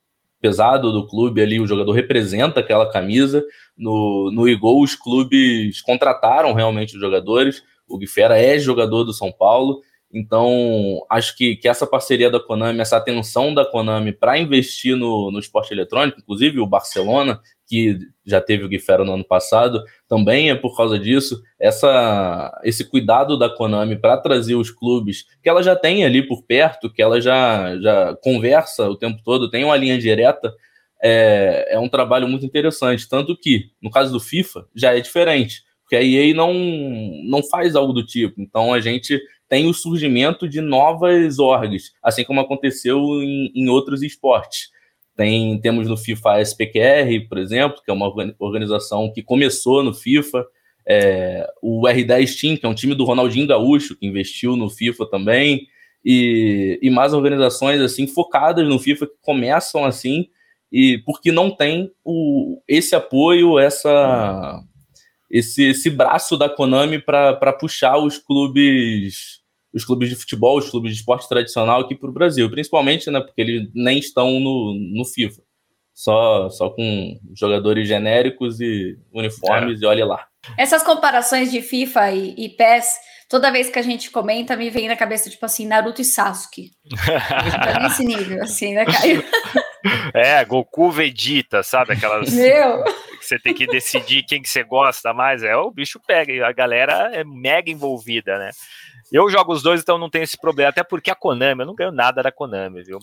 pesado 0.41 0.93
do 0.93 1.07
clube 1.07 1.41
ali, 1.41 1.61
o 1.61 1.67
jogador 1.67 1.93
representa 1.93 2.61
aquela 2.61 2.91
camisa. 2.91 3.45
No, 3.77 4.31
no 4.33 4.49
Igol, 4.49 4.83
os 4.83 4.95
clubes 4.95 5.81
contrataram 5.81 6.53
realmente 6.53 6.95
os 6.95 7.01
jogadores. 7.01 7.63
O 7.89 7.99
Guifera 7.99 8.39
é 8.39 8.59
jogador 8.59 9.05
do 9.05 9.13
São 9.13 9.31
Paulo, 9.33 9.81
então 10.15 11.05
acho 11.11 11.37
que, 11.37 11.57
que 11.57 11.67
essa 11.67 11.85
parceria 11.85 12.31
da 12.31 12.39
Konami, 12.39 12.81
essa 12.81 12.97
atenção 12.97 13.53
da 13.53 13.67
Konami 13.67 14.13
para 14.13 14.39
investir 14.39 14.97
no, 14.97 15.29
no 15.33 15.41
esporte 15.41 15.75
eletrônico, 15.75 16.21
inclusive 16.21 16.61
o 16.61 16.67
Barcelona, 16.67 17.41
que 17.67 17.99
já 18.25 18.41
teve 18.41 18.63
o 18.63 18.69
Guifera 18.69 19.05
no 19.05 19.15
ano 19.15 19.25
passado, 19.25 19.83
também 20.09 20.51
é 20.51 20.55
por 20.55 20.77
causa 20.77 21.01
disso. 21.01 21.43
Essa, 21.59 22.61
esse 22.63 22.89
cuidado 22.89 23.37
da 23.37 23.51
Konami 23.51 23.97
para 23.97 24.17
trazer 24.17 24.55
os 24.55 24.71
clubes 24.71 25.25
que 25.43 25.49
ela 25.49 25.65
já 25.65 25.75
tem 25.75 26.05
ali 26.05 26.23
por 26.23 26.45
perto, 26.45 26.93
que 26.93 27.03
ela 27.03 27.21
já, 27.21 27.77
já 27.79 28.17
conversa 28.23 28.89
o 28.89 28.97
tempo 28.97 29.21
todo, 29.25 29.51
tem 29.51 29.65
uma 29.65 29.77
linha 29.77 29.99
direta, 29.99 30.55
é, 31.03 31.75
é 31.75 31.79
um 31.81 31.89
trabalho 31.89 32.29
muito 32.29 32.47
interessante. 32.47 33.09
Tanto 33.09 33.37
que, 33.37 33.73
no 33.83 33.91
caso 33.91 34.13
do 34.13 34.21
FIFA, 34.21 34.69
já 34.77 34.97
é 34.97 35.01
diferente 35.01 35.65
porque 35.95 35.97
a 35.97 36.03
EA 36.03 36.35
não, 36.35 36.53
não 37.25 37.43
faz 37.43 37.77
algo 37.77 37.93
do 37.93 38.05
tipo. 38.05 38.41
Então 38.41 38.75
a 38.75 38.81
gente 38.81 39.21
tem 39.49 39.67
o 39.69 39.75
surgimento 39.75 40.49
de 40.49 40.61
novas 40.61 41.39
orgs, 41.39 41.93
assim 42.03 42.25
como 42.25 42.41
aconteceu 42.41 42.99
em, 43.23 43.53
em 43.55 43.69
outros 43.69 44.03
esportes. 44.03 44.71
Tem, 45.17 45.61
temos 45.61 45.89
no 45.89 45.97
FIFA 45.97 46.33
a 46.33 46.41
SPQR, 46.41 47.29
por 47.29 47.39
exemplo, 47.39 47.81
que 47.85 47.91
é 47.91 47.95
uma 47.95 48.13
organização 48.39 49.13
que 49.13 49.23
começou 49.23 49.83
no 49.83 49.95
FIFA. 49.95 50.45
É, 50.87 51.47
o 51.63 51.83
R10 51.83 52.41
Team, 52.41 52.57
que 52.57 52.67
é 52.67 52.69
um 52.69 52.75
time 52.75 52.95
do 52.95 53.05
Ronaldinho 53.05 53.47
Gaúcho, 53.47 53.97
que 53.97 54.07
investiu 54.07 54.57
no 54.57 54.69
FIFA 54.69 55.07
também. 55.07 55.67
E, 56.05 56.79
e 56.83 56.91
mais 56.91 57.15
organizações 57.15 57.81
assim 57.81 58.07
focadas 58.07 58.69
no 58.69 58.79
FIFA 58.79 59.07
que 59.07 59.15
começam 59.23 59.87
assim 59.87 60.27
e 60.71 60.99
porque 60.99 61.33
não 61.33 61.51
tem 61.51 61.91
o, 62.05 62.61
esse 62.69 62.95
apoio, 62.95 63.59
essa 63.59 64.63
esse, 65.35 65.65
esse 65.65 65.91
braço 65.91 66.37
da 66.37 66.49
Konami 66.49 67.01
para 67.01 67.53
puxar 67.53 67.99
os 67.99 68.19
clubes 68.19 69.43
os 69.75 69.85
clubes 69.85 70.09
de 70.09 70.15
futebol, 70.15 70.57
os 70.57 70.71
clubes 70.71 70.93
de 70.93 70.99
esporte 70.99 71.29
tradicional 71.29 71.81
aqui 71.81 71.97
para 71.97 72.09
o 72.09 72.13
Brasil, 72.13 72.49
principalmente, 72.49 73.11
né, 73.11 73.21
porque 73.21 73.41
eles 73.41 73.69
nem 73.75 73.99
estão 73.99 74.39
no, 74.39 74.73
no 74.73 75.05
FIFA, 75.05 75.43
só, 75.93 76.49
só 76.49 76.71
com 76.71 77.19
jogadores 77.37 77.89
genéricos 77.89 78.61
e 78.61 78.97
uniformes 79.13 79.83
é. 79.83 79.85
e 79.85 79.89
olha 79.89 80.07
lá. 80.07 80.29
Essas 80.57 80.85
comparações 80.85 81.51
de 81.51 81.61
FIFA 81.61 82.13
e, 82.13 82.35
e 82.39 82.49
PES, 82.51 82.87
toda 83.29 83.51
vez 83.51 83.69
que 83.69 83.81
a 83.81 83.83
gente 83.83 84.13
comenta, 84.13 84.57
me 84.57 84.71
vem 84.71 84.87
na 84.87 84.95
cabeça, 84.95 85.29
tipo 85.29 85.45
assim, 85.45 85.67
Naruto 85.67 86.01
e 86.01 86.05
Sasuke. 86.05 86.71
tá 86.95 87.81
nesse 87.83 88.05
nível, 88.05 88.45
assim, 88.45 88.75
né, 88.75 88.85
Caio? 88.85 89.25
É, 90.15 90.45
Goku 90.45 90.91
Vegeta, 90.91 91.63
sabe? 91.63 91.93
Aquelas. 91.93 92.33
Meu! 92.35 92.85
que 93.25 93.29
você 93.29 93.39
tem 93.39 93.55
que 93.55 93.67
decidir 93.67 94.23
quem 94.23 94.43
que 94.43 94.49
você 94.49 94.63
gosta 94.63 95.13
mais, 95.13 95.43
é 95.43 95.57
o 95.57 95.71
bicho 95.71 95.99
pega, 96.07 96.33
e 96.33 96.43
a 96.43 96.53
galera 96.53 97.11
é 97.13 97.25
mega 97.25 97.71
envolvida, 97.71 98.39
né? 98.39 98.51
Eu 99.11 99.29
jogo 99.31 99.53
os 99.53 99.63
dois, 99.63 99.81
então 99.81 99.99
não 99.99 100.11
tenho 100.11 100.25
esse 100.25 100.39
problema, 100.39 100.71
até 100.71 100.85
porque 100.85 101.11
a 101.11 101.15
Konami, 101.15 101.63
eu 101.63 101.67
não 101.67 101.75
ganho 101.75 101.91
nada 101.91 102.23
da 102.23 102.31
Konami, 102.31 102.83
viu? 102.83 102.99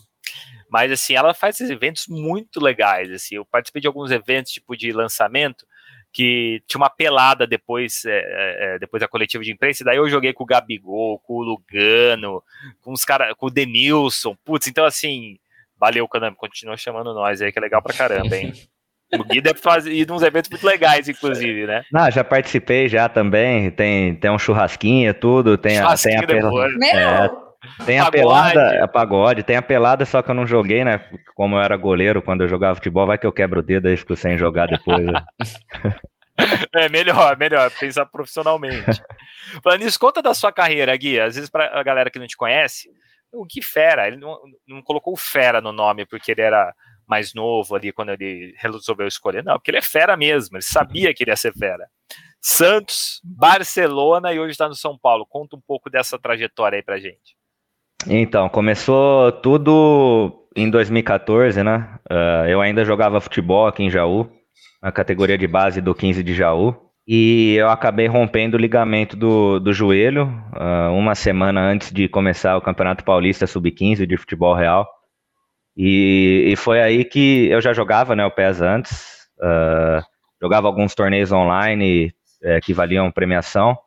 Mas 0.70 0.92
assim, 0.92 1.16
ela 1.16 1.34
faz 1.34 1.56
esses 1.56 1.70
eventos 1.70 2.08
muito 2.08 2.62
legais, 2.64 3.12
assim, 3.12 3.36
eu 3.36 3.46
participei 3.46 3.82
de 3.82 3.88
alguns 3.88 4.12
eventos, 4.12 4.52
tipo 4.52 4.78
de 4.78 4.92
lançamento, 4.92 5.66
que 6.14 6.62
tinha 6.68 6.80
uma 6.80 6.90
pelada 6.90 7.48
depois, 7.48 8.04
é, 8.06 8.12
é, 8.12 8.76
é, 8.76 8.80
depois 8.80 9.02
da 9.02 9.08
coletiva 9.08 9.44
de 9.44 9.52
imprensa, 9.52 9.82
e 9.82 9.86
daí 9.86 9.98
eu 9.98 10.10
joguei 10.10 10.34
com 10.34 10.44
o 10.44 10.48
Gabigol, 10.48 11.20
com 11.20 11.36
o 11.36 11.42
Lugano, 11.42 12.44
com 12.82 12.92
os 12.92 13.04
caras, 13.04 13.34
com 13.38 13.48
o 13.48 13.52
Denilson, 13.52 14.36
putz, 14.44 14.68
então 14.68 14.86
assim, 14.86 15.40
valeu, 15.82 16.08
Konami, 16.08 16.36
continua 16.36 16.78
chamando 16.78 17.12
nós 17.12 17.42
aí, 17.42 17.52
que 17.52 17.58
é 17.58 17.62
legal 17.62 17.82
pra 17.82 17.92
caramba, 17.92 18.38
hein? 18.38 18.54
O 19.14 19.24
Gui 19.26 19.42
deve 19.42 19.60
fazer 19.60 19.92
ir 19.92 20.10
uns 20.10 20.22
eventos 20.22 20.50
muito 20.50 20.66
legais, 20.66 21.10
inclusive, 21.10 21.66
né? 21.66 21.84
Não, 21.92 22.10
já 22.10 22.24
participei 22.24 22.88
já 22.88 23.10
também. 23.10 23.70
Tem, 23.72 24.16
tem 24.16 24.32
um 24.32 24.40
churrasquinho, 24.40 25.14
tudo. 25.14 25.58
Tem 25.58 25.80
a, 25.80 25.96
tem 25.98 26.18
a, 26.18 26.26
pelada, 26.26 26.86
é, 26.86 27.30
tem 27.86 28.00
a 28.00 28.10
pelada, 28.10 28.84
a 28.84 28.88
pagode, 28.88 29.44
tem 29.44 29.58
a 29.58 29.62
pelada, 29.62 30.06
só 30.06 30.22
que 30.22 30.32
eu 30.32 30.36
não 30.36 30.48
joguei, 30.48 30.86
né? 30.86 31.02
Como 31.36 31.58
eu 31.58 31.62
era 31.62 31.76
goleiro 31.76 32.22
quando 32.22 32.42
eu 32.42 32.48
jogava 32.48 32.76
futebol, 32.76 33.06
vai 33.06 33.18
que 33.18 33.26
eu 33.26 33.34
quebro 33.34 33.60
o 33.60 33.64
dedo 33.64 33.88
aí 33.88 33.98
fico 33.98 34.16
sem 34.16 34.38
jogar 34.38 34.68
depois. 34.68 35.04
Né? 35.06 35.24
É 36.74 36.90
melhor, 36.90 37.38
melhor, 37.38 37.70
pensar 37.70 38.06
profissionalmente. 38.06 39.04
Falando 39.62 39.82
nisso, 39.82 40.00
conta 40.00 40.24
da 40.24 40.34
sua 40.34 40.52
carreira, 40.52 40.96
Gui. 40.96 41.20
Às 41.20 41.36
vezes, 41.36 41.50
para 41.52 41.80
a 41.80 41.84
galera 41.84 42.10
que 42.10 42.18
não 42.18 42.26
te 42.26 42.38
conhece, 42.38 42.90
o 43.32 43.46
Gui 43.46 43.62
Fera, 43.62 44.08
ele 44.08 44.18
não, 44.18 44.40
não 44.68 44.82
colocou 44.82 45.16
Fera 45.16 45.62
no 45.62 45.72
nome 45.72 46.06
porque 46.06 46.32
ele 46.32 46.42
era 46.42 46.74
mais 47.08 47.34
novo 47.34 47.76
ali, 47.76 47.92
quando 47.92 48.10
ele 48.12 48.56
resolveu 48.58 49.06
escolher. 49.06 49.44
Não, 49.44 49.56
porque 49.56 49.70
ele 49.70 49.80
é 49.80 49.82
fera 49.82 50.16
mesmo, 50.16 50.56
ele 50.56 50.64
sabia 50.64 51.14
que 51.14 51.24
ele 51.24 51.32
ia 51.32 51.36
ser 51.36 51.54
fera. 51.54 51.86
Santos, 52.42 53.20
Barcelona 53.24 54.34
e 54.34 54.40
hoje 54.40 54.52
está 54.52 54.68
no 54.68 54.76
São 54.76 54.98
Paulo. 54.98 55.26
Conta 55.26 55.58
um 55.58 55.62
pouco 55.62 55.90
dessa 55.90 56.18
trajetória 56.18 56.78
aí 56.78 56.82
pra 56.82 56.98
gente. 56.98 57.36
Então, 58.08 58.50
começou 58.50 59.32
tudo 59.32 60.48
em 60.56 60.70
2014, 60.70 61.62
né? 61.62 62.00
Uh, 62.10 62.48
eu 62.48 62.62
ainda 62.62 62.86
jogava 62.86 63.22
futebol 63.22 63.68
aqui 63.68 63.84
em 63.84 63.92
Jaú, 63.92 64.32
na 64.82 64.92
categoria 64.92 65.38
de 65.38 65.48
base 65.48 65.82
do 65.82 65.94
15 65.94 66.24
de 66.24 66.34
Jaú. 66.34 66.91
E 67.08 67.56
eu 67.56 67.70
acabei 67.70 68.08
rompendo 68.08 68.56
o 68.56 68.60
ligamento 68.60 69.18
do, 69.18 69.60
do 69.60 69.74
joelho 69.74 70.26
uh, 70.56 70.94
uma 70.94 71.16
semana 71.16 71.62
antes 71.62 71.92
de 71.92 72.08
começar 72.08 72.56
o 72.56 72.62
Campeonato 72.62 73.04
Paulista 73.04 73.48
Sub-15 73.48 74.06
de 74.06 74.18
futebol 74.18 74.54
real. 74.54 74.88
E, 75.76 76.50
e, 76.52 76.56
foi 76.56 76.82
aí 76.82 77.04
que 77.04 77.48
eu 77.48 77.62
já 77.62 77.74
jogava 77.74 78.16
né, 78.16 78.26
o 78.26 78.32
PES 78.32 78.62
antes, 78.62 79.28
uh, 79.40 80.04
jogava 80.42 80.68
alguns 80.68 80.94
torneios 80.94 81.32
online 81.32 82.14
é, 82.44 82.60
que 82.60 82.74
valiam 82.74 83.12
premiação, 83.12 83.78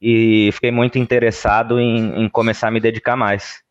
e 0.00 0.50
fiquei 0.52 0.70
muito 0.70 0.98
interessado 0.98 1.80
em, 1.80 2.24
em 2.24 2.28
começar 2.28 2.68
a 2.68 2.70
me 2.70 2.80
dedicar 2.80 3.16
mais. 3.16 3.62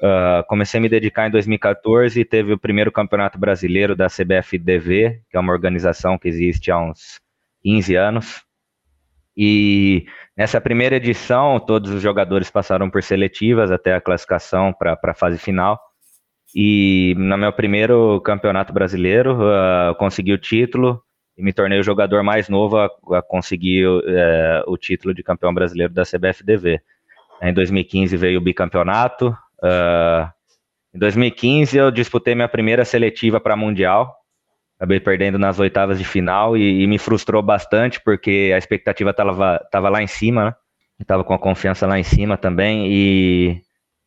Uh, 0.00 0.44
comecei 0.48 0.78
a 0.78 0.80
me 0.80 0.88
dedicar 0.88 1.28
em 1.28 1.30
2014 1.30 2.20
e 2.20 2.24
teve 2.24 2.52
o 2.52 2.58
primeiro 2.58 2.90
campeonato 2.90 3.38
brasileiro 3.38 3.94
da 3.94 4.08
CBFDV, 4.08 5.22
que 5.30 5.36
é 5.36 5.40
uma 5.40 5.52
organização 5.52 6.18
que 6.18 6.26
existe 6.26 6.72
há 6.72 6.78
uns 6.78 7.20
15 7.62 7.94
anos. 7.94 8.42
E 9.36 10.04
nessa 10.36 10.60
primeira 10.60 10.96
edição, 10.96 11.58
todos 11.58 11.90
os 11.90 12.02
jogadores 12.02 12.50
passaram 12.50 12.90
por 12.90 13.02
seletivas 13.02 13.70
até 13.70 13.94
a 13.94 14.00
classificação 14.00 14.72
para 14.72 14.98
a 15.02 15.14
fase 15.14 15.38
final. 15.38 15.80
E 16.54 17.14
no 17.16 17.36
meu 17.38 17.52
primeiro 17.52 18.20
campeonato 18.20 18.72
brasileiro, 18.72 19.38
uh, 19.40 19.94
consegui 19.96 20.32
o 20.34 20.38
título 20.38 21.02
e 21.36 21.42
me 21.42 21.52
tornei 21.52 21.80
o 21.80 21.82
jogador 21.82 22.22
mais 22.22 22.48
novo 22.48 22.76
a, 22.76 22.90
a 23.12 23.22
conseguir 23.22 23.86
uh, 23.86 24.02
o 24.66 24.76
título 24.76 25.14
de 25.14 25.22
campeão 25.22 25.54
brasileiro 25.54 25.92
da 25.94 26.02
CBFDV. 26.04 26.80
Em 27.40 27.54
2015 27.54 28.16
veio 28.18 28.38
o 28.38 28.42
bicampeonato. 28.42 29.28
Uh, 29.62 30.30
em 30.94 30.98
2015 30.98 31.76
eu 31.76 31.90
disputei 31.90 32.34
minha 32.34 32.48
primeira 32.48 32.84
seletiva 32.84 33.40
para 33.40 33.56
Mundial. 33.56 34.14
Acabei 34.82 34.98
perdendo 34.98 35.38
nas 35.38 35.60
oitavas 35.60 35.96
de 35.96 36.04
final 36.04 36.56
e, 36.56 36.82
e 36.82 36.86
me 36.88 36.98
frustrou 36.98 37.40
bastante 37.40 38.00
porque 38.00 38.50
a 38.52 38.58
expectativa 38.58 39.10
estava 39.10 39.88
lá 39.88 40.02
em 40.02 40.08
cima, 40.08 40.46
né? 40.46 40.54
Estava 40.98 41.22
com 41.22 41.32
a 41.32 41.38
confiança 41.38 41.86
lá 41.86 42.00
em 42.00 42.02
cima 42.02 42.36
também 42.36 42.88
e 42.90 43.60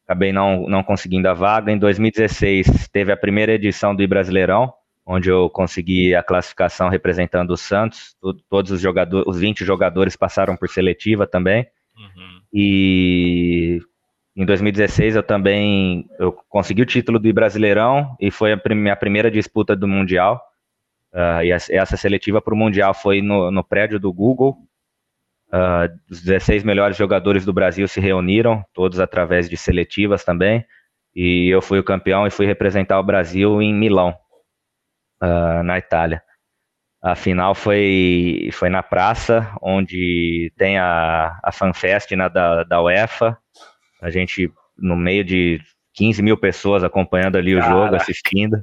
acabei 0.04 0.34
não, 0.34 0.68
não 0.68 0.84
conseguindo 0.84 1.30
a 1.30 1.34
vaga. 1.34 1.72
Em 1.72 1.78
2016 1.78 2.90
teve 2.90 3.10
a 3.10 3.16
primeira 3.16 3.54
edição 3.54 3.96
do 3.96 4.06
Brasileirão, 4.06 4.74
onde 5.06 5.30
eu 5.30 5.50
consegui 5.50 6.14
a 6.14 6.22
classificação 6.22 6.90
representando 6.90 7.52
o 7.52 7.58
Santos. 7.58 8.14
Todos 8.50 8.72
os 8.72 8.82
jogadores, 8.82 9.26
os 9.30 9.40
20 9.40 9.64
jogadores 9.64 10.18
passaram 10.18 10.58
por 10.58 10.68
seletiva 10.68 11.26
também. 11.26 11.66
Uhum. 11.96 12.42
E 12.54 13.80
em 14.36 14.46
2016 14.46 15.16
eu 15.16 15.24
também 15.24 16.06
eu 16.20 16.34
consegui 16.50 16.82
o 16.82 16.86
título 16.86 17.18
do 17.18 17.34
Brasileirão 17.34 18.14
e 18.20 18.30
foi 18.30 18.52
a 18.52 18.76
minha 18.76 18.98
primeira 18.98 19.32
disputa 19.32 19.74
do 19.74 19.88
Mundial. 19.88 20.42
Uh, 21.16 21.44
e 21.44 21.52
essa 21.52 21.96
seletiva 21.96 22.42
para 22.42 22.54
o 22.54 22.58
Mundial 22.58 22.94
foi 22.94 23.22
no, 23.22 23.50
no 23.50 23.64
prédio 23.64 24.00
do 24.00 24.12
Google, 24.12 24.58
Uh, 25.56 25.88
os 26.12 26.22
16 26.22 26.64
melhores 26.64 26.98
jogadores 26.98 27.46
do 27.46 27.54
Brasil 27.54 27.88
se 27.88 28.00
reuniram, 28.00 28.66
todos 28.74 29.00
através 29.00 29.48
de 29.48 29.56
seletivas 29.56 30.24
também, 30.26 30.66
e 31.16 31.48
eu 31.48 31.62
fui 31.62 31.80
o 31.80 31.84
campeão 31.84 32.26
e 32.28 32.32
fui 32.32 32.46
representar 32.46 33.00
o 33.00 33.04
Brasil 33.04 33.62
em 33.62 33.74
Milão, 33.74 34.14
uh, 35.24 35.64
na 35.64 35.78
Itália. 35.78 36.22
A 37.02 37.16
final 37.16 37.54
foi, 37.54 38.50
foi 38.52 38.68
na 38.68 38.82
praça, 38.82 39.56
onde 39.62 40.52
tem 40.58 40.78
a, 40.78 41.40
a 41.44 41.52
FanFest 41.52 42.12
né, 42.12 42.28
da, 42.28 42.64
da 42.64 42.82
UEFA. 42.82 43.38
A 44.02 44.10
gente, 44.10 44.52
no 44.78 44.96
meio 44.96 45.24
de 45.24 45.62
15 45.94 46.24
mil 46.24 46.36
pessoas 46.36 46.84
acompanhando 46.84 47.38
ali 47.38 47.56
o 47.56 47.62
jogo, 47.62 47.96
assistindo. 47.96 48.58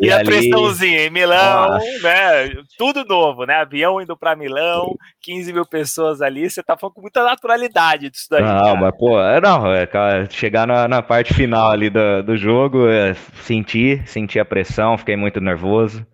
E, 0.00 0.06
e 0.06 0.12
a 0.12 0.18
ali... 0.18 0.26
pressãozinha 0.26 1.06
em 1.06 1.10
Milão, 1.10 1.70
Nossa. 1.70 2.02
né? 2.02 2.62
Tudo 2.76 3.04
novo, 3.04 3.44
né? 3.44 3.54
Avião 3.54 4.00
indo 4.00 4.16
para 4.16 4.36
Milão, 4.36 4.94
15 5.22 5.52
mil 5.52 5.66
pessoas 5.66 6.22
ali, 6.22 6.48
você 6.48 6.62
tá 6.62 6.76
falando 6.76 6.94
com 6.94 7.00
muita 7.00 7.24
naturalidade 7.24 8.10
disso 8.10 8.26
daí. 8.30 8.42
Não, 8.42 8.48
cara. 8.48 8.76
mas 8.76 8.96
pô, 8.96 9.20
é, 9.20 9.40
não, 9.40 9.72
é, 9.72 9.88
chegar 10.30 10.66
na, 10.66 10.86
na, 10.86 11.02
parte 11.02 11.34
final 11.34 11.70
ali 11.70 11.90
do, 11.90 12.22
do 12.22 12.36
jogo, 12.36 12.88
é, 12.88 13.14
senti, 13.42 14.02
senti 14.06 14.38
a 14.38 14.44
pressão, 14.44 14.96
fiquei 14.98 15.16
muito 15.16 15.40
nervoso. 15.40 16.06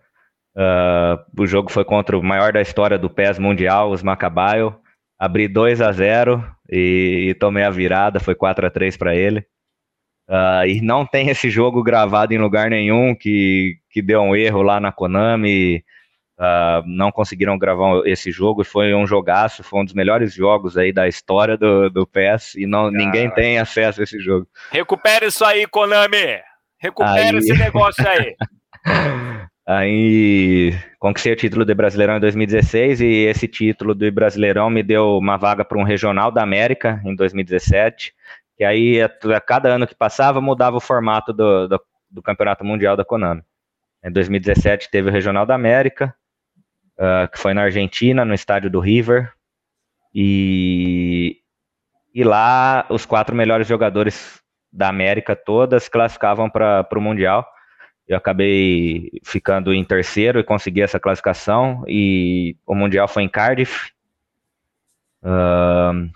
Uh, 0.57 1.19
o 1.43 1.47
jogo 1.47 1.71
foi 1.71 1.85
contra 1.85 2.17
o 2.17 2.23
maior 2.23 2.53
da 2.53 2.63
história 2.63 2.97
do 2.97 3.11
PES 3.11 3.39
Mundial, 3.39 3.91
os 3.91 4.03
Macabaio. 4.03 4.77
Abri 5.19 5.49
2 5.49 5.81
a 5.81 5.91
0 5.91 6.45
e, 6.71 7.29
e 7.31 7.35
tomei 7.35 7.65
a 7.65 7.71
virada, 7.71 8.21
foi 8.21 8.35
4 8.35 8.67
a 8.67 8.71
3 8.71 8.97
para 8.97 9.15
ele. 9.15 9.45
Uh, 10.29 10.67
e 10.67 10.81
não 10.81 11.05
tem 11.05 11.29
esse 11.29 11.51
jogo 11.51 11.83
gravado 11.83 12.33
em 12.33 12.39
lugar 12.39 12.71
nenhum 12.71 13.15
que, 13.15 13.77
que 13.91 14.01
deu 14.01 14.23
um 14.23 14.35
erro 14.35 14.63
lá 14.63 14.81
na 14.81 14.91
Konami. 14.91 15.85
Uh, 16.37 16.83
não 16.87 17.13
conseguiram 17.13 17.57
gravar 17.57 18.03
esse 18.07 18.33
jogo 18.33 18.63
e 18.63 18.65
foi 18.65 18.93
um 18.93 19.07
jogaço, 19.07 19.63
foi 19.63 19.81
um 19.81 19.85
dos 19.85 19.95
melhores 19.95 20.35
jogos 20.35 20.77
aí 20.77 20.93
da 20.93 21.07
história 21.07 21.57
do, 21.57 21.89
do 21.89 22.05
PES 22.07 22.57
e 22.57 22.67
não, 22.67 22.91
ninguém 22.91 23.31
tem 23.31 23.59
acesso 23.59 24.01
a 24.01 24.05
esse 24.05 24.19
jogo. 24.19 24.49
Recupere 24.73 25.27
isso 25.27 25.45
aí, 25.45 25.65
Konami! 25.67 26.41
Recupere 26.81 27.21
aí... 27.21 27.37
esse 27.37 27.53
negócio 27.53 28.05
aí! 28.09 28.35
aí 29.65 30.75
conquistei 30.99 31.33
o 31.35 31.37
título 31.37 31.65
do 31.65 31.75
Brasileirão 31.75 32.17
em 32.17 32.21
2016 32.21 33.01
e 33.01 33.27
esse 33.27 33.47
título 33.47 33.95
do 33.95 34.11
Brasileirão 34.11 34.69
me 34.69 34.83
deu 34.83 35.17
uma 35.19 35.37
vaga 35.37 35.65
para 35.65 35.79
um 35.79 35.85
regional 35.85 36.33
da 36.33 36.43
América 36.43 37.01
em 37.05 37.15
2017 37.15 38.13
que 38.65 38.67
aí 38.67 39.03
a, 39.03 39.11
a, 39.37 39.41
cada 39.41 39.69
ano 39.69 39.87
que 39.87 39.95
passava 39.95 40.41
mudava 40.41 40.79
o 40.79 40.81
formato 40.81 41.35
do, 41.35 41.69
do, 41.69 41.81
do, 42.11 42.23
Campeonato 42.23 42.65
Mundial 42.65 42.97
da 42.97 43.05
Konami. 43.05 43.43
Em 44.03 44.11
2017 44.11 44.91
teve 44.91 45.11
o 45.11 45.13
Regional 45.13 45.45
da 45.45 45.55
América, 45.55 46.15
uh, 46.97 47.31
que 47.31 47.39
foi 47.39 47.53
na 47.53 47.63
Argentina, 47.63 48.25
no 48.25 48.33
estádio 48.33 48.71
do 48.71 48.81
River, 48.81 49.31
e, 50.15 51.41
e 52.15 52.25
lá 52.25 52.87
os 52.89 53.05
quatro 53.05 53.37
melhores 53.37 53.69
jogadores 53.69 54.43
da 54.73 54.89
América 54.89 55.37
todas 55.37 55.89
classificavam 55.89 56.49
para 56.49 56.89
o 56.97 57.01
Mundial. 57.01 57.47
Eu 58.09 58.17
acabei 58.17 59.11
ficando 59.25 59.75
em 59.75 59.85
terceiro 59.85 60.39
e 60.39 60.45
consegui 60.45 60.81
essa 60.81 60.99
classificação, 60.99 61.85
e 61.87 62.57
o 62.67 62.75
Mundial 62.75 63.09
foi 63.09 63.25
em 63.25 63.29
Cardiff. 63.29 63.91
Uh, 65.23 66.11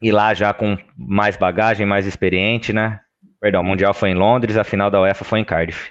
e 0.00 0.10
lá 0.10 0.32
já 0.34 0.52
com 0.54 0.78
mais 0.96 1.36
bagagem, 1.36 1.86
mais 1.86 2.06
experiente, 2.06 2.72
né? 2.72 3.00
Perdão, 3.40 3.62
o 3.62 3.64
Mundial 3.64 3.94
foi 3.94 4.10
em 4.10 4.14
Londres, 4.14 4.56
a 4.56 4.64
final 4.64 4.90
da 4.90 5.00
UEFA 5.00 5.24
foi 5.24 5.40
em 5.40 5.44
Cardiff. 5.44 5.90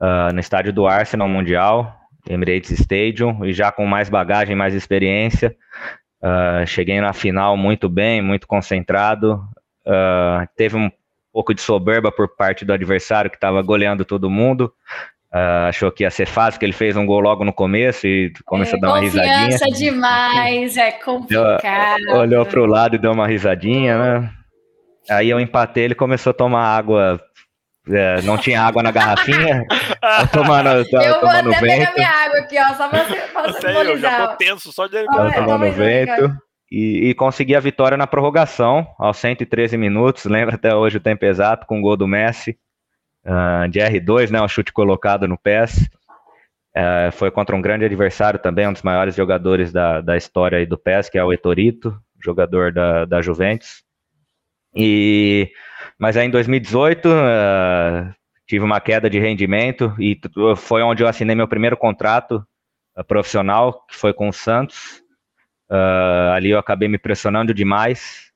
Uh, 0.00 0.32
no 0.32 0.40
estádio 0.40 0.72
do 0.72 0.86
Arsenal 0.86 1.28
Mundial, 1.28 1.94
Emirates 2.28 2.70
Stadium, 2.70 3.44
e 3.44 3.52
já 3.52 3.70
com 3.70 3.86
mais 3.86 4.08
bagagem, 4.08 4.56
mais 4.56 4.74
experiência. 4.74 5.56
Uh, 6.22 6.66
cheguei 6.66 7.00
na 7.00 7.12
final 7.12 7.56
muito 7.56 7.88
bem, 7.88 8.22
muito 8.22 8.46
concentrado. 8.46 9.42
Uh, 9.86 10.46
teve 10.56 10.76
um 10.76 10.90
pouco 11.32 11.54
de 11.54 11.60
soberba 11.60 12.12
por 12.12 12.36
parte 12.36 12.64
do 12.64 12.72
adversário 12.72 13.30
que 13.30 13.36
estava 13.36 13.62
goleando 13.62 14.04
todo 14.04 14.30
mundo. 14.30 14.72
Uh, 15.34 15.66
achou 15.66 15.90
que 15.90 16.02
ia 16.02 16.10
ser 16.10 16.26
fácil, 16.26 16.60
que 16.60 16.66
ele 16.66 16.74
fez 16.74 16.94
um 16.94 17.06
gol 17.06 17.20
logo 17.20 17.42
no 17.42 17.54
começo 17.54 18.06
e 18.06 18.30
começou 18.44 18.74
é, 18.74 18.78
a 18.78 18.80
dar 18.82 18.88
uma 18.88 19.00
risadinha. 19.00 19.48
Confiança 19.48 19.70
demais, 19.70 20.76
é 20.76 20.92
complicado. 20.92 22.02
Deu, 22.04 22.16
olhou 22.16 22.44
pro 22.44 22.66
lado 22.66 22.96
e 22.96 22.98
deu 22.98 23.12
uma 23.12 23.26
risadinha, 23.26 23.96
né? 23.96 24.30
Aí 25.08 25.30
eu 25.30 25.40
empatei, 25.40 25.84
ele 25.84 25.94
começou 25.94 26.32
a 26.32 26.34
tomar 26.34 26.76
água. 26.76 27.18
É, 27.88 28.20
não 28.22 28.36
tinha 28.36 28.60
água 28.60 28.82
na 28.82 28.90
garrafinha. 28.90 29.64
tomando, 30.32 30.68
eu 30.68 30.84
vou 30.84 31.20
tomando 31.20 31.50
até 31.50 31.60
vento. 31.60 31.78
pegar 31.78 31.94
minha 31.94 32.10
água 32.10 32.38
aqui, 32.38 32.56
ó, 32.58 32.74
só 32.74 32.88
pra 32.88 33.04
você, 33.04 33.16
pra 33.32 33.52
Sério, 33.54 33.90
eu 33.92 33.98
já 33.98 34.26
tô 34.26 34.36
tenso 34.36 34.70
só 34.70 34.86
de 34.86 35.02
Tava 35.06 35.28
é, 35.28 35.32
tomando 35.32 35.72
vento. 35.72 36.36
E, 36.70 37.08
e 37.08 37.14
consegui 37.14 37.56
a 37.56 37.60
vitória 37.60 37.96
na 37.96 38.06
prorrogação, 38.06 38.86
aos 38.98 39.16
113 39.16 39.78
minutos. 39.78 40.26
Lembra 40.26 40.56
até 40.56 40.74
hoje 40.74 40.98
o 40.98 41.00
tempo 41.00 41.24
exato, 41.24 41.66
com 41.66 41.78
o 41.78 41.82
gol 41.82 41.96
do 41.96 42.06
Messi. 42.06 42.56
Ah, 43.24 43.66
de 43.68 43.78
R2, 43.78 44.30
né? 44.30 44.40
Um 44.40 44.48
chute 44.48 44.72
colocado 44.72 45.28
no 45.28 45.38
PES. 45.38 45.88
Eh, 46.74 47.10
foi 47.12 47.30
contra 47.30 47.54
um 47.54 47.60
grande 47.60 47.84
adversário 47.84 48.40
também, 48.40 48.66
um 48.66 48.72
dos 48.72 48.82
maiores 48.82 49.14
jogadores 49.14 49.72
da, 49.72 50.00
da 50.00 50.16
história 50.16 50.66
do 50.66 50.78
PES, 50.78 51.10
que 51.10 51.18
é 51.18 51.24
o 51.24 51.32
Etorito, 51.32 51.94
jogador 52.22 52.72
da, 52.72 53.04
da 53.04 53.20
Juventus. 53.20 53.82
E, 54.74 55.50
mas 55.98 56.16
aí 56.16 56.26
em 56.26 56.30
2018 56.30 57.08
ah, 57.08 58.14
tive 58.46 58.64
uma 58.64 58.80
queda 58.80 59.10
de 59.10 59.18
rendimento 59.18 59.94
e 59.98 60.18
foi 60.56 60.82
onde 60.82 61.02
eu 61.02 61.08
assinei 61.08 61.36
meu 61.36 61.46
primeiro 61.46 61.76
contrato 61.76 62.44
ah, 62.96 63.04
profissional, 63.04 63.84
que 63.86 63.96
foi 63.96 64.14
com 64.14 64.28
o 64.28 64.32
Santos. 64.32 65.02
Ali 66.34 66.50
eu 66.50 66.58
acabei 66.58 66.86
me 66.86 66.98
pressionando 66.98 67.54
demais 67.54 68.31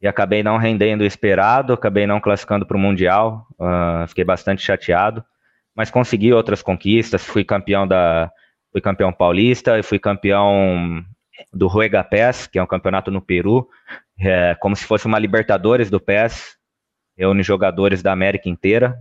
e 0.00 0.06
acabei 0.06 0.42
não 0.42 0.58
rendendo 0.58 1.02
o 1.02 1.06
esperado, 1.06 1.72
acabei 1.72 2.06
não 2.06 2.20
classificando 2.20 2.66
para 2.66 2.76
o 2.76 2.80
Mundial, 2.80 3.46
ah, 3.58 4.04
fiquei 4.08 4.24
bastante 4.24 4.62
chateado, 4.62 5.24
mas 5.74 5.90
consegui 5.90 6.32
outras 6.32 6.62
conquistas, 6.62 7.24
fui 7.24 7.44
campeão 7.44 7.86
da, 7.86 8.30
fui 8.72 8.80
campeão 8.80 9.12
paulista, 9.12 9.78
e 9.78 9.82
fui 9.82 9.98
campeão 9.98 11.04
do 11.52 11.66
Ruega 11.66 12.04
PES, 12.04 12.46
que 12.46 12.58
é 12.58 12.62
um 12.62 12.66
campeonato 12.66 13.10
no 13.10 13.20
Peru, 13.20 13.68
é, 14.18 14.54
como 14.56 14.76
se 14.76 14.84
fosse 14.84 15.06
uma 15.06 15.18
Libertadores 15.18 15.90
do 15.90 16.00
PES, 16.00 16.56
reúne 17.16 17.42
jogadores 17.42 18.02
da 18.02 18.12
América 18.12 18.48
inteira. 18.48 18.98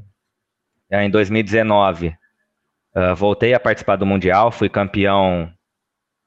Em 0.92 1.10
2019, 1.10 2.16
ah, 2.94 3.14
voltei 3.14 3.54
a 3.54 3.60
participar 3.60 3.98
do 3.98 4.06
Mundial, 4.06 4.52
fui 4.52 4.70
campeão 4.70 5.52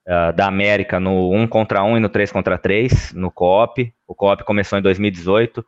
ah, 0.09 0.33
da 0.33 0.47
América 0.47 0.99
no 0.99 1.31
1 1.33 1.47
contra 1.49 1.83
1 1.83 1.99
e 1.99 2.01
no 2.01 2.09
3 2.09 2.33
contra 2.33 2.57
3, 2.57 3.13
no 3.13 3.31
Co-op. 3.31 3.93
O 4.07 4.15
Co-op 4.15 4.43
começou 4.45 4.79
em 4.79 4.83
2018. 4.83 5.65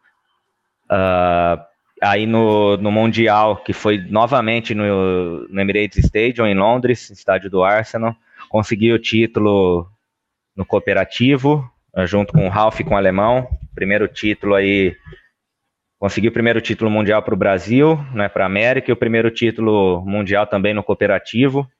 Ah, 0.89 1.67
aí 2.01 2.27
no, 2.27 2.77
no 2.79 2.91
Mundial, 2.91 3.57
que 3.57 3.73
foi 3.73 3.99
novamente 3.99 4.75
no, 4.75 5.47
no 5.47 5.61
Emirates 5.61 5.99
Stadium, 5.99 6.47
em 6.47 6.55
Londres, 6.55 7.11
estádio 7.11 7.51
do 7.51 7.63
Arsenal, 7.63 8.17
consegui 8.49 8.93
o 8.93 8.99
título 8.99 9.87
no 10.57 10.65
cooperativo, 10.65 11.71
eh, 11.95 12.07
junto 12.07 12.33
com 12.33 12.47
o 12.47 12.49
Ralf 12.49 12.81
e 12.81 12.85
com 12.85 12.95
o 12.95 12.97
Alemão. 12.97 13.47
Primeiro 13.75 14.09
título 14.09 14.55
aí, 14.55 14.97
consegui 15.99 16.29
o 16.29 16.33
primeiro 16.33 16.61
título 16.61 16.91
mundial 16.91 17.23
para 17.23 17.35
o 17.35 17.37
Brasil, 17.37 17.97
né, 18.15 18.29
para 18.29 18.45
a 18.45 18.47
América, 18.47 18.91
e 18.91 18.93
o 18.93 18.97
primeiro 18.97 19.31
título 19.31 20.03
mundial 20.05 20.47
também 20.47 20.73
no 20.73 20.83
cooperativo. 20.83 21.71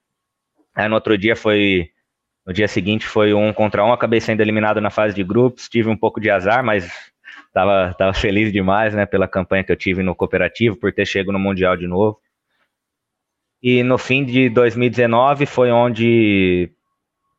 Aí 0.75 0.89
no 0.89 0.95
outro 0.95 1.17
dia 1.17 1.35
foi, 1.35 1.91
no 2.51 2.55
dia 2.55 2.67
seguinte 2.67 3.07
foi 3.07 3.33
um 3.33 3.53
contra 3.53 3.85
um, 3.85 3.93
acabei 3.93 4.21
sendo 4.21 4.41
eliminado 4.41 4.81
na 4.81 4.91
fase 4.91 5.15
de 5.15 5.23
grupos, 5.23 5.69
tive 5.69 5.89
um 5.89 5.97
pouco 5.97 6.21
de 6.21 6.29
azar, 6.29 6.65
mas 6.65 6.91
tava, 7.53 7.95
tava 7.97 8.13
feliz 8.13 8.53
demais, 8.53 8.93
né, 8.93 9.07
pela 9.07 9.29
campanha 9.29 9.63
que 9.63 9.71
eu 9.71 9.77
tive 9.77 10.03
no 10.03 10.17
cooperativo, 10.17 10.75
por 10.75 10.93
ter 10.93 11.07
chego 11.07 11.31
no 11.31 11.39
mundial 11.39 11.77
de 11.77 11.87
novo. 11.87 12.19
E 13.63 13.85
no 13.85 13.97
fim 13.97 14.25
de 14.25 14.49
2019 14.49 15.47
foi 15.47 15.71
onde 15.71 16.69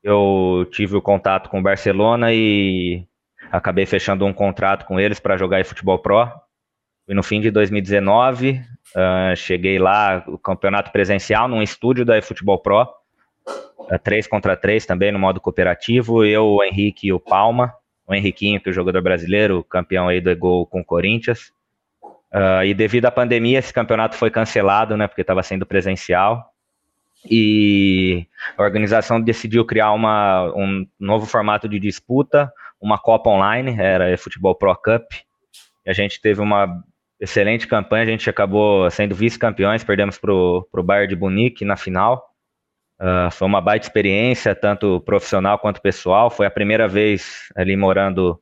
eu 0.01 0.65
tive 0.71 0.95
o 0.95 1.01
contato 1.01 1.49
com 1.49 1.59
o 1.59 1.63
Barcelona 1.63 2.31
e 2.31 3.05
acabei 3.51 3.85
fechando 3.85 4.25
um 4.25 4.31
contrato 4.31 4.85
com 4.85 4.97
eles 4.97 5.19
para 5.19 5.35
jogar 5.35 5.59
em 5.59 5.65
futebol 5.65 5.99
pro. 5.99 6.25
E 7.05 7.13
no 7.13 7.21
fim 7.21 7.41
de 7.41 7.51
2019, 7.51 8.61
ah, 8.95 9.33
cheguei 9.35 9.77
lá, 9.77 10.23
o 10.25 10.37
campeonato 10.37 10.89
presencial, 10.89 11.49
num 11.49 11.61
estúdio 11.61 12.05
da 12.05 12.17
eFootball 12.17 12.59
Pro, 12.59 12.87
3 14.03 14.27
contra 14.27 14.55
3 14.55 14.85
também 14.85 15.11
no 15.11 15.19
modo 15.19 15.41
cooperativo, 15.41 16.23
eu, 16.23 16.45
o 16.45 16.63
Henrique 16.63 17.07
e 17.07 17.13
o 17.13 17.19
Palma, 17.19 17.73
o 18.07 18.13
Henriquinho, 18.13 18.59
que 18.59 18.69
é 18.69 18.71
o 18.71 18.73
jogador 18.73 19.01
brasileiro, 19.01 19.63
campeão 19.63 20.07
aí 20.07 20.21
do 20.21 20.29
Egol 20.29 20.65
com 20.65 20.81
o 20.81 20.85
Corinthians. 20.85 21.51
Ah, 22.31 22.65
e 22.65 22.73
devido 22.73 23.05
à 23.05 23.11
pandemia, 23.11 23.59
esse 23.59 23.73
campeonato 23.73 24.15
foi 24.15 24.31
cancelado, 24.31 24.95
né, 24.95 25.07
porque 25.07 25.21
estava 25.21 25.43
sendo 25.43 25.65
presencial. 25.65 26.49
E 27.29 28.25
a 28.57 28.63
organização 28.63 29.21
decidiu 29.21 29.65
criar 29.65 29.91
uma, 29.91 30.51
um 30.55 30.87
novo 30.99 31.25
formato 31.25 31.69
de 31.69 31.77
disputa, 31.77 32.51
uma 32.79 32.97
Copa 32.97 33.29
Online, 33.29 33.75
era 33.77 34.11
a 34.11 34.17
Futebol 34.17 34.55
Pro 34.55 34.75
Cup. 34.75 35.03
E 35.85 35.89
a 35.89 35.93
gente 35.93 36.19
teve 36.19 36.41
uma 36.41 36.81
excelente 37.19 37.67
campanha, 37.67 38.03
a 38.03 38.07
gente 38.07 38.27
acabou 38.27 38.89
sendo 38.89 39.13
vice-campeões, 39.13 39.83
perdemos 39.83 40.17
para 40.17 40.33
o 40.33 40.83
Bayern 40.83 41.13
de 41.13 41.19
Munique 41.19 41.63
na 41.63 41.77
final. 41.77 42.30
Ah, 43.03 43.29
foi 43.31 43.47
uma 43.47 43.59
baita 43.59 43.87
experiência, 43.87 44.53
tanto 44.53 45.01
profissional 45.01 45.57
quanto 45.57 45.81
pessoal. 45.81 46.29
Foi 46.29 46.45
a 46.45 46.51
primeira 46.51 46.87
vez 46.87 47.49
ali 47.55 47.75
morando 47.75 48.39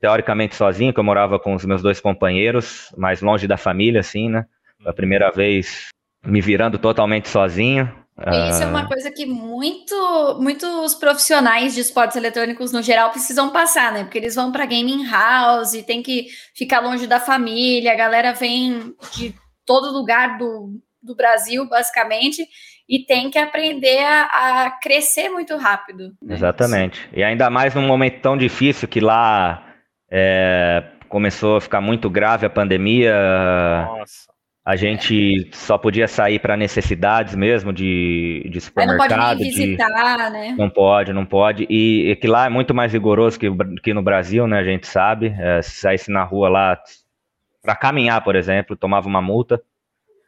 teoricamente 0.00 0.54
sozinho, 0.54 0.94
que 0.94 1.00
eu 1.00 1.04
morava 1.04 1.40
com 1.40 1.54
os 1.54 1.64
meus 1.64 1.82
dois 1.82 1.98
companheiros, 2.00 2.94
mais 2.96 3.20
longe 3.20 3.48
da 3.48 3.56
família, 3.56 3.98
assim, 3.98 4.28
né? 4.28 4.46
Foi 4.80 4.92
a 4.92 4.94
primeira 4.94 5.32
vez 5.32 5.88
me 6.24 6.40
virando 6.40 6.78
totalmente 6.78 7.28
sozinho. 7.28 7.92
E 8.16 8.50
Isso 8.50 8.62
é 8.62 8.66
Ah, 8.66 8.68
uma 8.68 8.86
coisa 8.86 9.10
que 9.10 9.26
muito, 9.26 10.38
muitos 10.40 10.94
profissionais 10.94 11.74
de 11.74 11.80
esportes 11.80 12.16
eletrônicos 12.16 12.70
no 12.70 12.80
geral 12.80 13.10
precisam 13.10 13.50
passar, 13.50 13.90
né? 13.90 14.04
Porque 14.04 14.18
eles 14.18 14.36
vão 14.36 14.52
para 14.52 14.66
gaming 14.66 15.04
house, 15.04 15.72
tem 15.84 16.00
que 16.00 16.28
ficar 16.54 16.78
longe 16.78 17.08
da 17.08 17.18
família, 17.18 17.92
a 17.92 17.96
galera 17.96 18.32
vem 18.32 18.94
de 19.16 19.34
todo 19.66 19.92
lugar 19.92 20.38
do, 20.38 20.80
do 21.02 21.16
Brasil, 21.16 21.68
basicamente, 21.68 22.46
e 22.88 23.04
tem 23.06 23.30
que 23.30 23.38
aprender 23.38 23.98
a, 24.04 24.64
a 24.66 24.70
crescer 24.70 25.28
muito 25.28 25.56
rápido. 25.56 26.12
né? 26.22 26.34
Exatamente. 26.34 27.08
E 27.12 27.22
ainda 27.22 27.48
mais 27.50 27.74
num 27.74 27.86
momento 27.86 28.20
tão 28.20 28.36
difícil 28.36 28.86
que 28.88 29.00
lá 29.00 29.64
é, 30.10 30.84
começou 31.08 31.56
a 31.56 31.60
ficar 31.60 31.80
muito 31.80 32.08
grave 32.10 32.44
a 32.46 32.50
pandemia. 32.50 33.14
Nossa. 33.86 34.32
A 34.66 34.76
gente 34.76 35.50
só 35.52 35.76
podia 35.76 36.08
sair 36.08 36.38
para 36.38 36.56
necessidades 36.56 37.34
mesmo 37.34 37.70
de, 37.70 38.48
de 38.50 38.58
Aí 38.76 38.86
não 38.86 38.96
pode 38.96 39.12
supermercado. 39.12 39.38
nem 39.38 39.50
de- 39.50 39.56
visitar, 39.58 40.30
né? 40.30 40.54
Não 40.58 40.70
pode, 40.70 41.12
não 41.12 41.26
pode. 41.26 41.66
E, 41.68 42.10
e 42.10 42.16
que 42.16 42.26
lá 42.26 42.46
é 42.46 42.48
muito 42.48 42.72
mais 42.74 42.90
rigoroso 42.92 43.38
que, 43.38 43.46
que 43.82 43.92
no 43.92 44.02
Brasil, 44.02 44.46
né? 44.46 44.58
A 44.60 44.64
gente 44.64 44.86
sabe. 44.86 45.34
É, 45.38 45.60
se 45.60 45.72
saísse 45.72 46.10
na 46.10 46.24
rua 46.24 46.48
lá 46.48 46.80
para 47.62 47.76
caminhar, 47.76 48.22
por 48.24 48.36
exemplo, 48.36 48.74
tomava 48.74 49.06
uma 49.06 49.20
multa. 49.20 49.60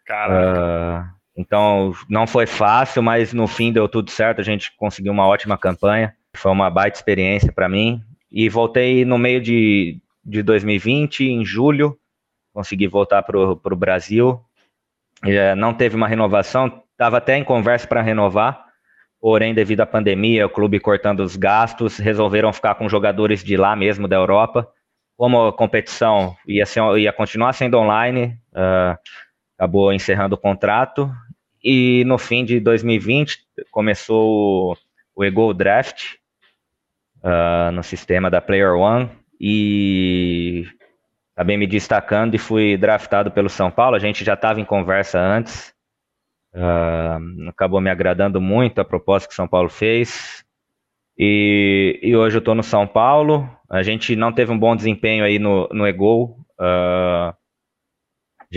Cara, 0.07 0.99
Ah, 1.01 1.11
então, 1.37 1.93
não 2.09 2.27
foi 2.27 2.47
fácil, 2.47 3.03
mas 3.03 3.35
no 3.35 3.47
fim 3.47 3.73
deu 3.73 3.89
tudo 3.89 4.11
certo. 4.11 4.41
A 4.41 4.45
gente 4.45 4.75
conseguiu 4.77 5.13
uma 5.13 5.27
ótima 5.27 5.59
campanha. 5.59 6.15
Foi 6.35 6.51
uma 6.51 6.71
baita 6.71 6.97
experiência 6.97 7.53
para 7.53 7.69
mim. 7.69 8.03
E 8.33 8.49
voltei 8.49 9.05
no 9.05 9.19
meio 9.19 9.41
de, 9.41 10.01
de 10.25 10.43
2020, 10.43 11.25
em 11.25 11.45
julho. 11.45 11.99
Consegui 12.55 12.89
voltar 12.89 13.23
para 13.23 13.39
o 13.39 13.77
Brasil. 13.77 14.41
Eh, 15.23 15.55
não 15.55 15.75
teve 15.75 15.95
uma 15.95 16.09
renovação. 16.09 16.83
Estava 16.93 17.19
até 17.19 17.37
em 17.37 17.45
conversa 17.45 17.87
para 17.87 18.01
renovar. 18.01 18.65
Porém, 19.21 19.53
devido 19.53 19.81
à 19.81 19.87
pandemia, 19.87 20.47
o 20.47 20.51
clube 20.51 20.81
cortando 20.81 21.21
os 21.21 21.37
gastos, 21.37 21.99
resolveram 21.99 22.53
ficar 22.53 22.75
com 22.77 22.89
jogadores 22.89 23.45
de 23.45 23.57
lá 23.57 23.77
mesmo, 23.77 24.09
da 24.09 24.17
Europa. 24.17 24.69
Como 25.19 25.47
a 25.47 25.53
competição 25.53 26.35
ia, 26.47 26.65
ser, 26.65 26.81
ia 26.99 27.13
continuar 27.13 27.53
sendo 27.55 27.79
online, 27.79 28.39
ah, 28.55 28.99
acabou 29.59 29.93
encerrando 29.93 30.35
o 30.35 30.39
contrato. 30.39 31.11
E 31.69 32.05
no 32.05 32.17
fim 32.17 32.45
de 32.45 32.61
2020 32.61 33.41
começou 33.73 34.71
o, 34.71 34.77
o 35.17 35.25
Ego 35.25 35.53
Draft 35.53 36.15
ah, 37.21 37.73
no 37.73 37.83
sistema 37.83 38.31
da 38.31 38.41
Player 38.41 38.73
One 38.77 39.11
e 39.41 40.65
acabei 41.35 41.57
me 41.57 41.67
destacando 41.67 42.37
e 42.37 42.39
fui 42.39 42.77
draftado 42.77 43.33
pelo 43.33 43.49
São 43.49 43.69
Paulo. 43.69 43.97
A 43.97 43.99
gente 43.99 44.25
já 44.25 44.35
estava 44.35 44.61
em 44.61 44.65
conversa 44.65 45.19
antes, 45.19 45.75
ah, 46.55 47.19
acabou 47.49 47.81
me 47.81 47.91
agradando 47.91 48.41
muito 48.41 48.81
a 48.81 48.85
proposta 48.85 49.29
que 49.29 49.35
São 49.35 49.49
Paulo 49.49 49.69
fez. 49.69 50.45
E, 51.19 51.99
e 52.01 52.15
hoje 52.15 52.37
eu 52.37 52.39
estou 52.39 52.55
no 52.55 52.63
São 52.63 52.87
Paulo. 52.87 53.45
A 53.69 53.83
gente 53.83 54.15
não 54.15 54.33
teve 54.33 54.53
um 54.53 54.59
bom 54.59 54.77
desempenho 54.77 55.25
aí 55.25 55.41
no, 55.41 55.69
no 55.73 55.85
ah, 56.61 57.35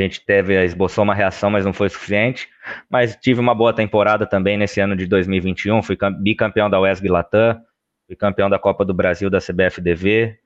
a 0.01 0.05
gente 0.05 0.21
teve, 0.25 0.61
esboçou 0.63 1.03
uma 1.03 1.13
reação, 1.15 1.49
mas 1.49 1.65
não 1.65 1.73
foi 1.73 1.89
suficiente. 1.89 2.47
Mas 2.89 3.15
tive 3.15 3.39
uma 3.39 3.53
boa 3.55 3.73
temporada 3.73 4.25
também 4.25 4.57
nesse 4.57 4.79
ano 4.79 4.95
de 4.95 5.05
2021. 5.07 5.81
Fui 5.81 5.95
cam- 5.95 6.13
bicampeão 6.13 6.69
da 6.69 6.79
UESG 6.79 7.07
Latam, 7.09 7.59
fui 8.07 8.15
campeão 8.15 8.49
da 8.49 8.59
Copa 8.59 8.83
do 8.85 8.93
Brasil 8.93 9.29
da 9.29 9.39
CBFDV, 9.39 10.37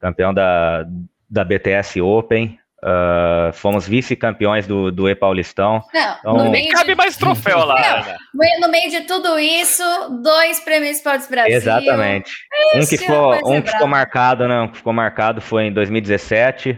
campeão 0.00 0.32
da, 0.34 0.84
da 1.30 1.44
BTS 1.44 2.00
Open. 2.00 2.58
Uh, 2.84 3.52
fomos 3.52 3.86
vice-campeões 3.86 4.66
do, 4.66 4.90
do 4.90 5.08
E-Paulistão. 5.08 5.80
Não, 5.94 6.16
Então- 6.18 6.32
no 6.36 6.42
Nem 6.50 6.62
meio 6.64 6.72
cabe 6.72 6.90
de, 6.90 6.94
mais 6.96 7.16
troféu 7.16 7.64
lá, 7.64 8.04
Não. 8.34 8.60
No 8.60 8.68
meio 8.72 8.90
de 8.90 9.02
tudo 9.02 9.38
isso, 9.38 9.84
dois 10.20 10.58
prêmios 10.58 10.96
Esportes 10.96 11.28
Brasil. 11.28 11.54
Exatamente. 11.54 12.32
um 12.74 12.80
que 12.80 12.98
ficou, 12.98 13.34
um 13.54 13.62
que 13.62 13.70
ficou 13.70 13.86
marcado, 13.86 14.48
né? 14.48 14.62
Um 14.62 14.66
que 14.68 14.78
ficou 14.78 14.92
marcado 14.92 15.40
foi 15.40 15.66
em 15.66 15.72
2017, 15.72 16.76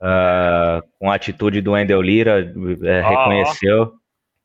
uh, 0.00 0.82
com 0.98 1.10
a 1.10 1.14
atitude 1.14 1.60
do 1.60 1.72
Wendel 1.72 2.00
Lira, 2.02 2.52
é, 2.84 3.00
reconheceu. 3.00 3.92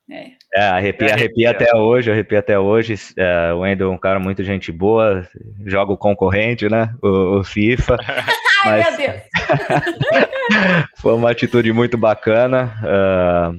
É. 0.10 0.32
É, 0.54 0.64
arrepia, 0.68 1.14
Arrepia. 1.14 1.52
até 1.52 1.74
hoje, 1.74 2.12
arrepia 2.12 2.40
até 2.40 2.60
hoje. 2.60 2.96
É, 3.18 3.54
o 3.54 3.60
Wendel 3.60 3.88
é 3.90 3.96
um 3.96 3.98
cara 3.98 4.20
muito 4.20 4.44
gente 4.44 4.70
boa, 4.70 5.26
joga 5.66 5.94
o 5.94 5.98
concorrente, 5.98 6.68
né? 6.70 6.94
O, 7.02 7.40
o 7.40 7.44
FIFA. 7.44 7.96
Ai, 8.66 8.84
Mas- 8.84 8.98
meu 8.98 9.08
Deus. 9.08 9.22
Foi 11.00 11.14
uma 11.14 11.32
atitude 11.32 11.72
muito 11.72 11.98
bacana. 11.98 12.74
ah, 12.84 13.54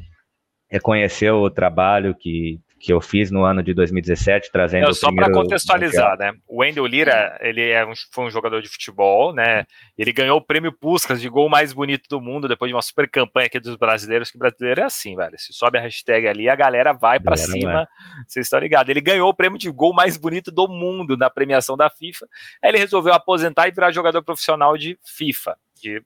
reconheceu 0.70 1.37
o 1.37 1.50
trabalho 1.50 2.14
que, 2.14 2.59
que 2.84 2.92
eu 2.92 3.00
fiz 3.00 3.30
no 3.30 3.44
ano 3.44 3.62
de 3.62 3.72
2017, 3.72 4.50
trazendo 4.50 4.86
Não, 4.86 4.92
só 4.92 5.06
para 5.14 5.26
contextualizar, 5.32 6.18
né? 6.18 6.32
O 6.48 6.62
Wendel 6.62 6.84
Lira, 6.84 7.38
ele 7.40 7.70
é 7.70 7.86
um- 7.86 7.92
foi 8.12 8.24
um 8.24 8.30
jogador 8.30 8.60
de 8.60 8.68
futebol, 8.68 9.32
né? 9.32 9.64
Ele 9.96 10.12
ganhou 10.12 10.36
o 10.36 10.44
prêmio 10.44 10.72
Puskas 10.72 11.20
de 11.20 11.28
gol 11.28 11.48
mais 11.48 11.72
bonito 11.72 12.08
do 12.08 12.20
mundo 12.20 12.48
depois 12.48 12.68
de 12.68 12.74
uma 12.74 12.82
super 12.82 13.08
campanha 13.08 13.46
aqui 13.46 13.60
dos 13.60 13.76
brasileiros, 13.76 14.32
que 14.32 14.36
brasileiro 14.36 14.80
é 14.80 14.84
assim, 14.84 15.14
velho. 15.14 15.38
Se 15.38 15.52
sobe 15.52 15.78
a 15.78 15.80
hashtag 15.80 16.26
ali, 16.26 16.48
a 16.48 16.56
galera 16.56 16.92
vai 16.92 17.20
Galera 17.20 17.40
cima. 17.52 17.88
Vocês 18.26 18.46
estão 18.46 18.58
ligados? 18.58 18.90
Ele 18.90 19.00
ganhou 19.00 19.28
o 19.30 19.34
prêmio 19.34 19.58
de 19.60 19.70
gol 19.70 19.94
mais 19.94 20.16
bonito 20.16 20.50
do 20.50 20.66
mundo 20.66 21.16
na 21.16 21.30
premiação 21.30 21.76
da 21.76 21.88
FIFA. 21.88 22.26
Aí 22.60 22.70
ele 22.72 22.78
resolveu 22.78 23.12
aposentar 23.14 23.68
e 23.68 23.70
virar 23.70 23.92
jogador 23.92 24.22
profissional 24.24 24.76
de 24.76 24.98
FIFA, 25.04 25.56
de 25.80 26.02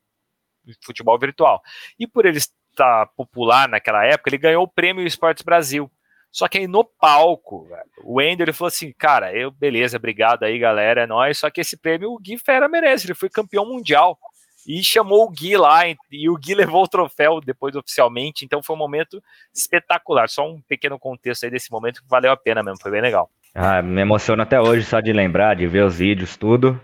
futebol 0.84 1.18
virtual. 1.18 1.62
E 1.98 2.06
por 2.06 2.26
ele 2.26 2.36
estar 2.36 3.06
popular 3.16 3.66
naquela 3.66 4.04
época, 4.04 4.28
ele 4.28 4.36
ganhou 4.36 4.62
o 4.64 4.68
prêmio 4.68 5.06
Esportes 5.06 5.42
Brasil. 5.42 5.90
Só 6.37 6.46
que 6.49 6.59
aí 6.59 6.66
no 6.68 6.85
palco, 6.85 7.64
velho, 7.64 7.88
o 8.05 8.18
Wender 8.18 8.44
ele 8.44 8.53
falou 8.53 8.68
assim: 8.68 8.92
cara, 8.92 9.35
eu, 9.35 9.51
beleza, 9.51 9.96
obrigado 9.96 10.42
aí, 10.42 10.59
galera, 10.59 11.05
é 11.05 11.07
nóis. 11.07 11.38
Só 11.38 11.49
que 11.49 11.62
esse 11.62 11.79
prêmio 11.79 12.11
o 12.12 12.18
Gui 12.18 12.37
Fera 12.37 12.68
merece, 12.68 13.07
ele 13.07 13.14
foi 13.14 13.31
campeão 13.31 13.64
mundial. 13.64 14.18
E 14.68 14.85
chamou 14.85 15.25
o 15.25 15.31
Gui 15.31 15.57
lá, 15.57 15.88
e- 15.88 16.29
o 16.29 16.37
Gui 16.37 16.53
levou 16.77 16.83
o 16.83 16.88
troféu 16.88 17.40
depois 17.40 17.75
oficialmente. 17.75 18.44
Então 18.44 18.62
foi 18.62 18.77
um 18.77 18.79
momento 18.79 19.18
espetacular. 19.55 20.29
Só 20.29 20.46
um 20.46 20.61
pequeno 20.61 20.99
contexto 20.99 21.44
aí 21.44 21.51
desse 21.51 21.72
momento 21.72 22.03
que 22.03 22.09
valeu 22.11 22.31
a 22.31 22.37
pena 22.37 22.62
mesmo, 22.62 22.83
foi 22.83 22.90
bem 22.90 23.01
legal. 23.01 23.31
Ah, 23.55 23.81
me 23.81 24.03
emociona 24.03 24.42
até 24.42 24.61
hoje 24.61 24.85
só 24.85 25.01
de 25.01 25.14
lembrar, 25.14 25.57
de 25.57 25.66
ver 25.66 25.85
os 25.85 25.96
vídeos, 25.96 26.37
tudo. 26.37 26.79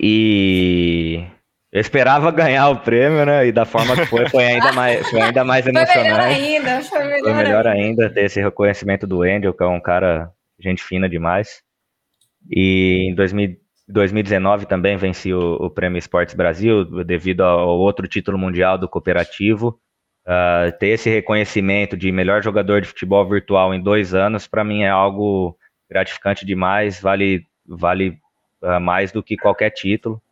E 0.00 1.26
eu 1.72 1.80
esperava 1.80 2.30
ganhar 2.30 2.68
o 2.68 2.80
prêmio, 2.80 3.24
né? 3.24 3.46
E 3.46 3.52
da 3.52 3.64
forma 3.64 3.96
que 3.96 4.06
foi, 4.06 4.28
foi 4.28 4.44
ainda 4.44 4.72
mais, 4.72 5.08
foi 5.08 5.20
ainda 5.22 5.42
mais 5.42 5.64
Foi 5.64 5.72
melhor 5.72 5.86
emocionante. 5.88 6.34
ainda, 6.34 6.80
foi 6.82 7.04
melhor, 7.04 7.22
Foi 7.22 7.34
melhor 7.34 7.66
ainda. 7.66 8.10
ter 8.10 8.24
esse 8.24 8.40
reconhecimento 8.40 9.06
do 9.06 9.18
Wendel, 9.18 9.54
que 9.54 9.62
é 9.62 9.66
um 9.66 9.80
cara 9.80 10.30
gente 10.60 10.82
fina 10.82 11.08
demais. 11.08 11.62
E 12.50 13.08
em 13.10 13.14
2000 13.14 13.62
2019 13.88 14.66
também 14.66 14.96
venci 14.96 15.34
o, 15.34 15.54
o 15.56 15.68
Prêmio 15.70 15.98
Esportes 15.98 16.34
Brasil, 16.34 17.04
devido 17.04 17.42
ao 17.42 17.78
outro 17.78 18.06
título 18.06 18.38
mundial 18.38 18.78
do 18.78 18.88
cooperativo. 18.88 19.78
Ah, 20.24 20.72
ter 20.78 20.88
esse 20.88 21.10
reconhecimento 21.10 21.96
de 21.96 22.12
melhor 22.12 22.42
jogador 22.42 22.80
de 22.80 22.88
futebol 22.88 23.28
virtual 23.28 23.74
em 23.74 23.82
dois 23.82 24.14
anos, 24.14 24.46
para 24.46 24.64
mim 24.64 24.82
é 24.82 24.88
algo 24.88 25.56
gratificante 25.90 26.46
demais, 26.46 27.00
vale, 27.00 27.44
vale 27.66 28.18
ah, 28.62 28.78
mais 28.80 29.10
do 29.12 29.22
que 29.22 29.36
qualquer 29.36 29.70
título. 29.70 30.22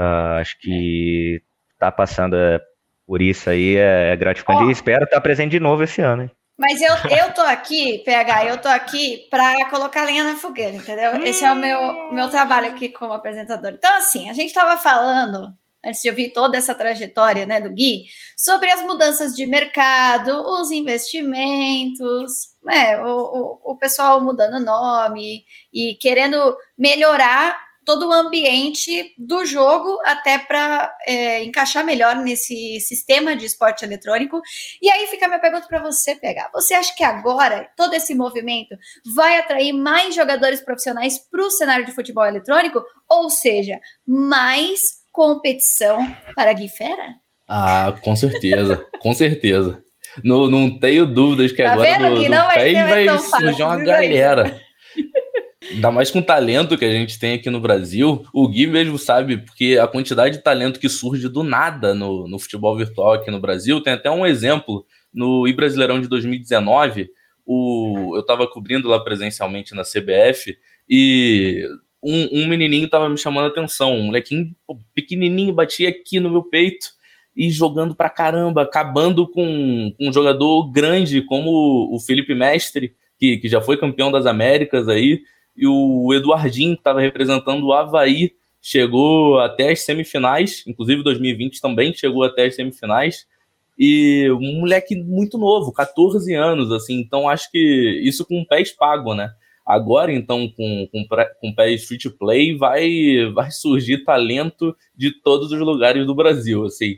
Ah, 0.00 0.38
acho 0.40 0.56
que 0.60 1.42
tá 1.76 1.90
passando 1.90 2.36
é, 2.36 2.60
por 3.04 3.20
isso 3.20 3.50
aí 3.50 3.76
é, 3.76 4.12
é 4.12 4.16
gratificante 4.16 4.62
Ó. 4.62 4.68
e 4.68 4.72
espero 4.72 5.02
estar 5.02 5.20
presente 5.20 5.50
de 5.50 5.60
novo 5.60 5.82
esse 5.82 6.00
ano. 6.00 6.22
Hein? 6.22 6.30
Mas 6.56 6.80
eu, 6.80 6.92
eu 7.16 7.34
tô 7.34 7.40
aqui, 7.40 7.98
PH, 8.04 8.46
eu 8.46 8.58
tô 8.58 8.68
aqui 8.68 9.26
para 9.28 9.68
colocar 9.70 10.04
lenha 10.04 10.22
na 10.22 10.36
fogueira, 10.36 10.76
entendeu? 10.76 11.20
Esse 11.24 11.44
é 11.44 11.52
o 11.52 11.56
meu, 11.56 12.12
meu 12.12 12.28
trabalho 12.28 12.68
aqui 12.68 12.88
como 12.88 13.12
apresentador. 13.12 13.72
Então, 13.72 13.92
assim, 13.96 14.30
a 14.30 14.32
gente 14.32 14.48
estava 14.48 14.76
falando, 14.76 15.52
antes 15.84 16.02
de 16.02 16.10
ouvir 16.10 16.30
toda 16.30 16.56
essa 16.56 16.74
trajetória 16.74 17.44
né, 17.44 17.60
do 17.60 17.70
Gui, 17.70 18.04
sobre 18.36 18.70
as 18.70 18.82
mudanças 18.82 19.34
de 19.34 19.46
mercado, 19.46 20.30
os 20.60 20.70
investimentos, 20.70 22.48
né, 22.64 23.00
o, 23.02 23.06
o, 23.06 23.72
o 23.72 23.76
pessoal 23.76 24.20
mudando 24.20 24.64
nome 24.64 25.44
e 25.72 25.94
querendo 26.00 26.56
melhorar 26.76 27.67
todo 27.88 28.06
o 28.06 28.12
ambiente 28.12 29.14
do 29.16 29.46
jogo 29.46 29.98
até 30.04 30.38
para 30.38 30.94
encaixar 31.42 31.82
melhor 31.82 32.16
nesse 32.16 32.78
sistema 32.80 33.34
de 33.34 33.46
esporte 33.46 33.82
eletrônico. 33.82 34.42
E 34.82 34.90
aí 34.90 35.06
fica 35.06 35.24
a 35.24 35.28
minha 35.28 35.40
pergunta 35.40 35.66
para 35.66 35.80
você 35.80 36.14
pegar. 36.14 36.50
Você 36.52 36.74
acha 36.74 36.94
que 36.94 37.02
agora 37.02 37.66
todo 37.74 37.94
esse 37.94 38.14
movimento 38.14 38.76
vai 39.16 39.38
atrair 39.38 39.72
mais 39.72 40.14
jogadores 40.14 40.60
profissionais 40.60 41.18
para 41.30 41.40
o 41.40 41.50
cenário 41.50 41.86
de 41.86 41.92
futebol 41.92 42.26
eletrônico? 42.26 42.84
Ou 43.08 43.30
seja, 43.30 43.80
mais 44.06 44.98
competição 45.10 46.14
para 46.34 46.50
a 46.50 46.52
Gui 46.52 46.68
Fera? 46.68 47.14
Ah, 47.48 47.94
com 48.02 48.14
certeza, 48.14 48.86
com 49.00 49.14
certeza. 49.14 49.82
Não, 50.22 50.46
não 50.50 50.78
tenho 50.78 51.06
dúvidas 51.06 51.52
que 51.52 51.62
Tá 51.62 51.72
agora 51.72 51.90
vendo 51.90 52.10
no, 52.10 52.20
que 52.20 52.28
no 52.28 52.34
não 52.34 52.46
vai 52.48 52.74
vai 52.74 53.18
surgir 53.18 53.62
uma 53.62 53.82
galera. 53.82 54.67
Ainda 55.70 55.90
mais 55.90 56.10
com 56.10 56.20
o 56.20 56.24
talento 56.24 56.78
que 56.78 56.84
a 56.84 56.92
gente 56.92 57.18
tem 57.18 57.34
aqui 57.34 57.50
no 57.50 57.60
Brasil. 57.60 58.24
O 58.32 58.48
Gui 58.48 58.66
mesmo 58.66 58.98
sabe, 58.98 59.38
porque 59.38 59.78
a 59.80 59.86
quantidade 59.86 60.36
de 60.36 60.42
talento 60.42 60.80
que 60.80 60.88
surge 60.88 61.28
do 61.28 61.42
nada 61.42 61.94
no, 61.94 62.26
no 62.26 62.38
futebol 62.38 62.76
virtual 62.76 63.14
aqui 63.14 63.30
no 63.30 63.40
Brasil. 63.40 63.82
Tem 63.82 63.92
até 63.92 64.10
um 64.10 64.24
exemplo 64.24 64.86
no 65.12 65.46
I 65.46 65.52
Brasileirão 65.52 66.00
de 66.00 66.08
2019. 66.08 67.10
O, 67.44 68.12
eu 68.14 68.20
estava 68.20 68.46
cobrindo 68.46 68.88
lá 68.88 69.00
presencialmente 69.00 69.74
na 69.74 69.82
CBF 69.82 70.56
e 70.88 71.66
um, 72.02 72.42
um 72.42 72.46
menininho 72.46 72.86
estava 72.86 73.08
me 73.08 73.18
chamando 73.18 73.44
a 73.44 73.48
atenção. 73.48 73.94
Um 73.94 74.04
molequinho 74.04 74.54
pequenininho 74.94 75.52
batia 75.52 75.88
aqui 75.88 76.18
no 76.20 76.30
meu 76.30 76.42
peito 76.42 76.86
e 77.36 77.50
jogando 77.50 77.94
pra 77.94 78.10
caramba, 78.10 78.62
acabando 78.62 79.26
com, 79.28 79.92
com 79.96 80.08
um 80.08 80.12
jogador 80.12 80.70
grande 80.72 81.22
como 81.22 81.94
o 81.94 82.00
Felipe 82.00 82.34
Mestre, 82.34 82.94
que, 83.18 83.36
que 83.38 83.48
já 83.48 83.60
foi 83.60 83.76
campeão 83.76 84.10
das 84.10 84.26
Américas 84.26 84.88
aí, 84.88 85.20
e 85.58 85.66
o 85.66 86.14
Eduardinho, 86.14 86.76
que 86.76 86.80
estava 86.80 87.00
representando 87.00 87.66
o 87.66 87.72
Havaí, 87.72 88.32
chegou 88.62 89.40
até 89.40 89.70
as 89.72 89.80
semifinais, 89.80 90.62
inclusive 90.66 91.02
2020 91.02 91.60
também 91.60 91.92
chegou 91.92 92.22
até 92.22 92.46
as 92.46 92.54
semifinais, 92.54 93.26
e 93.76 94.30
um 94.30 94.60
moleque 94.60 94.96
muito 94.96 95.36
novo, 95.36 95.72
14 95.72 96.32
anos, 96.34 96.70
assim, 96.70 97.00
então 97.00 97.28
acho 97.28 97.50
que 97.50 98.00
isso 98.02 98.24
com 98.24 98.44
pés 98.44 98.70
pago, 98.72 99.14
né? 99.14 99.30
Agora, 99.66 100.10
então, 100.12 100.48
com, 100.56 100.88
com, 100.90 101.06
com 101.40 101.54
pés 101.54 101.84
free 101.84 101.98
to 101.98 102.10
play, 102.10 102.56
vai, 102.56 103.30
vai 103.34 103.50
surgir 103.50 104.02
talento 104.02 104.74
de 104.96 105.10
todos 105.22 105.52
os 105.52 105.60
lugares 105.60 106.06
do 106.06 106.14
Brasil, 106.14 106.64
assim. 106.64 106.96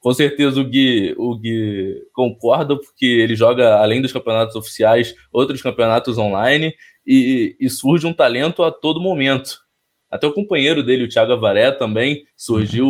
Com 0.00 0.12
certeza 0.12 0.60
o 0.60 0.64
Gui, 0.64 1.14
o 1.16 1.38
Gui 1.38 1.94
concorda, 2.12 2.76
porque 2.76 3.06
ele 3.06 3.34
joga, 3.34 3.76
além 3.76 4.02
dos 4.02 4.12
campeonatos 4.12 4.54
oficiais, 4.54 5.14
outros 5.32 5.62
campeonatos 5.62 6.18
online, 6.18 6.74
e, 7.06 7.56
e 7.58 7.70
surge 7.70 8.06
um 8.06 8.12
talento 8.12 8.62
a 8.62 8.70
todo 8.70 9.00
momento. 9.00 9.58
Até 10.10 10.26
o 10.26 10.32
companheiro 10.32 10.82
dele, 10.82 11.04
o 11.04 11.08
Thiago 11.08 11.32
Avaré, 11.32 11.70
também 11.70 12.24
surgiu 12.36 12.86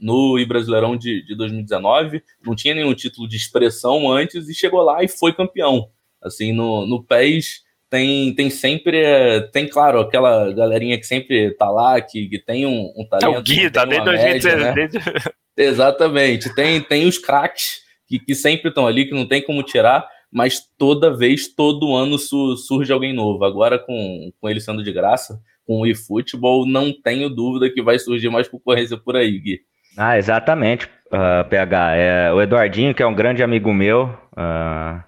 no 0.00 0.42
Brasileirão 0.48 0.96
de, 0.96 1.22
de 1.26 1.36
2019, 1.36 2.22
não 2.44 2.56
tinha 2.56 2.74
nenhum 2.74 2.94
título 2.94 3.28
de 3.28 3.36
expressão 3.36 4.10
antes 4.10 4.48
e 4.48 4.54
chegou 4.54 4.80
lá 4.80 5.04
e 5.04 5.08
foi 5.08 5.34
campeão. 5.34 5.90
Assim, 6.22 6.52
no, 6.52 6.86
no 6.86 7.02
PES 7.02 7.62
tem, 7.90 8.32
tem 8.34 8.48
sempre, 8.48 9.02
é, 9.02 9.40
tem 9.40 9.68
claro, 9.68 10.00
aquela 10.00 10.52
galerinha 10.52 10.96
que 10.96 11.04
sempre 11.04 11.50
tá 11.56 11.68
lá, 11.68 12.00
que, 12.00 12.28
que 12.28 12.38
tem 12.38 12.64
um, 12.64 12.92
um 12.96 13.02
É 13.02 13.08
talento. 13.08 13.38
o 13.38 13.42
Gui, 13.42 13.70
tá 13.70 13.84
desde 13.84 14.08
uma 14.08 14.12
média, 14.12 14.56
2016. 14.56 15.04
né? 15.04 15.32
Exatamente. 15.58 16.54
Tem, 16.54 16.80
tem 16.80 17.06
os 17.06 17.18
craques 17.18 17.80
que, 18.06 18.18
que 18.18 18.34
sempre 18.34 18.68
estão 18.68 18.86
ali, 18.86 19.06
que 19.06 19.14
não 19.14 19.26
tem 19.26 19.42
como 19.42 19.62
tirar, 19.62 20.08
mas 20.32 20.60
toda 20.78 21.16
vez, 21.16 21.48
todo 21.54 21.94
ano 21.94 22.18
su- 22.18 22.56
surge 22.56 22.92
alguém 22.92 23.12
novo. 23.12 23.44
Agora, 23.44 23.78
com, 23.78 24.30
com 24.40 24.48
ele 24.48 24.60
sendo 24.60 24.82
de 24.82 24.92
graça, 24.92 25.40
com 25.66 25.80
o 25.80 25.86
eFootball, 25.86 26.66
não 26.66 26.92
tenho 26.92 27.28
dúvida 27.28 27.70
que 27.70 27.82
vai 27.82 27.98
surgir 27.98 28.28
mais 28.28 28.48
concorrência 28.48 28.96
por 28.96 29.16
aí, 29.16 29.38
Gui. 29.38 29.60
Ah, 29.96 30.16
exatamente, 30.16 30.88
ah, 31.10 31.44
PH. 31.48 31.96
É, 31.96 32.32
o 32.32 32.40
Eduardinho, 32.40 32.94
que 32.94 33.02
é 33.02 33.06
um 33.06 33.14
grande 33.14 33.42
amigo 33.42 33.72
meu, 33.72 34.16
ah, 34.36 35.04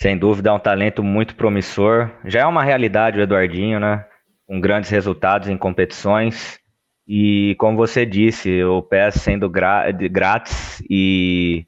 sem 0.00 0.16
dúvida 0.16 0.50
é 0.50 0.52
um 0.52 0.58
talento 0.58 1.02
muito 1.02 1.34
promissor. 1.34 2.10
Já 2.24 2.40
é 2.40 2.46
uma 2.46 2.62
realidade 2.62 3.18
o 3.18 3.22
Eduardinho, 3.22 3.80
né? 3.80 4.04
Com 4.46 4.60
grandes 4.60 4.90
resultados 4.90 5.48
em 5.48 5.56
competições. 5.56 6.58
E 7.08 7.54
como 7.58 7.76
você 7.76 8.04
disse, 8.04 8.62
o 8.64 8.82
PES 8.82 9.14
sendo 9.14 9.48
grátis 9.48 10.82
e, 10.90 11.64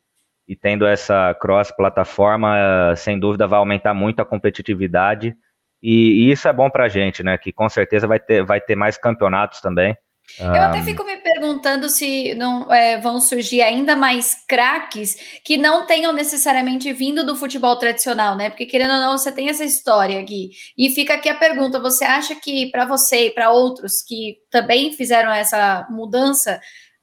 e 0.48 0.56
tendo 0.56 0.86
essa 0.86 1.34
cross-plataforma, 1.34 2.56
ah, 2.56 2.96
sem 2.96 3.20
dúvida 3.20 3.46
vai 3.46 3.58
aumentar 3.58 3.92
muito 3.92 4.20
a 4.20 4.24
competitividade. 4.24 5.36
E, 5.82 6.24
e 6.24 6.32
isso 6.32 6.48
é 6.48 6.52
bom 6.52 6.70
pra 6.70 6.88
gente, 6.88 7.22
né? 7.22 7.36
Que 7.36 7.52
com 7.52 7.68
certeza 7.68 8.06
vai 8.06 8.18
ter, 8.18 8.44
vai 8.44 8.60
ter 8.60 8.74
mais 8.74 8.96
campeonatos 8.96 9.60
também. 9.60 9.94
Eu 10.38 10.62
até 10.62 10.82
fico 10.82 11.04
me 11.04 11.16
perguntando 11.16 11.88
se 11.88 12.34
não 12.34 12.70
é, 12.72 13.00
vão 13.00 13.18
surgir 13.18 13.62
ainda 13.62 13.96
mais 13.96 14.44
craques 14.46 15.40
que 15.42 15.56
não 15.56 15.86
tenham 15.86 16.12
necessariamente 16.12 16.92
vindo 16.92 17.24
do 17.24 17.34
futebol 17.34 17.76
tradicional, 17.76 18.36
né? 18.36 18.50
Porque 18.50 18.66
querendo 18.66 18.92
ou 18.92 19.00
não, 19.00 19.16
você 19.16 19.32
tem 19.32 19.48
essa 19.48 19.64
história 19.64 20.20
aqui. 20.20 20.50
E 20.76 20.90
fica 20.90 21.14
aqui 21.14 21.30
a 21.30 21.34
pergunta: 21.34 21.80
você 21.80 22.04
acha 22.04 22.34
que 22.34 22.70
para 22.70 22.84
você 22.84 23.28
e 23.28 23.30
para 23.30 23.50
outros 23.50 24.02
que 24.02 24.36
também 24.50 24.92
fizeram 24.92 25.32
essa 25.32 25.86
mudança, 25.90 26.60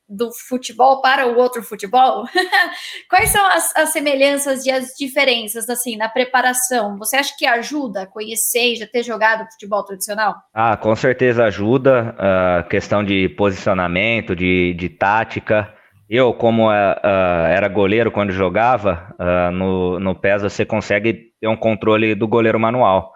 do 0.08 0.32
futebol 0.32 1.02
para 1.02 1.28
o 1.28 1.38
outro 1.38 1.64
futebol? 1.64 2.26
Quais 3.10 3.30
são 3.30 3.46
as, 3.46 3.76
as, 3.76 3.90
semelhanças 3.90 4.66
e 4.66 4.72
as 4.72 4.90
diferenças, 4.98 5.70
assim, 5.70 5.98
na 5.98 6.08
preparação? 6.08 6.98
Você 6.98 7.16
acha 7.16 7.34
que 7.38 7.46
ajuda 7.46 8.04
a 8.04 8.08
conhecer 8.08 8.74
e 8.74 8.76
já 8.76 8.88
ter 8.88 9.04
jogado 9.04 9.50
futebol 9.52 9.84
tradicional? 9.84 10.36
Ah, 10.54 10.78
com 10.78 10.96
certeza 10.96 11.46
ajuda. 11.46 12.16
Uh, 12.16 12.70
questão 12.70 13.04
de 13.04 13.30
posicionamento, 13.30 14.36
de, 14.36 14.74
de 14.76 14.90
tática. 14.90 15.74
Eu, 16.08 16.34
como 16.34 16.70
uh, 16.70 16.72
uh, 16.72 17.46
era 17.48 17.68
goleiro 17.68 18.12
quando 18.12 18.32
jogava, 18.32 19.16
no, 19.52 20.00
no 20.00 20.14
PES 20.14 20.44
você 20.44 20.64
consegue 20.64 21.32
ter 21.42 21.48
um 21.48 21.58
controle 21.58 22.14
do 22.14 22.28
goleiro 22.28 22.60
manual. 22.60 23.12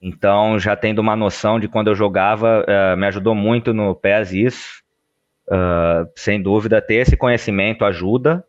Então, 0.00 0.56
já 0.60 0.76
tendo 0.76 1.00
uma 1.00 1.16
noção 1.16 1.58
de 1.58 1.66
quando 1.66 1.88
eu 1.88 1.94
jogava, 1.96 2.64
me 2.96 3.04
ajudou 3.08 3.34
muito 3.34 3.74
no 3.74 3.96
PES 3.96 4.32
isso 4.32 4.87
Uh, 5.50 6.06
sem 6.14 6.42
dúvida, 6.42 6.82
ter 6.82 6.96
esse 6.96 7.16
conhecimento 7.16 7.84
ajuda, 7.84 8.44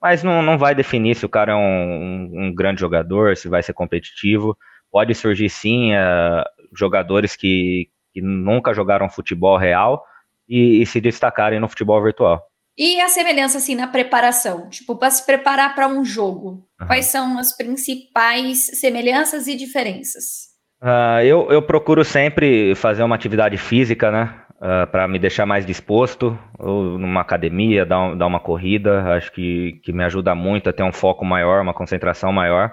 mas 0.00 0.22
não, 0.22 0.40
não 0.40 0.56
vai 0.56 0.74
definir 0.74 1.16
se 1.16 1.26
o 1.26 1.28
cara 1.28 1.52
é 1.52 1.56
um, 1.56 1.58
um, 1.58 2.30
um 2.44 2.54
grande 2.54 2.80
jogador, 2.80 3.36
se 3.36 3.48
vai 3.48 3.62
ser 3.62 3.72
competitivo. 3.72 4.56
Pode 4.90 5.14
surgir 5.14 5.48
sim 5.48 5.92
uh, 5.92 6.44
jogadores 6.72 7.34
que, 7.34 7.88
que 8.12 8.20
nunca 8.20 8.72
jogaram 8.72 9.10
futebol 9.10 9.56
real 9.56 10.04
e, 10.48 10.82
e 10.82 10.86
se 10.86 11.00
destacarem 11.00 11.58
no 11.58 11.68
futebol 11.68 12.02
virtual. 12.02 12.40
E 12.76 13.00
a 13.00 13.08
semelhança 13.08 13.58
assim 13.58 13.74
na 13.74 13.86
preparação, 13.86 14.68
tipo, 14.68 14.96
para 14.96 15.10
se 15.10 15.24
preparar 15.24 15.74
para 15.74 15.88
um 15.88 16.04
jogo, 16.04 16.66
uhum. 16.80 16.86
quais 16.86 17.06
são 17.06 17.38
as 17.38 17.56
principais 17.56 18.66
semelhanças 18.78 19.46
e 19.46 19.56
diferenças? 19.56 20.52
Uh, 20.82 21.22
eu, 21.24 21.50
eu 21.50 21.62
procuro 21.62 22.04
sempre 22.04 22.74
fazer 22.74 23.02
uma 23.02 23.14
atividade 23.14 23.56
física, 23.56 24.10
né? 24.10 24.43
Uh, 24.60 24.82
ah, 24.82 24.86
para 24.86 25.08
me 25.08 25.18
deixar 25.18 25.46
mais 25.46 25.64
disposto, 25.64 26.38
ou 26.58 26.98
numa 26.98 27.20
academia, 27.20 27.84
dar, 27.84 28.00
um, 28.00 28.16
dar 28.16 28.26
uma 28.26 28.40
corrida, 28.40 29.14
acho 29.14 29.32
que, 29.32 29.80
que 29.82 29.92
me 29.92 30.04
ajuda 30.04 30.34
muito 30.34 30.68
a 30.68 30.72
ter 30.72 30.82
um 30.82 30.92
foco 30.92 31.24
maior, 31.24 31.62
uma 31.62 31.74
concentração 31.74 32.32
maior, 32.32 32.72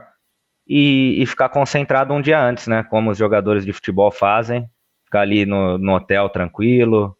e, 0.68 1.22
e 1.22 1.26
ficar 1.26 1.50
concentrado 1.50 2.14
um 2.14 2.22
dia 2.22 2.42
antes, 2.42 2.68
né? 2.68 2.84
Como 2.84 3.12
os 3.12 3.18
jogadores 3.18 3.66
de 3.66 3.74
futebol 3.74 4.12
fazem, 4.12 4.70
ficar 5.06 5.22
ali 5.22 5.46
no, 5.46 5.78
no 5.78 5.94
hotel 5.94 6.30
tranquilo, 6.30 7.18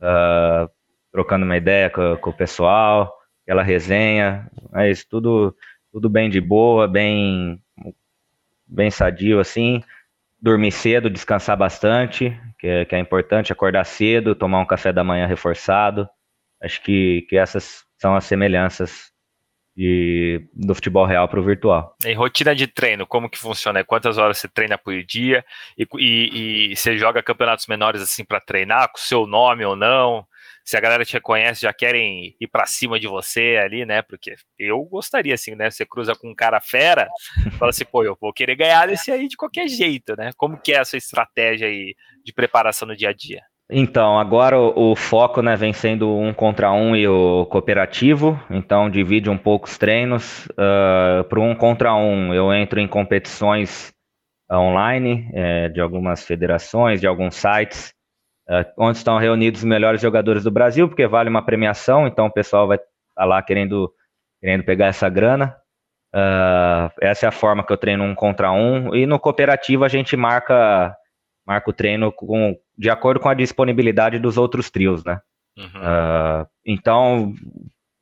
uh, 0.00 0.70
trocando 1.12 1.44
uma 1.44 1.56
ideia 1.56 1.88
com, 1.90 2.16
com, 2.18 2.30
o 2.30 2.36
pessoal, 2.36 3.12
aquela 3.44 3.62
resenha, 3.62 4.50
é 4.74 4.90
isso, 4.90 5.06
tudo, 5.08 5.56
tudo 5.92 6.08
bem 6.08 6.28
de 6.28 6.40
boa, 6.40 6.86
bem, 6.86 7.60
bem 8.66 8.90
sadio 8.90 9.40
assim 9.40 9.82
dormir 10.40 10.72
cedo, 10.72 11.10
descansar 11.10 11.56
bastante, 11.56 12.38
que 12.58 12.66
é, 12.66 12.84
que 12.84 12.94
é 12.94 12.98
importante, 12.98 13.52
acordar 13.52 13.84
cedo, 13.84 14.34
tomar 14.34 14.60
um 14.60 14.66
café 14.66 14.92
da 14.92 15.04
manhã 15.04 15.26
reforçado. 15.26 16.08
Acho 16.62 16.82
que, 16.82 17.26
que 17.28 17.36
essas 17.36 17.84
são 17.98 18.14
as 18.14 18.24
semelhanças 18.24 19.10
de, 19.76 20.48
do 20.54 20.74
futebol 20.74 21.06
real 21.06 21.28
para 21.28 21.40
o 21.40 21.44
virtual. 21.44 21.96
Em 22.04 22.14
rotina 22.14 22.54
de 22.54 22.66
treino, 22.66 23.06
como 23.06 23.30
que 23.30 23.38
funciona? 23.38 23.84
Quantas 23.84 24.18
horas 24.18 24.38
você 24.38 24.48
treina 24.48 24.76
por 24.76 25.02
dia? 25.04 25.44
E, 25.78 25.86
e, 25.98 26.72
e 26.72 26.76
você 26.76 26.98
joga 26.98 27.22
campeonatos 27.22 27.66
menores 27.66 28.02
assim 28.02 28.24
para 28.24 28.40
treinar, 28.40 28.90
com 28.90 28.98
seu 28.98 29.26
nome 29.26 29.64
ou 29.64 29.76
não? 29.76 30.26
Se 30.64 30.76
a 30.76 30.80
galera 30.80 31.04
te 31.04 31.14
reconhece, 31.14 31.62
já 31.62 31.72
querem 31.72 32.36
ir 32.40 32.48
para 32.48 32.66
cima 32.66 32.98
de 32.98 33.06
você 33.06 33.58
ali, 33.62 33.84
né? 33.84 34.02
Porque 34.02 34.34
eu 34.58 34.82
gostaria, 34.84 35.34
assim, 35.34 35.54
né? 35.54 35.70
Você 35.70 35.84
cruza 35.84 36.14
com 36.14 36.30
um 36.30 36.34
cara 36.34 36.60
fera, 36.60 37.08
fala 37.58 37.70
assim, 37.70 37.84
pô, 37.84 38.04
eu 38.04 38.16
vou 38.20 38.32
querer 38.32 38.56
ganhar 38.56 38.86
desse 38.86 39.10
aí 39.10 39.28
de 39.28 39.36
qualquer 39.36 39.68
jeito, 39.68 40.16
né? 40.16 40.30
Como 40.36 40.60
que 40.60 40.72
é 40.72 40.78
a 40.78 40.84
sua 40.84 40.98
estratégia 40.98 41.68
aí 41.68 41.94
de 42.24 42.32
preparação 42.32 42.86
no 42.86 42.96
dia 42.96 43.10
a 43.10 43.12
dia? 43.12 43.42
Então, 43.72 44.18
agora 44.18 44.58
o, 44.58 44.90
o, 44.90 44.96
foco 44.96 45.40
né, 45.40 45.54
vem 45.54 45.72
sendo 45.72 46.12
um 46.12 46.34
contra 46.34 46.72
um 46.72 46.96
e 46.96 47.06
o 47.06 47.46
cooperativo, 47.46 48.40
então 48.50 48.90
divide 48.90 49.30
um 49.30 49.38
pouco 49.38 49.68
os 49.68 49.78
treinos. 49.78 50.46
Uh, 50.46 51.22
Para 51.28 51.40
um 51.40 51.54
contra 51.54 51.94
um, 51.94 52.34
eu 52.34 52.52
entro 52.52 52.80
em 52.80 52.88
competições 52.88 53.92
online 54.52 55.30
é, 55.32 55.68
de 55.68 55.80
algumas 55.80 56.24
federações, 56.24 57.00
de 57.00 57.06
alguns 57.06 57.36
sites, 57.36 57.92
é, 57.92 57.99
onde 58.76 58.98
estão 58.98 59.18
reunidos 59.18 59.60
os 59.60 59.66
melhores 59.66 60.00
jogadores 60.00 60.44
do 60.44 60.50
Brasil, 60.50 60.88
porque 60.88 61.06
vale 61.06 61.30
uma 61.30 61.44
premiação, 61.44 62.06
então 62.06 62.26
o 62.26 62.32
pessoal 62.32 62.66
vai 62.66 62.76
estar 62.76 62.88
tá 63.14 63.24
lá 63.24 63.42
querendo, 63.42 63.92
querendo 64.40 64.64
pegar 64.64 64.86
essa 64.86 65.08
grana. 65.08 65.56
Uh, 66.14 66.90
essa 67.00 67.26
é 67.26 67.28
a 67.28 67.32
forma 67.32 67.64
que 67.64 67.72
eu 67.72 67.76
treino 67.76 68.02
um 68.02 68.14
contra 68.14 68.50
um. 68.50 68.94
E 68.94 69.06
no 69.06 69.18
cooperativo 69.20 69.84
a 69.84 69.88
gente 69.88 70.16
marca, 70.16 70.94
marca 71.46 71.70
o 71.70 71.72
treino 71.72 72.10
com, 72.10 72.56
de 72.76 72.90
acordo 72.90 73.20
com 73.20 73.28
a 73.28 73.34
disponibilidade 73.34 74.18
dos 74.18 74.36
outros 74.36 74.70
trios, 74.70 75.04
né? 75.04 75.20
Uhum. 75.56 75.66
Uh, 75.66 76.46
então, 76.66 77.32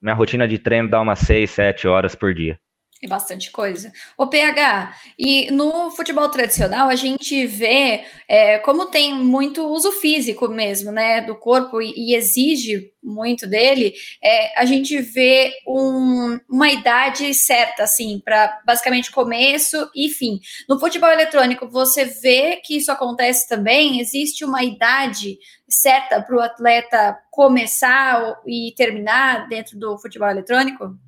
minha 0.01 0.15
rotina 0.15 0.49
de 0.49 0.59
treino 0.59 0.89
dá 0.89 1.01
umas 1.01 1.19
6, 1.21 1.51
7 1.51 1.89
horas 1.89 2.15
por 2.15 2.33
dia. 2.33 2.59
É 3.01 3.07
bastante 3.07 3.53
coisa. 3.53 3.93
O 4.17 4.27
PH, 4.27 4.93
e 5.17 5.53
no 5.53 5.89
futebol 5.93 6.29
tradicional 6.31 6.89
a 6.89 6.97
gente 6.97 7.47
vê 7.47 8.05
é, 8.29 8.59
como 8.59 8.87
tem 8.87 9.15
muito 9.15 9.65
uso 9.69 9.93
físico 9.93 10.49
mesmo, 10.49 10.91
né, 10.91 11.21
do 11.21 11.37
corpo 11.37 11.81
e, 11.81 11.95
e 11.97 12.17
exige 12.17 12.93
muito 13.01 13.47
dele, 13.47 13.95
é, 14.23 14.61
a 14.61 14.65
gente 14.65 15.01
vê 15.01 15.53
um, 15.67 16.41
uma 16.51 16.71
idade 16.71 17.33
certa, 17.35 17.85
assim, 17.85 18.21
para 18.25 18.61
basicamente 18.67 19.13
começo 19.13 19.89
e 19.95 20.09
fim. 20.09 20.41
No 20.69 20.81
futebol 20.81 21.11
eletrônico, 21.11 21.69
você 21.69 22.05
vê 22.05 22.57
que 22.65 22.77
isso 22.77 22.91
acontece 22.91 23.49
também? 23.49 24.01
Existe 24.01 24.45
uma 24.45 24.65
idade 24.65 25.39
certa 25.69 26.21
para 26.21 26.37
o 26.37 26.41
atleta 26.41 27.17
começar 27.31 28.41
e 28.45 28.75
terminar 28.77 29.49
dentro 29.49 29.79
do 29.79 29.97
futebol 29.99 30.29
eletrônico? 30.29 30.99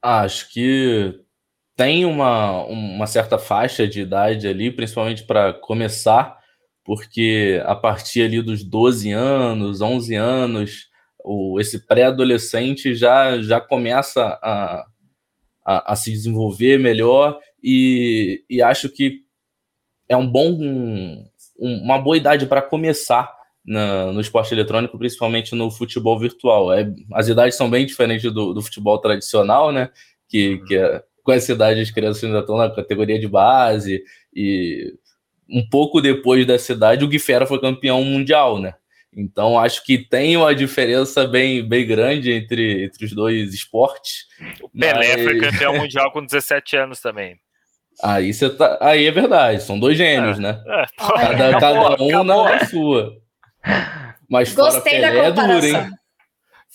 Acho 0.00 0.52
que 0.52 1.20
tem 1.76 2.04
uma, 2.04 2.64
uma 2.64 3.06
certa 3.06 3.38
faixa 3.38 3.86
de 3.86 4.00
idade 4.00 4.46
ali, 4.46 4.70
principalmente 4.70 5.24
para 5.24 5.52
começar, 5.52 6.38
porque 6.84 7.62
a 7.64 7.74
partir 7.74 8.22
ali 8.22 8.42
dos 8.42 8.62
12 8.62 9.10
anos, 9.10 9.80
11 9.80 10.14
anos, 10.14 10.88
o, 11.24 11.58
esse 11.60 11.86
pré-adolescente 11.86 12.94
já, 12.94 13.40
já 13.40 13.60
começa 13.60 14.38
a, 14.42 14.86
a, 15.64 15.92
a, 15.92 15.96
se 15.96 16.10
desenvolver 16.10 16.78
melhor 16.78 17.38
e, 17.62 18.44
e 18.50 18.60
acho 18.60 18.88
que 18.88 19.20
é 20.08 20.16
um 20.16 20.26
bom, 20.26 20.50
um, 20.50 21.24
uma 21.58 21.98
boa 21.98 22.16
idade 22.16 22.46
para 22.46 22.60
começar 22.60 23.32
na, 23.64 24.12
no 24.12 24.20
esporte 24.20 24.52
eletrônico, 24.52 24.98
principalmente 24.98 25.54
no 25.54 25.70
futebol 25.70 26.18
virtual. 26.18 26.72
É, 26.72 26.92
as 27.12 27.28
idades 27.28 27.56
são 27.56 27.70
bem 27.70 27.86
diferentes 27.86 28.30
do, 28.32 28.52
do 28.52 28.62
futebol 28.62 28.98
tradicional, 28.98 29.70
né? 29.70 29.90
Que, 30.28 30.58
que 30.66 30.76
é, 30.76 31.02
com 31.22 31.32
essa 31.32 31.52
idade 31.52 31.80
as 31.80 31.90
crianças 31.90 32.24
ainda 32.24 32.40
estão 32.40 32.56
na 32.56 32.70
categoria 32.70 33.18
de 33.18 33.28
base 33.28 34.02
e 34.34 34.94
um 35.48 35.66
pouco 35.68 36.00
depois 36.00 36.46
dessa 36.46 36.72
idade 36.72 37.04
o 37.04 37.08
Guifera 37.08 37.46
foi 37.46 37.60
campeão 37.60 38.02
mundial, 38.02 38.58
né? 38.58 38.74
Então 39.14 39.58
acho 39.58 39.84
que 39.84 39.98
tem 39.98 40.36
uma 40.36 40.54
diferença 40.54 41.26
bem, 41.26 41.66
bem 41.66 41.86
grande 41.86 42.32
entre, 42.32 42.84
entre 42.84 43.04
os 43.04 43.12
dois 43.12 43.52
esportes. 43.52 44.26
O 44.62 44.70
Pelé 44.70 45.16
mas... 45.16 45.24
foi 45.24 45.38
campeão 45.38 45.76
mundial 45.76 46.10
com 46.10 46.24
17 46.24 46.76
anos 46.76 47.00
também. 47.00 47.36
Aí 48.02 48.32
você 48.32 48.48
tá. 48.48 48.78
Aí 48.80 49.06
é 49.06 49.10
verdade, 49.10 49.62
são 49.62 49.78
dois 49.78 49.98
gênios, 49.98 50.38
é. 50.38 50.42
né? 50.42 50.62
É, 50.66 50.84
cada, 50.96 51.56
acabou, 51.56 51.90
cada 51.90 52.02
um 52.02 52.08
acabou. 52.08 52.44
na 52.44 52.64
sua. 52.64 53.12
Mas 54.30 54.54
Gostei 54.54 55.00
fora 55.00 55.12
Pelé 55.12 55.26
é 55.26 55.30
duro, 55.30 55.66
hein? 55.66 55.90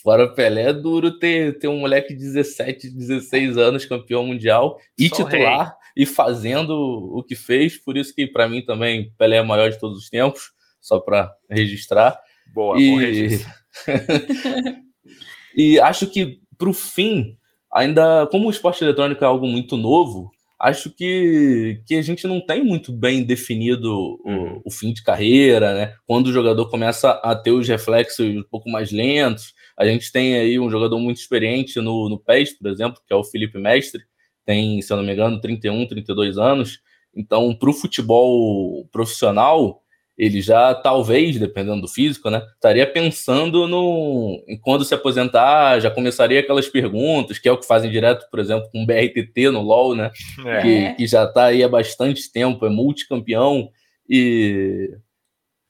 Fora 0.08 0.24
o 0.24 0.34
Pelé, 0.34 0.70
é 0.70 0.74
duro 0.74 1.20
ter, 1.20 1.60
ter 1.60 1.68
um 1.68 1.82
moleque 1.82 2.14
de 2.14 2.24
17, 2.24 2.90
16 2.92 3.58
anos, 3.58 3.84
campeão 3.84 4.26
mundial, 4.26 4.80
e 4.98 5.10
Sou 5.10 5.26
titular, 5.26 5.66
rei. 5.66 6.04
e 6.04 6.06
fazendo 6.06 6.72
o 6.72 7.22
que 7.22 7.36
fez. 7.36 7.76
Por 7.78 7.98
isso 7.98 8.16
que, 8.16 8.26
para 8.26 8.48
mim, 8.48 8.62
também, 8.62 9.12
Pelé 9.18 9.36
é 9.36 9.42
o 9.42 9.46
maior 9.46 9.70
de 9.70 9.78
todos 9.78 9.98
os 9.98 10.10
tempos, 10.10 10.54
só 10.80 10.98
para 10.98 11.30
registrar. 11.50 12.18
Boa, 12.54 12.80
e... 12.80 12.90
bom 12.90 12.98
registro. 13.00 13.52
e 15.54 15.78
acho 15.82 16.08
que, 16.08 16.40
para 16.58 16.70
o 16.70 16.74
fim, 16.74 17.36
ainda, 17.70 18.28
como 18.28 18.48
o 18.48 18.52
esporte 18.52 18.86
eletrônico 18.86 19.26
é 19.26 19.28
algo 19.28 19.46
muito 19.46 19.76
novo, 19.76 20.32
acho 20.58 20.90
que, 20.90 21.82
que 21.86 21.96
a 21.96 22.02
gente 22.02 22.26
não 22.26 22.40
tem 22.40 22.64
muito 22.64 22.94
bem 22.94 23.26
definido 23.26 23.94
uhum. 24.24 24.62
o, 24.64 24.70
o, 24.70 24.72
fim 24.72 24.94
de 24.94 25.04
carreira, 25.04 25.74
né? 25.74 25.96
Quando 26.06 26.28
o 26.28 26.34
jogador 26.34 26.70
começa 26.70 27.12
a 27.12 27.36
ter 27.36 27.52
os 27.52 27.68
reflexos 27.68 28.26
um 28.38 28.44
pouco 28.50 28.70
mais 28.70 28.94
lentos, 28.94 29.54
a 29.78 29.86
gente 29.86 30.12
tem 30.12 30.36
aí 30.36 30.60
um 30.60 30.70
jogador 30.70 31.00
muito 31.00 31.18
experiente 31.18 31.80
no, 31.80 32.10
no 32.10 32.20
PES, 32.20 32.58
por 32.58 32.70
exemplo, 32.70 33.02
que 33.06 33.14
é 33.14 33.16
o 33.16 33.24
Felipe 33.24 33.60
Mestre, 33.60 34.02
tem, 34.46 34.82
se 34.82 34.92
eu 34.92 34.98
não 34.98 35.04
me 35.04 35.14
engano, 35.14 35.40
31, 35.40 35.86
32 35.88 36.38
anos. 36.38 36.80
Então, 37.16 37.54
para 37.54 37.70
o 37.70 37.74
futebol 37.74 38.88
profissional, 38.92 39.82
ele 40.18 40.42
já 40.42 40.74
talvez, 40.74 41.38
dependendo 41.38 41.82
do 41.82 41.88
físico, 41.88 42.30
né, 42.30 42.42
estaria 42.56 42.92
pensando 42.92 43.68
no 43.68 44.44
em 44.48 44.58
quando 44.58 44.84
se 44.84 44.96
aposentar, 44.96 45.80
já 45.80 45.92
começaria 45.92 46.40
aquelas 46.40 46.68
perguntas, 46.68 47.38
que 47.38 47.48
é 47.48 47.52
o 47.52 47.58
que 47.58 47.68
fazem 47.68 47.92
direto, 47.92 48.28
por 48.32 48.40
exemplo, 48.40 48.68
com 48.72 48.82
o 48.82 48.86
BRTT 48.86 49.52
no 49.52 49.62
LoL, 49.62 49.96
né, 49.96 50.12
é. 50.44 50.62
que, 50.62 50.94
que, 50.96 51.08
já 51.08 51.26
está 51.26 51.46
aí 51.46 51.64
há 51.64 51.70
bastante 51.70 52.32
tempo, 52.32 52.66
é 52.66 52.70
multicampeão 52.70 53.70
e 54.10 54.90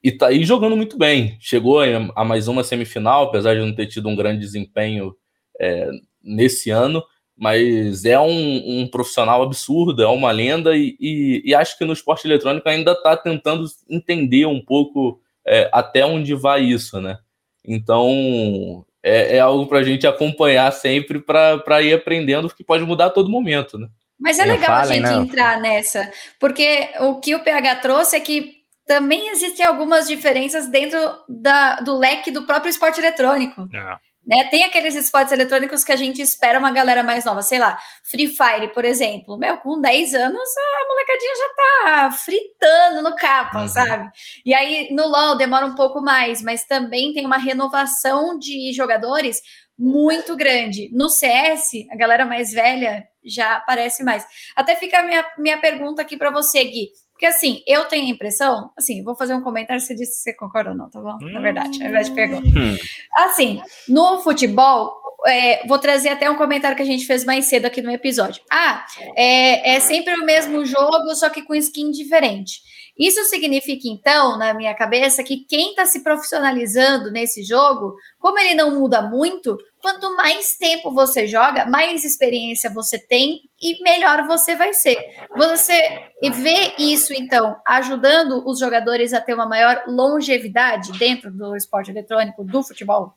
e 0.07 0.11
tá 0.13 0.27
aí 0.27 0.45
jogando 0.45 0.77
muito 0.77 0.97
bem. 0.97 1.35
Chegou 1.37 1.81
a 1.81 2.23
mais 2.23 2.47
uma 2.47 2.63
semifinal, 2.63 3.23
apesar 3.23 3.55
de 3.55 3.59
não 3.59 3.75
ter 3.75 3.87
tido 3.87 4.07
um 4.07 4.15
grande 4.15 4.39
desempenho 4.39 5.13
é, 5.59 5.89
nesse 6.23 6.69
ano, 6.69 7.03
mas 7.35 8.05
é 8.05 8.17
um, 8.17 8.83
um, 8.83 8.87
profissional 8.87 9.43
absurdo, 9.43 10.01
é 10.01 10.07
uma 10.07 10.31
lenda, 10.31 10.77
e, 10.77 10.95
e, 10.97 11.41
e 11.43 11.53
acho 11.53 11.77
que 11.77 11.83
no 11.83 11.91
esporte 11.91 12.25
eletrônico 12.25 12.69
ainda 12.69 12.93
está 12.93 13.17
tentando 13.17 13.65
entender 13.89 14.45
um 14.45 14.63
pouco 14.63 15.19
é, 15.45 15.69
até 15.73 16.05
onde 16.05 16.33
vai 16.33 16.63
isso, 16.63 17.01
né? 17.01 17.17
Então 17.65 18.85
é, 19.03 19.35
é 19.35 19.39
algo 19.41 19.67
para 19.67 19.79
a 19.79 19.83
gente 19.83 20.07
acompanhar 20.07 20.71
sempre 20.71 21.19
para 21.19 21.81
ir 21.81 21.93
aprendendo, 21.93 22.49
que 22.55 22.63
pode 22.63 22.85
mudar 22.85 23.07
a 23.07 23.09
todo 23.09 23.29
momento, 23.29 23.77
né? 23.77 23.89
Mas 24.17 24.39
é 24.39 24.45
legal 24.45 24.71
a 24.77 24.85
gente 24.85 25.01
não. 25.01 25.23
entrar 25.23 25.59
nessa, 25.59 26.09
porque 26.39 26.91
o 27.01 27.19
que 27.19 27.35
o 27.35 27.43
PH 27.43 27.75
trouxe 27.81 28.15
é 28.15 28.21
que 28.21 28.56
também 28.87 29.29
existem 29.29 29.65
algumas 29.65 30.07
diferenças 30.07 30.67
dentro 30.67 30.97
da, 31.27 31.75
do 31.81 31.97
leque 31.97 32.31
do 32.31 32.45
próprio 32.45 32.69
esporte 32.69 32.99
eletrônico. 32.99 33.67
É. 33.73 33.97
Né? 34.25 34.43
Tem 34.49 34.63
aqueles 34.65 34.93
esportes 34.93 35.31
eletrônicos 35.31 35.85
que 35.85 35.91
a 35.91 35.95
gente 35.95 36.21
espera 36.21 36.59
uma 36.59 36.71
galera 36.71 37.01
mais 37.01 37.23
nova, 37.23 37.41
sei 37.41 37.59
lá, 37.59 37.79
Free 38.03 38.27
Fire, 38.27 38.73
por 38.73 38.83
exemplo. 38.83 39.37
Meu, 39.37 39.57
com 39.57 39.79
10 39.79 40.13
anos, 40.13 40.49
a 40.57 40.87
molecadinha 40.87 41.33
já 41.35 41.49
tá 41.55 42.11
fritando 42.11 43.01
no 43.09 43.15
capa, 43.15 43.61
uhum. 43.61 43.67
sabe? 43.69 44.09
E 44.45 44.53
aí 44.53 44.89
no 44.91 45.07
LoL 45.07 45.37
demora 45.37 45.65
um 45.65 45.75
pouco 45.75 46.01
mais, 46.01 46.41
mas 46.41 46.65
também 46.65 47.13
tem 47.13 47.25
uma 47.25 47.37
renovação 47.37 48.37
de 48.37 48.73
jogadores 48.73 49.41
muito 49.77 50.35
grande. 50.35 50.89
No 50.91 51.09
CS, 51.09 51.87
a 51.89 51.95
galera 51.95 52.25
mais 52.25 52.51
velha 52.51 53.05
já 53.23 53.57
aparece 53.57 54.03
mais. 54.03 54.25
Até 54.55 54.75
fica 54.75 54.99
a 54.99 55.03
minha, 55.03 55.25
minha 55.37 55.57
pergunta 55.57 56.01
aqui 56.01 56.17
para 56.17 56.31
você, 56.31 56.63
Gui. 56.63 56.89
Porque 57.17 57.25
assim, 57.25 57.63
eu 57.65 57.85
tenho 57.85 58.05
a 58.05 58.09
impressão, 58.09 58.69
assim, 58.77 59.03
vou 59.03 59.15
fazer 59.15 59.33
um 59.33 59.41
comentário, 59.41 59.81
você 59.81 59.95
disse 59.95 60.17
se 60.17 60.21
você 60.21 60.33
concorda 60.35 60.69
ou 60.69 60.77
não, 60.77 60.87
tá 60.87 61.01
bom? 61.01 61.17
Hum. 61.19 61.31
Na 61.31 61.39
verdade, 61.39 61.81
ao 61.81 61.89
invés 61.89 62.09
de 62.09 62.13
pergunta. 62.13 62.47
Hum. 62.47 62.77
Assim, 63.15 63.59
no 63.89 64.19
futebol, 64.19 64.93
é, 65.25 65.65
vou 65.65 65.79
trazer 65.79 66.09
até 66.09 66.29
um 66.29 66.35
comentário 66.35 66.77
que 66.77 66.83
a 66.83 66.85
gente 66.85 67.07
fez 67.07 67.25
mais 67.25 67.45
cedo 67.45 67.65
aqui 67.65 67.81
no 67.81 67.89
episódio. 67.89 68.43
Ah, 68.51 68.85
é, 69.15 69.77
é 69.77 69.79
sempre 69.79 70.13
o 70.13 70.25
mesmo 70.25 70.63
jogo, 70.63 71.15
só 71.15 71.27
que 71.31 71.41
com 71.41 71.55
skin 71.55 71.89
diferente. 71.89 72.61
Isso 72.97 73.23
significa, 73.25 73.87
então, 73.87 74.37
na 74.37 74.53
minha 74.53 74.73
cabeça, 74.73 75.23
que 75.23 75.45
quem 75.45 75.69
está 75.69 75.85
se 75.85 76.03
profissionalizando 76.03 77.11
nesse 77.11 77.43
jogo, 77.43 77.95
como 78.19 78.39
ele 78.39 78.55
não 78.55 78.79
muda 78.79 79.01
muito, 79.01 79.57
quanto 79.79 80.15
mais 80.15 80.57
tempo 80.57 80.91
você 80.91 81.27
joga, 81.27 81.65
mais 81.65 82.03
experiência 82.03 82.73
você 82.73 82.97
tem 82.97 83.41
e 83.61 83.81
melhor 83.83 84.25
você 84.25 84.55
vai 84.55 84.73
ser. 84.73 84.97
Você 85.35 85.79
vê 86.21 86.73
isso, 86.79 87.13
então, 87.13 87.55
ajudando 87.65 88.43
os 88.47 88.59
jogadores 88.59 89.13
a 89.13 89.21
ter 89.21 89.33
uma 89.33 89.47
maior 89.47 89.83
longevidade 89.87 90.91
dentro 90.93 91.31
do 91.31 91.55
esporte 91.55 91.91
eletrônico, 91.91 92.43
do 92.43 92.63
futebol? 92.63 93.13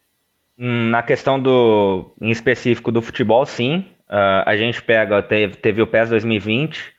Hum, 0.59 0.91
na 0.91 1.03
questão 1.03 1.41
do, 1.41 2.15
em 2.21 2.31
específico 2.31 2.93
do 2.93 3.01
futebol, 3.01 3.47
sim. 3.47 3.87
Uh, 4.11 4.43
a 4.45 4.57
gente 4.57 4.83
pega, 4.83 5.23
teve, 5.23 5.57
teve 5.57 5.81
o 5.81 5.87
PES 5.87 6.11
2020, 6.11 6.93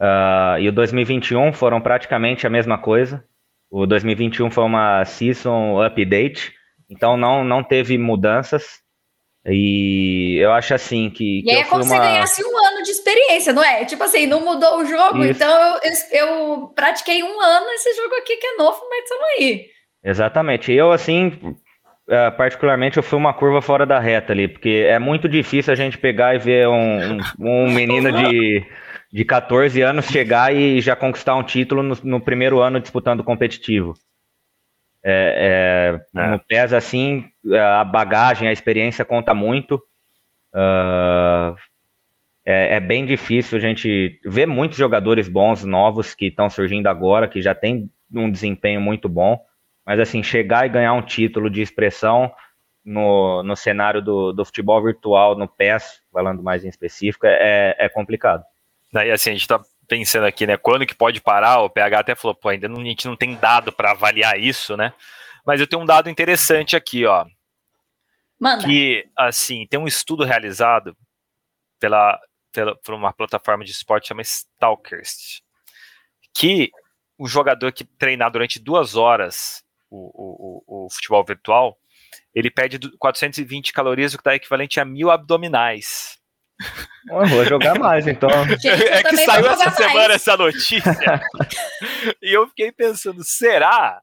Uh, 0.00 0.58
e 0.58 0.68
o 0.68 0.72
2021 0.72 1.52
foram 1.52 1.80
praticamente 1.80 2.46
a 2.46 2.50
mesma 2.50 2.78
coisa. 2.78 3.22
O 3.70 3.86
2021 3.86 4.50
foi 4.50 4.64
uma 4.64 5.04
season 5.04 5.80
update, 5.82 6.52
então 6.88 7.16
não, 7.16 7.44
não 7.44 7.62
teve 7.62 7.98
mudanças. 7.98 8.80
E 9.46 10.38
eu 10.38 10.52
acho 10.52 10.74
assim 10.74 11.08
que. 11.10 11.42
E 11.44 11.50
aí 11.50 11.60
é 11.60 11.64
como 11.64 11.82
se 11.82 11.96
ganhasse 11.96 12.42
um 12.44 12.66
ano 12.66 12.82
de 12.82 12.90
experiência, 12.90 13.52
não 13.52 13.62
é? 13.62 13.84
Tipo 13.84 14.02
assim, 14.02 14.26
não 14.26 14.44
mudou 14.44 14.80
o 14.80 14.84
jogo, 14.84 15.18
Isso. 15.20 15.30
então 15.30 15.78
eu, 15.82 15.92
eu, 16.12 16.68
pratiquei 16.74 17.22
um 17.22 17.40
ano 17.40 17.66
esse 17.70 17.94
jogo 17.94 18.14
aqui 18.16 18.36
que 18.36 18.46
é 18.46 18.56
novo, 18.56 18.80
mas 18.88 19.04
estamos 19.04 19.24
aí. 19.38 19.66
Exatamente. 20.04 20.72
Eu, 20.72 20.92
assim, 20.92 21.28
uh, 21.28 22.36
particularmente, 22.36 22.98
eu 22.98 23.02
fui 23.02 23.18
uma 23.18 23.32
curva 23.32 23.62
fora 23.62 23.86
da 23.86 23.98
reta 23.98 24.32
ali, 24.32 24.46
porque 24.46 24.86
é 24.86 24.98
muito 24.98 25.26
difícil 25.26 25.72
a 25.72 25.76
gente 25.76 25.96
pegar 25.96 26.34
e 26.34 26.38
ver 26.38 26.68
um, 26.68 27.14
um, 27.14 27.20
um 27.38 27.70
menino 27.70 28.12
de 28.12 28.62
de 29.12 29.24
14 29.24 29.80
anos 29.82 30.06
chegar 30.06 30.54
e 30.54 30.80
já 30.80 30.94
conquistar 30.94 31.34
um 31.34 31.42
título 31.42 31.82
no, 31.82 31.96
no 32.04 32.20
primeiro 32.20 32.60
ano 32.60 32.80
disputando 32.80 33.24
competitivo. 33.24 33.94
É, 35.02 35.98
é, 36.14 36.20
é. 36.20 36.26
No 36.28 36.38
PES, 36.38 36.72
assim, 36.72 37.24
a 37.52 37.84
bagagem, 37.84 38.48
a 38.48 38.52
experiência 38.52 39.04
conta 39.04 39.34
muito. 39.34 39.76
Uh, 40.54 41.56
é, 42.44 42.76
é, 42.76 42.80
bem 42.80 43.04
difícil 43.04 43.58
a 43.58 43.60
gente 43.60 44.20
ver 44.24 44.46
muitos 44.46 44.78
jogadores 44.78 45.28
bons, 45.28 45.64
novos, 45.64 46.14
que 46.14 46.26
estão 46.26 46.48
surgindo 46.48 46.86
agora, 46.86 47.28
que 47.28 47.42
já 47.42 47.54
tem 47.54 47.90
um 48.12 48.30
desempenho 48.30 48.80
muito 48.80 49.08
bom. 49.08 49.40
Mas, 49.84 49.98
assim, 49.98 50.22
chegar 50.22 50.66
e 50.66 50.70
ganhar 50.70 50.92
um 50.92 51.02
título 51.02 51.50
de 51.50 51.62
expressão 51.62 52.32
no, 52.84 53.42
no 53.42 53.56
cenário 53.56 54.00
do, 54.00 54.32
do 54.32 54.44
futebol 54.44 54.82
virtual, 54.82 55.36
no 55.36 55.48
PES, 55.48 56.00
falando 56.12 56.42
mais 56.42 56.64
em 56.64 56.68
específico, 56.68 57.26
é, 57.26 57.74
é 57.78 57.88
complicado. 57.88 58.44
Daí, 58.92 59.10
assim, 59.10 59.30
a 59.30 59.32
gente 59.32 59.46
tá 59.46 59.60
pensando 59.86 60.24
aqui, 60.24 60.46
né, 60.46 60.56
quando 60.56 60.86
que 60.86 60.94
pode 60.94 61.20
parar, 61.20 61.62
o 61.62 61.70
PH 61.70 61.98
até 61.98 62.14
falou, 62.14 62.34
pô, 62.34 62.48
ainda 62.48 62.68
não, 62.68 62.80
a 62.80 62.84
gente 62.84 63.06
não 63.06 63.16
tem 63.16 63.34
dado 63.34 63.72
para 63.72 63.90
avaliar 63.90 64.38
isso, 64.38 64.76
né? 64.76 64.92
Mas 65.44 65.60
eu 65.60 65.66
tenho 65.66 65.82
um 65.82 65.86
dado 65.86 66.08
interessante 66.08 66.76
aqui, 66.76 67.04
ó. 67.06 67.26
Manda. 68.38 68.64
Que, 68.64 69.08
assim, 69.16 69.66
tem 69.68 69.78
um 69.80 69.86
estudo 69.86 70.24
realizado 70.24 70.96
pela, 71.78 72.18
pela, 72.52 72.76
por 72.76 72.94
uma 72.94 73.12
plataforma 73.12 73.64
de 73.64 73.70
esporte 73.72 74.08
chamada 74.08 74.28
Stalkers, 74.28 75.42
que 76.34 76.70
o 77.18 77.26
jogador 77.26 77.72
que 77.72 77.84
treinar 77.84 78.30
durante 78.30 78.60
duas 78.60 78.94
horas 78.94 79.64
o, 79.90 80.62
o, 80.68 80.86
o, 80.86 80.90
futebol 80.90 81.24
virtual, 81.24 81.76
ele 82.32 82.50
perde 82.50 82.78
420 82.96 83.72
calorias, 83.72 84.14
o 84.14 84.18
que 84.18 84.24
dá 84.24 84.36
equivalente 84.36 84.78
a 84.78 84.84
mil 84.84 85.10
abdominais. 85.10 86.19
Eu 87.08 87.26
vou 87.26 87.44
jogar 87.44 87.78
mais, 87.78 88.06
então. 88.06 88.30
Gente, 88.60 88.68
é 88.68 89.02
que 89.02 89.16
saiu 89.18 89.46
essa 89.46 89.64
mais. 89.64 89.76
semana 89.76 90.14
essa 90.14 90.36
notícia. 90.36 90.82
e 92.22 92.32
eu 92.32 92.46
fiquei 92.48 92.70
pensando, 92.70 93.24
será? 93.24 94.00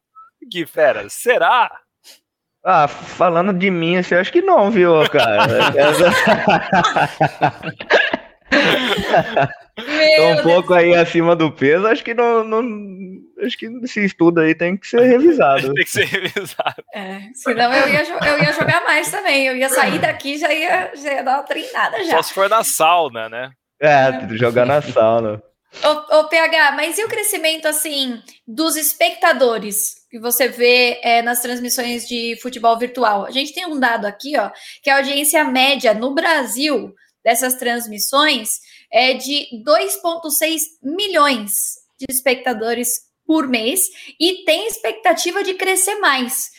Que 0.51 0.66
fera, 0.66 1.08
será? 1.10 1.72
Ah, 2.64 2.88
falando 2.88 3.53
de 3.53 3.72
mim, 3.72 3.97
assim, 3.97 4.16
eu 4.16 4.22
acho 4.22 4.32
que 4.32 4.41
não, 4.41 4.70
viu, 4.70 5.08
cara? 5.10 5.72
Tô 8.49 10.27
um 10.29 10.43
pouco 10.43 10.73
aí 10.73 10.95
acima 10.95 11.35
do 11.35 11.51
peso, 11.51 11.85
acho 11.87 12.03
que 12.03 12.13
não, 12.13 12.43
não, 12.43 12.63
acho 13.45 13.57
que 13.57 13.67
esse 13.83 14.03
estudo 14.03 14.41
aí 14.41 14.55
tem 14.55 14.75
que 14.75 14.87
ser 14.87 15.01
revisado. 15.01 15.71
tem 15.75 15.83
que 15.83 15.91
ser 15.91 16.05
revisado. 16.05 16.83
É, 16.93 17.21
senão 17.33 17.71
eu 17.73 17.87
ia, 17.87 18.03
eu 18.03 18.43
ia 18.43 18.53
jogar 18.53 18.83
mais 18.83 19.11
também. 19.11 19.45
Eu 19.45 19.55
ia 19.55 19.69
sair 19.69 19.99
daqui 19.99 20.37
já 20.37 20.51
ia, 20.51 20.91
já 20.95 21.13
ia 21.13 21.23
dar 21.23 21.35
uma 21.35 21.43
treinada 21.43 22.03
já. 22.03 22.11
Só 22.11 22.21
se 22.23 22.33
for 22.33 22.49
na 22.49 22.63
sauna, 22.63 23.29
né? 23.29 23.51
É, 23.79 24.27
jogar 24.31 24.65
na 24.65 24.81
sauna. 24.81 25.41
Ô, 25.83 26.19
ô, 26.19 26.23
PH, 26.27 26.71
mas 26.71 26.97
e 26.97 27.03
o 27.03 27.09
crescimento 27.09 27.67
assim 27.67 28.19
dos 28.47 28.75
espectadores 28.75 30.07
que 30.09 30.17
você 30.17 30.47
vê 30.47 30.99
é, 31.03 31.21
nas 31.21 31.41
transmissões 31.41 32.07
de 32.07 32.37
futebol 32.41 32.77
virtual? 32.79 33.25
A 33.25 33.31
gente 33.31 33.53
tem 33.53 33.67
um 33.67 33.79
dado 33.79 34.05
aqui, 34.05 34.37
ó, 34.39 34.49
que 34.81 34.89
a 34.89 34.97
audiência 34.97 35.43
média 35.43 35.93
no 35.93 36.15
Brasil 36.15 36.95
dessas 37.28 37.55
transmissões 37.55 38.61
é 38.89 39.13
de 39.13 39.47
2,6 39.65 40.61
milhões 40.82 41.75
de 41.99 42.05
espectadores 42.09 43.01
por 43.25 43.49
mês 43.49 43.89
e 44.17 44.45
tem 44.45 44.65
expectativa 44.65 45.43
de 45.43 45.55
crescer 45.55 45.95
mais. 45.95 46.51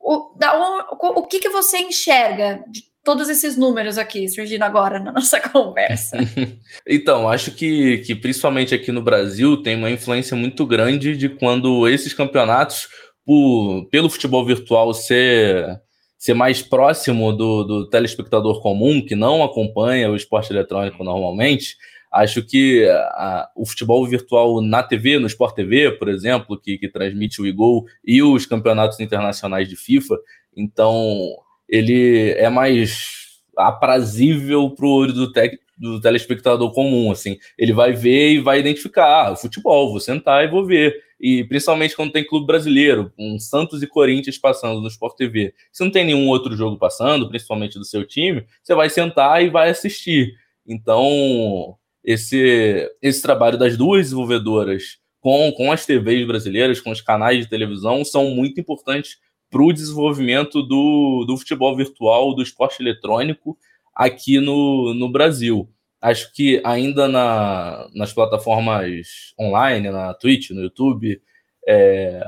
O, 0.00 0.34
da, 0.38 0.58
o, 0.58 1.20
o 1.20 1.26
que, 1.26 1.38
que 1.38 1.50
você 1.50 1.80
enxerga 1.80 2.64
de 2.66 2.84
todos 3.04 3.28
esses 3.28 3.58
números 3.58 3.98
aqui 3.98 4.26
surgindo 4.26 4.62
agora 4.62 4.98
na 4.98 5.12
nossa 5.12 5.38
conversa? 5.50 6.16
então, 6.88 7.28
acho 7.28 7.50
que, 7.50 7.98
que 7.98 8.14
principalmente 8.14 8.74
aqui 8.74 8.90
no 8.90 9.02
Brasil 9.02 9.62
tem 9.62 9.76
uma 9.76 9.90
influência 9.90 10.34
muito 10.34 10.64
grande 10.64 11.14
de 11.14 11.28
quando 11.28 11.86
esses 11.86 12.14
campeonatos, 12.14 12.88
por, 13.22 13.86
pelo 13.90 14.08
futebol 14.08 14.46
virtual 14.46 14.94
ser 14.94 15.78
ser 16.18 16.34
mais 16.34 16.62
próximo 16.62 17.32
do, 17.32 17.64
do 17.64 17.88
telespectador 17.88 18.60
comum, 18.62 19.04
que 19.04 19.14
não 19.14 19.42
acompanha 19.42 20.10
o 20.10 20.16
esporte 20.16 20.52
eletrônico 20.52 21.04
normalmente, 21.04 21.76
acho 22.10 22.42
que 22.42 22.88
a, 22.88 23.48
o 23.54 23.66
futebol 23.66 24.06
virtual 24.06 24.60
na 24.60 24.82
TV, 24.82 25.18
no 25.18 25.26
Sport 25.26 25.54
TV, 25.54 25.92
por 25.92 26.08
exemplo, 26.08 26.58
que, 26.58 26.78
que 26.78 26.88
transmite 26.88 27.40
o 27.40 27.46
Igol 27.46 27.84
e 28.04 28.22
os 28.22 28.46
campeonatos 28.46 28.98
internacionais 29.00 29.68
de 29.68 29.76
FIFA, 29.76 30.16
então 30.56 31.36
ele 31.68 32.30
é 32.32 32.48
mais 32.48 33.26
aprazível 33.56 34.70
para 34.70 34.86
o 34.86 34.92
olho 34.92 35.12
do, 35.12 35.32
te, 35.32 35.58
do 35.76 36.00
telespectador 36.00 36.72
comum, 36.72 37.10
assim. 37.10 37.38
Ele 37.58 37.72
vai 37.72 37.92
ver 37.92 38.32
e 38.32 38.40
vai 38.40 38.60
identificar, 38.60 39.30
ah, 39.30 39.36
futebol, 39.36 39.90
vou 39.90 40.00
sentar 40.00 40.44
e 40.44 40.50
vou 40.50 40.64
ver. 40.64 40.94
E 41.20 41.44
principalmente 41.44 41.96
quando 41.96 42.12
tem 42.12 42.26
clube 42.26 42.46
brasileiro, 42.46 43.12
com 43.16 43.38
Santos 43.38 43.82
e 43.82 43.86
Corinthians 43.86 44.38
passando 44.38 44.80
no 44.80 44.88
Sport 44.88 45.16
TV. 45.16 45.54
Se 45.72 45.82
não 45.82 45.90
tem 45.90 46.04
nenhum 46.04 46.28
outro 46.28 46.56
jogo 46.56 46.78
passando, 46.78 47.28
principalmente 47.28 47.78
do 47.78 47.84
seu 47.84 48.06
time, 48.06 48.46
você 48.62 48.74
vai 48.74 48.90
sentar 48.90 49.42
e 49.42 49.48
vai 49.48 49.70
assistir. 49.70 50.34
Então, 50.66 51.76
esse, 52.04 52.90
esse 53.00 53.22
trabalho 53.22 53.58
das 53.58 53.76
duas 53.76 54.04
desenvolvedoras 54.04 54.98
com, 55.20 55.50
com 55.52 55.72
as 55.72 55.84
TVs 55.84 56.26
brasileiras, 56.26 56.80
com 56.80 56.90
os 56.90 57.00
canais 57.00 57.40
de 57.40 57.48
televisão, 57.48 58.04
são 58.04 58.30
muito 58.30 58.60
importantes 58.60 59.16
para 59.50 59.62
o 59.62 59.72
desenvolvimento 59.72 60.62
do, 60.62 61.24
do 61.26 61.36
futebol 61.36 61.74
virtual, 61.76 62.34
do 62.34 62.42
esporte 62.42 62.80
eletrônico 62.80 63.56
aqui 63.94 64.38
no, 64.38 64.92
no 64.94 65.10
Brasil. 65.10 65.68
Acho 66.00 66.32
que 66.32 66.60
ainda 66.64 67.08
na, 67.08 67.88
nas 67.94 68.12
plataformas 68.12 69.34
online, 69.38 69.90
na 69.90 70.14
Twitch, 70.14 70.50
no 70.50 70.62
YouTube, 70.62 71.20
é, 71.66 72.26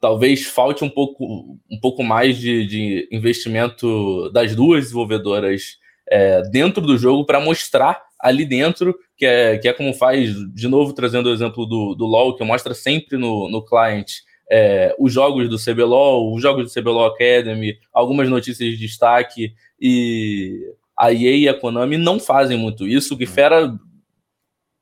talvez 0.00 0.46
falte 0.46 0.84
um 0.84 0.90
pouco, 0.90 1.58
um 1.70 1.80
pouco 1.80 2.02
mais 2.02 2.38
de, 2.38 2.66
de 2.66 3.08
investimento 3.10 4.30
das 4.30 4.54
duas 4.54 4.84
desenvolvedoras 4.84 5.78
é, 6.08 6.42
dentro 6.50 6.80
do 6.82 6.96
jogo 6.96 7.24
para 7.24 7.40
mostrar 7.40 8.04
ali 8.20 8.44
dentro, 8.44 8.94
que 9.16 9.26
é, 9.26 9.58
que 9.58 9.68
é 9.68 9.72
como 9.72 9.92
faz, 9.92 10.34
de 10.52 10.68
novo, 10.68 10.92
trazendo 10.92 11.28
o 11.28 11.32
exemplo 11.32 11.66
do, 11.66 11.94
do 11.94 12.06
LoL, 12.06 12.36
que 12.36 12.44
mostra 12.44 12.74
sempre 12.74 13.16
no, 13.16 13.50
no 13.50 13.64
client 13.64 14.10
é, 14.50 14.94
os 14.98 15.12
jogos 15.12 15.48
do 15.48 15.58
CBLOL, 15.58 16.32
os 16.34 16.40
jogos 16.40 16.64
do 16.64 16.80
CBLOL 16.80 17.06
Academy, 17.06 17.76
algumas 17.92 18.28
notícias 18.28 18.70
de 18.70 18.76
destaque, 18.76 19.54
e 19.80 20.60
a 20.98 21.12
EA 21.12 21.36
e 21.36 21.48
a 21.48 21.54
Konami 21.54 21.96
não 21.96 22.18
fazem 22.18 22.56
muito 22.56 22.86
isso. 22.86 23.14
O 23.14 23.16
Guifera, 23.16 23.76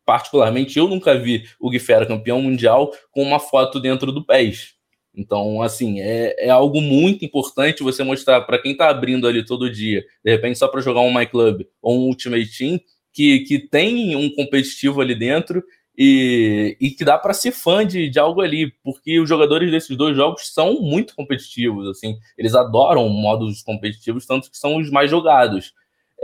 particularmente, 0.04 0.78
eu 0.78 0.86
nunca 0.86 1.18
vi 1.18 1.44
o 1.58 1.70
Guifera 1.70 2.06
campeão 2.06 2.40
mundial 2.40 2.92
com 3.10 3.22
uma 3.22 3.40
foto 3.40 3.80
dentro 3.80 4.12
do 4.12 4.24
PES. 4.24 4.74
Então, 5.16 5.62
assim, 5.62 6.00
é, 6.00 6.46
é 6.46 6.50
algo 6.50 6.80
muito 6.80 7.24
importante 7.24 7.82
você 7.82 8.02
mostrar 8.02 8.40
para 8.42 8.58
quem 8.58 8.72
está 8.72 8.88
abrindo 8.88 9.28
ali 9.28 9.44
todo 9.44 9.70
dia, 9.70 10.04
de 10.24 10.30
repente 10.30 10.58
só 10.58 10.66
para 10.66 10.80
jogar 10.80 11.00
um 11.02 11.14
My 11.14 11.26
Club 11.26 11.62
ou 11.80 12.00
um 12.00 12.08
Ultimate 12.08 12.58
Team, 12.58 12.80
que, 13.12 13.40
que 13.40 13.58
tem 13.60 14.16
um 14.16 14.28
competitivo 14.34 15.00
ali 15.00 15.14
dentro 15.14 15.62
e, 15.96 16.76
e 16.80 16.90
que 16.90 17.04
dá 17.04 17.16
para 17.16 17.32
ser 17.32 17.52
fã 17.52 17.86
de, 17.86 18.10
de 18.10 18.18
algo 18.18 18.40
ali, 18.40 18.72
porque 18.82 19.20
os 19.20 19.28
jogadores 19.28 19.70
desses 19.70 19.96
dois 19.96 20.16
jogos 20.16 20.52
são 20.52 20.80
muito 20.80 21.14
competitivos, 21.14 21.88
assim, 21.88 22.16
eles 22.36 22.56
adoram 22.56 23.08
modos 23.08 23.62
competitivos, 23.62 24.26
tanto 24.26 24.50
que 24.50 24.58
são 24.58 24.76
os 24.76 24.90
mais 24.90 25.08
jogados. 25.08 25.72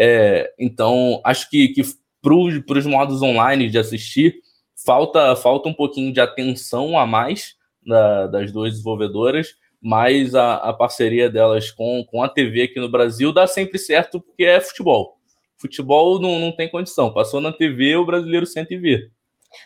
É, 0.03 0.51
então, 0.59 1.21
acho 1.23 1.51
que, 1.51 1.69
que 1.69 1.83
para 2.23 2.35
os 2.79 2.87
modos 2.87 3.21
online 3.21 3.69
de 3.69 3.79
assistir, 3.79 4.37
falta, 4.83 5.37
falta 5.37 5.69
um 5.69 5.75
pouquinho 5.75 6.11
de 6.11 6.23
atenção 6.23 6.99
a 6.99 7.07
mais 7.07 7.55
da, 7.87 8.27
das 8.27 8.51
duas 8.51 8.71
desenvolvedoras, 8.71 9.57
mas 9.79 10.35
a, 10.35 10.55
a 10.55 10.73
parceria 10.73 11.29
delas 11.29 11.71
com, 11.71 12.03
com 12.11 12.23
a 12.23 12.31
TV 12.31 12.63
aqui 12.63 12.81
no 12.81 12.89
Brasil 12.89 13.31
dá 13.31 13.47
sempre 13.47 13.79
certo, 13.79 14.23
porque 14.23 14.45
é 14.45 14.59
futebol. 14.59 15.19
Futebol 15.59 16.19
não, 16.19 16.39
não 16.39 16.53
tem 16.53 16.71
condição. 16.71 17.13
Passou 17.13 17.39
na 17.39 17.53
TV, 17.53 17.97
o 17.97 18.07
brasileiro 18.07 18.47
sente 18.47 18.79
ver. 18.79 19.11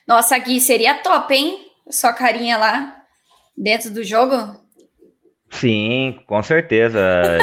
Nossa, 0.04 0.36
Gui, 0.38 0.60
seria 0.60 0.98
top, 0.98 1.32
hein? 1.32 1.64
Sua 1.88 2.12
carinha 2.12 2.56
lá 2.56 2.96
dentro 3.56 3.88
do 3.92 4.02
jogo. 4.02 4.34
Sim, 5.48 6.18
com 6.26 6.42
certeza. 6.42 6.98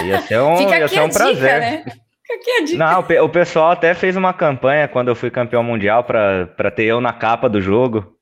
Ia 0.06 0.22
ser 0.24 0.42
um, 0.42 0.60
ia 0.70 0.88
ser 0.90 1.02
um 1.02 1.10
prazer. 1.10 2.01
Né? 2.78 2.86
Não, 2.86 3.00
o, 3.26 3.30
pessoal 3.30 3.72
até 3.72 3.94
fez 3.94 4.16
uma 4.16 4.34
campanha 4.34 4.88
quando 4.88 5.08
eu 5.08 5.16
fui 5.16 5.30
campeão 5.30 5.64
mundial 5.64 6.04
para 6.04 6.72
ter 6.72 6.86
eu 6.86 7.02
na 7.02 7.14
capa 7.14 7.50
do 7.50 7.62
jogo. 7.62 8.16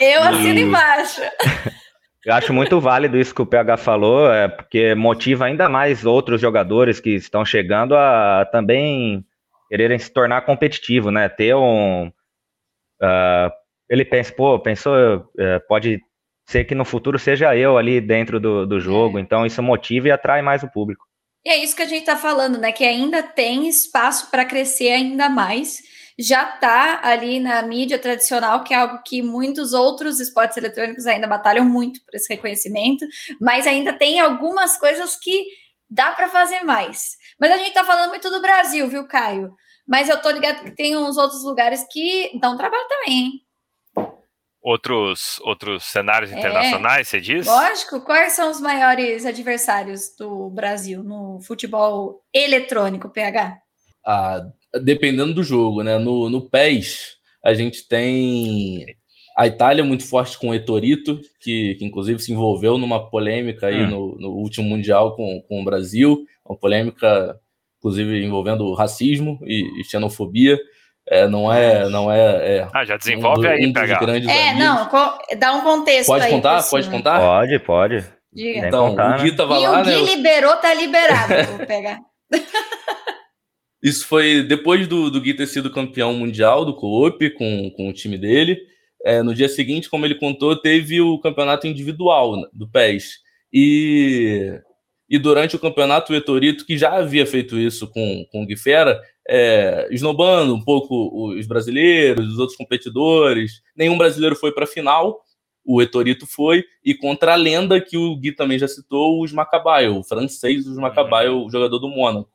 eu 0.00 0.22
assino 0.22 0.58
embaixo. 0.58 1.20
Eu 2.24 2.34
acho 2.34 2.52
muito 2.52 2.78
válido 2.78 3.16
isso 3.16 3.34
que 3.34 3.40
o 3.40 3.46
PH 3.46 3.78
falou, 3.78 4.30
é, 4.30 4.48
porque 4.48 4.94
motiva 4.94 5.46
ainda 5.46 5.66
mais 5.66 6.04
outros 6.04 6.40
jogadores 6.40 7.00
que 7.00 7.10
estão 7.14 7.42
chegando 7.42 7.96
a 7.96 8.46
também 8.52 9.24
quererem 9.68 9.98
se 9.98 10.12
tornar 10.12 10.42
competitivo, 10.42 11.10
né? 11.10 11.28
Ter 11.28 11.54
um. 11.54 12.08
Uh, 13.00 13.50
ele 13.88 14.04
pensa, 14.04 14.30
pô, 14.32 14.58
pensou, 14.58 14.94
uh, 14.94 15.66
pode 15.68 16.02
ser 16.46 16.64
que 16.64 16.74
no 16.74 16.84
futuro 16.84 17.18
seja 17.18 17.56
eu 17.56 17.78
ali 17.78 18.00
dentro 18.00 18.38
do, 18.40 18.66
do 18.66 18.80
jogo, 18.80 19.18
é. 19.18 19.22
então 19.22 19.46
isso 19.46 19.62
motiva 19.62 20.08
e 20.08 20.10
atrai 20.10 20.42
mais 20.42 20.62
o 20.62 20.70
público. 20.70 21.07
E 21.48 21.50
é 21.50 21.56
isso 21.56 21.74
que 21.74 21.80
a 21.80 21.86
gente 21.86 22.00
está 22.00 22.14
falando, 22.14 22.58
né? 22.58 22.70
Que 22.70 22.84
ainda 22.84 23.22
tem 23.22 23.66
espaço 23.66 24.30
para 24.30 24.44
crescer 24.44 24.90
ainda 24.90 25.30
mais. 25.30 25.82
Já 26.18 26.44
está 26.44 27.00
ali 27.02 27.40
na 27.40 27.62
mídia 27.62 27.98
tradicional, 27.98 28.62
que 28.62 28.74
é 28.74 28.76
algo 28.76 29.02
que 29.02 29.22
muitos 29.22 29.72
outros 29.72 30.20
esportes 30.20 30.58
eletrônicos 30.58 31.06
ainda 31.06 31.26
batalham 31.26 31.64
muito 31.64 32.04
por 32.04 32.14
esse 32.14 32.28
reconhecimento, 32.28 33.06
mas 33.40 33.66
ainda 33.66 33.94
tem 33.94 34.20
algumas 34.20 34.76
coisas 34.76 35.16
que 35.16 35.42
dá 35.88 36.12
para 36.12 36.28
fazer 36.28 36.64
mais. 36.64 37.16
Mas 37.40 37.50
a 37.50 37.56
gente 37.56 37.68
está 37.68 37.82
falando 37.82 38.10
muito 38.10 38.28
do 38.28 38.42
Brasil, 38.42 38.86
viu, 38.86 39.08
Caio? 39.08 39.54
Mas 39.86 40.10
eu 40.10 40.20
tô 40.20 40.28
ligado 40.28 40.64
que 40.64 40.76
tem 40.76 40.98
uns 40.98 41.16
outros 41.16 41.42
lugares 41.44 41.82
que 41.90 42.38
dão 42.38 42.58
trabalho 42.58 42.86
também, 42.90 43.14
hein? 43.20 43.32
Outros, 44.68 45.40
outros 45.44 45.84
cenários 45.84 46.30
é, 46.30 46.38
internacionais, 46.38 47.08
você 47.08 47.18
diz? 47.18 47.46
Lógico. 47.46 48.02
Quais 48.02 48.34
são 48.34 48.50
os 48.50 48.60
maiores 48.60 49.24
adversários 49.24 50.14
do 50.14 50.50
Brasil 50.50 51.02
no 51.02 51.40
futebol 51.40 52.22
eletrônico, 52.34 53.08
PH? 53.08 53.56
Ah, 54.04 54.42
dependendo 54.82 55.32
do 55.32 55.42
jogo, 55.42 55.82
né? 55.82 55.96
No, 55.96 56.28
no 56.28 56.50
PES, 56.50 57.16
a 57.42 57.54
gente 57.54 57.88
tem 57.88 58.84
a 59.34 59.46
Itália 59.46 59.82
muito 59.82 60.06
forte 60.06 60.38
com 60.38 60.50
o 60.50 60.54
Etorito, 60.54 61.18
que, 61.40 61.76
que 61.76 61.84
inclusive 61.86 62.20
se 62.20 62.30
envolveu 62.30 62.76
numa 62.76 63.08
polêmica 63.08 63.68
aí 63.68 63.84
hum. 63.84 63.88
no, 63.88 64.18
no, 64.18 64.28
último 64.32 64.68
Mundial 64.68 65.16
com, 65.16 65.42
com 65.48 65.62
o 65.62 65.64
Brasil, 65.64 66.26
uma 66.44 66.58
polêmica, 66.58 67.40
inclusive, 67.78 68.22
envolvendo 68.22 68.70
racismo 68.74 69.38
e, 69.44 69.80
e 69.80 69.84
xenofobia. 69.84 70.58
É, 71.10 71.26
não 71.26 71.52
é, 71.52 71.88
não 71.88 72.12
é, 72.12 72.58
é, 72.58 72.68
Ah, 72.74 72.84
já 72.84 72.96
desenvolve 72.96 73.46
um, 73.46 73.50
aí, 73.50 73.66
um 73.66 73.72
pegar. 73.72 74.02
É, 74.02 74.10
amigos. 74.10 74.58
não, 74.58 74.88
dá 75.38 75.54
um 75.54 75.62
contexto 75.62 76.06
Pode 76.06 76.24
aí 76.24 76.30
contar? 76.30 76.62
Pode 76.62 76.90
contar? 76.90 77.20
Pode, 77.20 77.58
pode. 77.60 78.04
Diga. 78.32 78.66
Então, 78.66 78.90
contar, 78.90 79.18
o 79.18 79.22
Gui 79.22 79.32
tava 79.32 79.58
e 79.58 79.66
lá, 79.66 79.80
o 79.80 79.84
Gui 79.84 79.90
né? 79.90 80.14
liberou, 80.14 80.56
tá 80.56 80.74
liberado. 80.74 81.56
Vou 81.56 81.66
pegar. 81.66 81.98
Isso 83.82 84.06
foi 84.06 84.42
depois 84.42 84.86
do, 84.86 85.10
do 85.10 85.20
Gui 85.20 85.34
ter 85.34 85.46
sido 85.46 85.72
campeão 85.72 86.12
mundial 86.12 86.64
do 86.64 86.74
Coop 86.74 87.30
com, 87.30 87.70
com 87.74 87.88
o 87.88 87.92
time 87.92 88.18
dele. 88.18 88.58
É, 89.04 89.22
no 89.22 89.34
dia 89.34 89.48
seguinte, 89.48 89.88
como 89.88 90.04
ele 90.04 90.16
contou, 90.16 90.56
teve 90.56 91.00
o 91.00 91.18
campeonato 91.20 91.66
individual 91.66 92.34
do 92.52 92.68
PES. 92.68 93.20
E, 93.52 94.60
e 95.08 95.18
durante 95.18 95.56
o 95.56 95.58
campeonato, 95.58 96.12
o 96.12 96.16
Etorito, 96.16 96.66
que 96.66 96.76
já 96.76 96.96
havia 96.96 97.24
feito 97.24 97.56
isso 97.56 97.86
com, 97.88 98.26
com 98.30 98.42
o 98.42 98.46
Guifera, 98.46 99.00
é, 99.28 99.86
esnobando 99.90 100.54
um 100.54 100.60
pouco 100.60 101.34
os 101.34 101.46
brasileiros, 101.46 102.32
os 102.32 102.38
outros 102.38 102.56
competidores. 102.56 103.62
Nenhum 103.76 103.98
brasileiro 103.98 104.34
foi 104.34 104.52
para 104.52 104.64
a 104.64 104.66
final, 104.66 105.20
o 105.64 105.82
Etorito 105.82 106.26
foi, 106.26 106.64
e 106.82 106.94
contra 106.94 107.34
a 107.34 107.36
lenda 107.36 107.78
que 107.80 107.98
o 107.98 108.16
Gui 108.16 108.32
também 108.32 108.58
já 108.58 108.66
citou, 108.66 109.22
os 109.22 109.32
Macabaio, 109.32 109.98
o 109.98 110.04
francês, 110.04 110.66
os 110.66 110.78
Macabaio, 110.78 111.34
uhum. 111.34 111.46
o 111.46 111.50
jogador 111.50 111.78
do 111.78 111.88
Mônaco. 111.88 112.30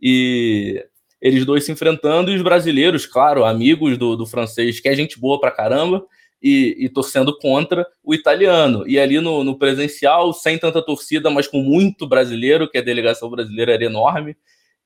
E 0.00 0.84
eles 1.20 1.46
dois 1.46 1.64
se 1.64 1.72
enfrentando 1.72 2.30
e 2.30 2.36
os 2.36 2.42
brasileiros, 2.42 3.06
claro, 3.06 3.44
amigos 3.44 3.96
do, 3.96 4.14
do 4.14 4.26
francês, 4.26 4.78
que 4.80 4.88
é 4.88 4.94
gente 4.94 5.18
boa 5.18 5.40
pra 5.40 5.50
caramba, 5.50 6.04
e, 6.42 6.76
e 6.78 6.88
torcendo 6.90 7.34
contra 7.38 7.86
o 8.02 8.12
italiano. 8.12 8.86
E 8.86 8.98
ali 8.98 9.18
no, 9.18 9.42
no, 9.42 9.58
presencial, 9.58 10.34
sem 10.34 10.58
tanta 10.58 10.82
torcida, 10.82 11.30
mas 11.30 11.48
com 11.48 11.62
muito 11.62 12.06
brasileiro, 12.06 12.68
que 12.68 12.76
a 12.76 12.82
delegação 12.82 13.30
brasileira 13.30 13.72
era 13.72 13.84
enorme, 13.86 14.36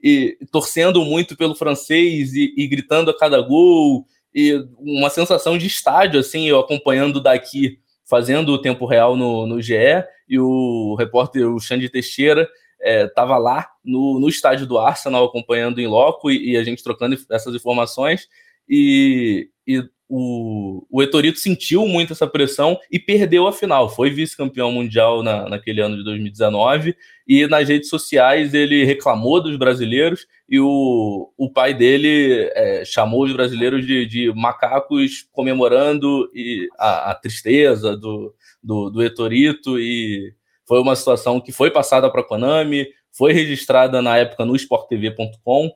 e 0.02 0.38
torcendo 0.50 1.04
muito 1.04 1.36
pelo 1.36 1.54
francês 1.54 2.32
e, 2.34 2.54
e 2.56 2.66
gritando 2.66 3.10
a 3.10 3.18
cada 3.18 3.40
gol, 3.40 4.06
e 4.34 4.54
uma 4.78 5.10
sensação 5.10 5.58
de 5.58 5.66
estádio, 5.66 6.20
assim, 6.20 6.48
eu 6.48 6.58
acompanhando 6.58 7.20
daqui, 7.20 7.78
fazendo 8.04 8.52
o 8.52 8.60
tempo 8.60 8.86
real 8.86 9.16
no, 9.16 9.46
no 9.46 9.60
GE, 9.60 10.04
e 10.28 10.38
o 10.38 10.94
repórter, 10.98 11.48
o 11.48 11.58
Xande 11.58 11.88
Teixeira, 11.88 12.48
estava 12.80 13.34
é, 13.34 13.38
lá 13.38 13.68
no, 13.84 14.20
no 14.20 14.28
estádio 14.28 14.66
do 14.66 14.78
Arsenal 14.78 15.24
acompanhando 15.24 15.80
em 15.80 15.86
loco 15.86 16.30
e, 16.30 16.52
e, 16.52 16.56
a 16.56 16.62
gente 16.62 16.82
trocando 16.82 17.16
essas 17.30 17.54
informações 17.54 18.28
e, 18.68 19.50
e 19.66 19.82
o, 20.08 20.86
o 20.90 21.02
Etorito 21.02 21.38
sentiu 21.38 21.86
muito 21.86 22.14
essa 22.14 22.26
pressão 22.26 22.78
e 22.90 22.98
perdeu 22.98 23.46
a 23.46 23.52
final. 23.52 23.90
Foi 23.90 24.10
vice-campeão 24.10 24.72
mundial 24.72 25.22
na, 25.22 25.48
naquele 25.48 25.82
ano 25.82 25.98
de 25.98 26.04
2019 26.04 26.96
e 27.26 27.46
nas 27.46 27.68
redes 27.68 27.90
sociais 27.90 28.54
ele 28.54 28.84
reclamou 28.84 29.42
dos 29.42 29.56
brasileiros 29.56 30.26
e 30.48 30.58
o, 30.58 31.30
o 31.36 31.52
pai 31.52 31.74
dele 31.74 32.50
é, 32.54 32.84
chamou 32.86 33.24
os 33.24 33.32
brasileiros 33.34 33.86
de, 33.86 34.06
de 34.06 34.32
macacos 34.34 35.28
comemorando 35.30 36.30
e 36.34 36.68
a, 36.78 37.10
a 37.10 37.14
tristeza 37.14 37.94
do, 37.94 38.34
do, 38.62 38.88
do 38.88 39.02
Etorito 39.02 39.78
e 39.78 40.34
foi 40.66 40.80
uma 40.80 40.96
situação 40.96 41.38
que 41.38 41.52
foi 41.52 41.70
passada 41.70 42.10
para 42.10 42.22
a 42.22 42.24
Konami, 42.24 42.86
foi 43.12 43.34
registrada 43.34 44.00
na 44.00 44.16
época 44.16 44.46
no 44.46 44.56
sporttv.com 44.56 45.70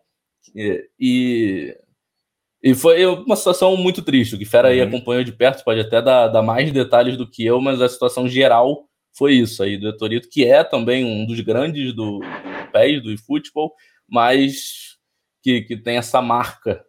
e, 0.54 0.88
e 0.98 1.76
E 2.62 2.74
foi 2.74 3.04
uma 3.06 3.34
situação 3.36 3.76
muito 3.76 4.02
triste. 4.02 4.34
O 4.36 4.38
que 4.38 4.44
Fera 4.44 4.68
aí 4.68 4.80
Uhum. 4.80 4.88
acompanhou 4.88 5.24
de 5.24 5.32
perto, 5.32 5.64
pode 5.64 5.80
até 5.80 6.00
dar, 6.00 6.28
dar 6.28 6.42
mais 6.42 6.70
detalhes 6.70 7.16
do 7.16 7.28
que 7.28 7.44
eu, 7.44 7.60
mas 7.60 7.80
a 7.82 7.88
situação 7.88 8.28
geral 8.28 8.84
foi 9.18 9.34
isso 9.34 9.62
aí 9.62 9.76
do 9.76 9.88
Etorito, 9.88 10.28
que 10.30 10.44
é 10.46 10.62
também 10.64 11.04
um 11.04 11.26
dos 11.26 11.40
grandes 11.40 11.92
do, 11.92 12.20
do 12.20 12.72
PES, 12.72 13.02
do 13.02 13.10
eFootball, 13.10 13.72
mas 14.08 14.96
que, 15.42 15.62
que 15.62 15.76
tem 15.76 15.96
essa 15.96 16.22
marca 16.22 16.80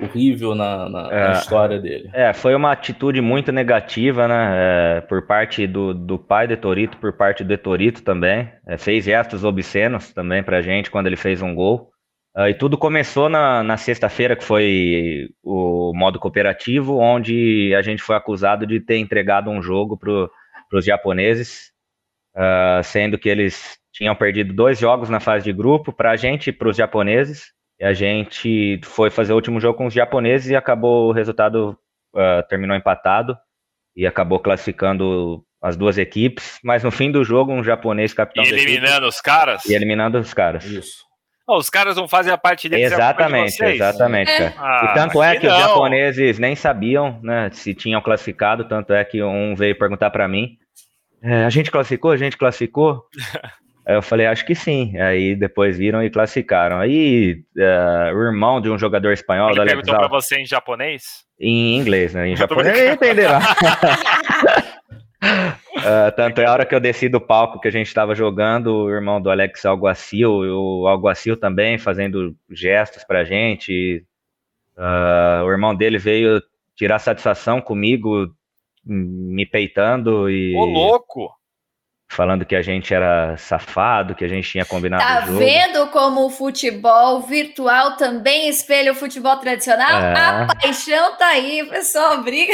horrível 0.00 0.54
na, 0.54 0.88
na- 0.88 1.02
na 1.08 1.28
É. 1.28 1.32
história 1.32 1.78
dele. 1.78 2.10
É, 2.12 2.32
foi 2.34 2.54
uma 2.54 2.72
atitude 2.72 3.20
muito 3.20 3.50
negativa, 3.52 4.26
né? 4.28 4.52
é, 4.96 5.00
por 5.02 5.26
parte 5.26 5.66
do, 5.66 5.94
do 5.94 6.18
pai 6.18 6.46
do 6.46 6.52
Etorito, 6.54 6.96
por 6.98 7.12
parte 7.14 7.44
do 7.44 7.52
Etorito 7.54 8.02
também. 8.02 8.50
É, 8.66 8.76
fez 8.76 9.04
gestos 9.04 9.44
obscenos 9.44 10.12
também 10.12 10.42
pra 10.42 10.60
gente 10.60 10.90
quando 10.90 11.06
ele 11.06 11.16
fez 11.16 11.40
um 11.40 11.54
gol. 11.54 11.90
Ah, 12.34 12.48
e 12.48 12.54
tudo 12.54 12.78
começou 12.78 13.28
na, 13.28 13.62
na 13.62 13.76
sexta-feira, 13.76 14.36
que 14.36 14.44
foi 14.44 15.28
o 15.42 15.92
modo 15.94 16.18
cooperativo, 16.20 16.98
onde 16.98 17.74
a 17.74 17.82
gente 17.82 18.02
foi 18.02 18.14
acusado 18.16 18.66
de 18.66 18.80
ter 18.80 18.98
entregado 18.98 19.50
um 19.50 19.60
jogo 19.60 19.96
para 19.96 20.30
os 20.72 20.84
japoneses, 20.84 21.72
ah, 22.34 22.80
sendo 22.84 23.18
que 23.18 23.28
eles 23.28 23.78
tinham 23.92 24.14
perdido 24.14 24.54
dois 24.54 24.78
jogos 24.78 25.10
na 25.10 25.18
fase 25.18 25.44
de 25.44 25.52
grupo, 25.52 25.92
para 25.92 26.12
a 26.12 26.16
gente 26.16 26.50
e 26.50 26.52
para 26.52 26.68
os 26.68 26.76
japoneses. 26.76 27.52
E 27.80 27.84
a 27.84 27.92
gente 27.92 28.80
foi 28.84 29.10
fazer 29.10 29.32
o 29.32 29.36
último 29.36 29.58
jogo 29.60 29.78
com 29.78 29.86
os 29.86 29.94
japoneses 29.94 30.50
e 30.50 30.56
acabou 30.56 31.08
o 31.08 31.12
resultado 31.12 31.76
ah, 32.14 32.44
terminou 32.48 32.76
empatado 32.76 33.36
e 33.96 34.06
acabou 34.06 34.38
classificando 34.38 35.44
as 35.60 35.76
duas 35.76 35.98
equipes. 35.98 36.60
Mas 36.62 36.84
no 36.84 36.92
fim 36.92 37.10
do 37.10 37.24
jogo, 37.24 37.52
um 37.52 37.64
japonês 37.64 38.14
capitão 38.14 38.44
E 38.44 38.50
da 38.50 38.56
equipe, 38.56 38.70
eliminando 38.70 39.08
os 39.08 39.20
caras? 39.20 39.64
e 39.64 39.74
eliminando 39.74 40.18
os 40.18 40.32
caras. 40.32 40.64
Isso. 40.64 41.09
Oh, 41.52 41.56
os 41.58 41.68
caras 41.68 41.96
não 41.96 42.06
fazem 42.06 42.32
a 42.32 42.38
parte 42.38 42.68
deles. 42.68 42.92
é 42.92 42.96
culpa 42.96 43.04
de 43.04 43.10
Exatamente, 43.10 43.64
exatamente, 43.64 44.30
É. 44.30 44.54
Ah, 44.56 44.88
e 44.90 44.94
tanto 44.94 45.22
é 45.22 45.30
aqui 45.32 45.40
que 45.40 45.46
os 45.48 45.58
japoneses 45.58 46.38
nem 46.38 46.54
sabiam, 46.54 47.18
né, 47.22 47.50
se 47.52 47.74
tinham 47.74 48.00
classificado, 48.00 48.68
tanto 48.68 48.92
é 48.92 49.04
que 49.04 49.20
um 49.22 49.54
veio 49.56 49.76
perguntar 49.76 50.10
pra 50.10 50.28
mim, 50.28 50.56
"É, 51.22 51.44
a 51.44 51.50
gente 51.50 51.70
classificou, 51.70 52.12
a 52.12 52.16
gente 52.16 52.36
classificou? 52.36 53.04
Aí 53.86 53.96
eu 53.96 54.02
falei, 54.02 54.26
acho 54.26 54.44
que 54.46 54.54
sim. 54.54 54.96
Aí 55.00 55.34
depois 55.34 55.76
viram 55.76 56.04
e 56.04 56.10
classificaram. 56.10 56.78
Aí 56.78 57.38
é, 57.58 58.12
o 58.14 58.22
irmão 58.22 58.60
de 58.60 58.70
um 58.70 58.78
jogador 58.78 59.10
espanhol, 59.10 59.50
Ele 59.50 59.64
perguntou 59.64 59.96
Al- 59.96 60.08
você 60.08 60.36
em 60.36 60.46
japonês? 60.46 61.02
em 61.40 61.76
inglês, 61.78 62.14
né? 62.14 62.28
Em 62.28 62.36
japonês, 62.36 62.78
entenderá. 62.94 63.40
Ah, 65.84 66.10
tanto 66.10 66.40
é 66.40 66.46
a 66.46 66.52
hora 66.52 66.66
que 66.66 66.74
eu 66.74 66.80
desci 66.80 67.08
do 67.08 67.20
palco 67.20 67.60
que 67.60 67.68
a 67.68 67.72
gente 67.72 67.86
estava 67.86 68.14
jogando, 68.14 68.74
o 68.84 68.90
irmão 68.90 69.20
do 69.20 69.30
Alex 69.30 69.64
Alguacil, 69.64 70.44
e 70.44 70.50
o 70.50 70.86
Alguacil 70.86 71.36
também 71.36 71.78
fazendo 71.78 72.34
gestos 72.50 73.04
pra 73.04 73.24
gente. 73.24 74.04
Ah, 74.76 75.42
o 75.44 75.50
irmão 75.50 75.74
dele 75.74 75.98
veio 75.98 76.42
tirar 76.76 76.98
satisfação 76.98 77.60
comigo, 77.60 78.34
me 78.84 79.44
peitando 79.44 80.30
e 80.30 80.54
Ô, 80.56 80.64
louco! 80.64 81.30
falando 82.12 82.44
que 82.44 82.56
a 82.56 82.62
gente 82.62 82.92
era 82.92 83.36
safado, 83.36 84.16
que 84.16 84.24
a 84.24 84.28
gente 84.28 84.50
tinha 84.50 84.64
combinado 84.64 85.04
Tá 85.04 85.22
o 85.22 85.26
jogo. 85.26 85.38
vendo 85.38 85.86
como 85.90 86.26
o 86.26 86.30
futebol 86.30 87.20
virtual 87.20 87.96
também 87.96 88.48
espelha 88.48 88.90
o 88.90 88.96
futebol 88.96 89.36
tradicional? 89.36 90.00
É. 90.02 90.12
A 90.18 90.46
paixão 90.60 91.16
tá 91.16 91.28
aí, 91.28 91.64
pessoal. 91.68 92.20
Briga. 92.24 92.52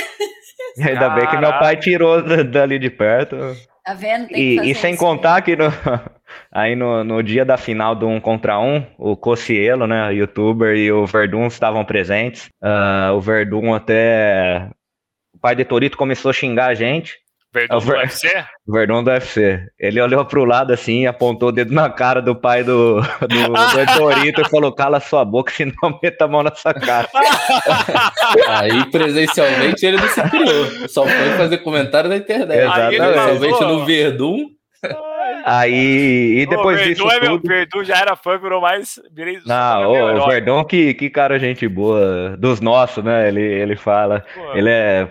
Ainda 0.87 1.11
bem 1.11 1.27
que 1.29 1.37
meu 1.39 1.51
pai 1.59 1.77
tirou 1.77 2.23
da- 2.23 2.43
dali 2.43 2.79
de 2.79 2.91
perto. 2.91 3.37
Tá 3.85 3.95
vendo? 3.95 4.27
Tem 4.29 4.37
que 4.37 4.43
E, 4.55 4.57
fazer 4.57 4.71
e 4.71 4.75
sem 4.75 4.91
isso. 4.95 5.01
contar 5.05 5.41
que 5.43 5.55
no, 5.55 5.67
aí 6.51 6.75
no, 6.75 7.05
no 7.05 7.23
dia 7.23 7.45
da 7.45 7.57
final 7.57 7.95
do 7.95 8.09
um 8.09 8.21
contra 8.21 8.59
um, 8.59 8.85
o 8.99 9.17
Cocielo, 9.17 9.87
né, 9.87 10.13
youtuber, 10.13 10.75
e 10.77 10.91
o 10.91 11.07
Verdun 11.07 11.47
estavam 11.47 11.85
presentes. 11.85 12.49
Ah, 12.61 13.13
o 13.15 13.21
Verdun 13.21 13.75
até. 13.75 14.69
O 15.35 15.39
pai 15.39 15.55
de 15.55 15.65
Torito 15.65 15.97
começou 15.97 16.31
a 16.31 16.35
xingar 16.35 16.67
a 16.67 16.75
gente. 16.75 17.19
Verdun 17.57 17.75
É 17.75 17.77
o 17.77 17.81
do 17.81 17.87
Ver- 17.87 17.99
UFC? 17.99 18.45
O 18.67 18.73
Verdun 18.75 19.03
do 19.05 19.11
UFC. 19.11 19.61
Ele 19.79 20.01
olhou 20.01 20.25
pro 20.25 20.45
lado 20.45 20.73
assim, 20.73 21.07
apontou 21.07 21.49
o 21.49 21.53
dedo 21.53 21.73
na 21.75 21.89
cara 21.91 22.21
do 22.21 22.35
pai 22.37 22.63
do, 22.63 23.01
do, 23.23 23.27
do 23.29 23.99
Torito 23.99 24.41
e 24.43 24.49
falou: 24.49 24.73
cala 24.73 25.01
sua 25.01 25.25
boca, 25.25 25.53
senão 25.53 25.99
meta 26.03 26.25
a 26.25 26.29
mão 26.29 26.43
na 26.43 26.55
sua 26.55 26.75
cara. 26.75 27.09
Aí 28.49 28.91
presencialmente 28.91 29.85
ele 29.85 29.97
não 29.97 30.09
se 30.09 30.23
criou, 30.23 30.89
só 30.89 31.07
foi 31.07 31.31
fazer 31.37 31.59
comentário 31.59 32.09
na 32.11 32.17
internet. 32.17 32.59
Exatamente. 32.61 32.97
Presencialmente 32.99 33.59
Falou. 33.59 33.79
no 33.81 33.85
Verdun, 33.87 34.45
Aí, 35.45 36.41
e 36.41 36.47
depois 36.47 36.81
Ô, 36.81 36.85
disso 36.85 37.07
Verdun 37.07 37.16
é 37.16 37.20
meu 37.20 37.39
tudo... 37.39 37.49
Verdun 37.49 37.85
já 37.85 37.99
era 37.99 38.16
fã, 38.16 38.39
virou 38.39 38.61
mais. 38.61 39.01
Virei 39.12 39.41
Não, 39.47 39.81
meu 39.81 39.91
ô, 39.91 40.24
o 40.24 40.27
Verdun, 40.29 40.64
que, 40.64 40.95
que 40.95 41.11
cara 41.11 41.39
gente 41.39 41.68
boa, 41.68 42.37
dos 42.37 42.61
nossos, 42.61 43.05
né? 43.05 43.29
Ele, 43.29 43.43
ele 43.43 43.77
fala. 43.77 44.24
Pô, 44.35 44.55
Ele 44.55 44.70
é 44.70 45.11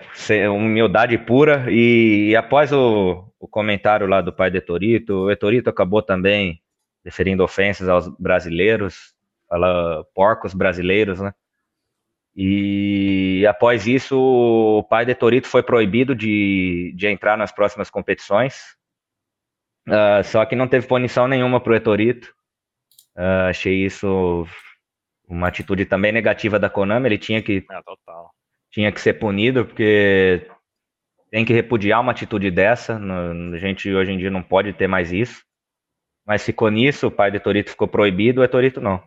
humildade 0.50 1.16
pura. 1.18 1.66
E, 1.68 2.30
e 2.30 2.36
após 2.36 2.72
o, 2.72 3.24
o 3.40 3.48
comentário 3.48 4.06
lá 4.06 4.20
do 4.20 4.32
pai 4.32 4.50
de 4.50 4.58
Etorito, 4.58 5.14
o 5.14 5.30
Etorito 5.30 5.70
acabou 5.70 6.02
também 6.02 6.60
referindo 7.04 7.44
ofensas 7.44 7.88
aos 7.88 8.08
brasileiros, 8.18 9.14
fala 9.48 10.04
porcos 10.14 10.52
brasileiros, 10.52 11.20
né? 11.20 11.32
E 12.38 13.46
após 13.48 13.86
isso, 13.86 14.14
o 14.18 14.82
pai 14.82 15.06
de 15.06 15.12
Etorito 15.12 15.48
foi 15.48 15.62
proibido 15.62 16.14
de, 16.14 16.92
de 16.94 17.06
entrar 17.06 17.38
nas 17.38 17.50
próximas 17.50 17.88
competições. 17.88 18.76
Ah, 19.88 20.22
só 20.22 20.44
que 20.44 20.56
não 20.56 20.68
teve 20.68 20.86
punição 20.86 21.28
nenhuma 21.28 21.60
pro 21.60 21.74
Etorito. 21.74 22.32
Ah, 23.16 23.48
achei 23.48 23.84
isso 23.84 24.46
uma 25.28 25.48
atitude 25.48 25.84
também 25.86 26.12
negativa 26.12 26.58
da 26.58 26.70
Konami. 26.70 27.08
Ele 27.08 27.18
tinha 27.18 27.42
que 27.42 27.64
É, 27.70 27.80
tinha 28.70 28.92
que 28.92 29.00
ser 29.00 29.14
punido, 29.14 29.64
porque 29.64 30.46
tem 31.30 31.44
que 31.44 31.52
repudiar 31.52 32.00
uma 32.00 32.12
atitude 32.12 32.50
dessa. 32.50 32.98
no- 32.98 33.54
A 33.54 33.58
gente 33.58 33.92
hoje 33.92 34.12
em 34.12 34.18
dia 34.18 34.30
não 34.30 34.42
pode 34.42 34.72
ter 34.72 34.86
mais 34.88 35.12
isso. 35.12 35.44
Mas 36.26 36.44
ficou 36.44 36.70
nisso, 36.70 37.08
o 37.08 37.10
pai 37.10 37.30
de 37.30 37.40
Torito 37.40 37.70
ficou 37.70 37.88
proibido, 37.88 38.40
o 38.40 38.44
Etorito 38.44 38.80
não. 38.80 39.02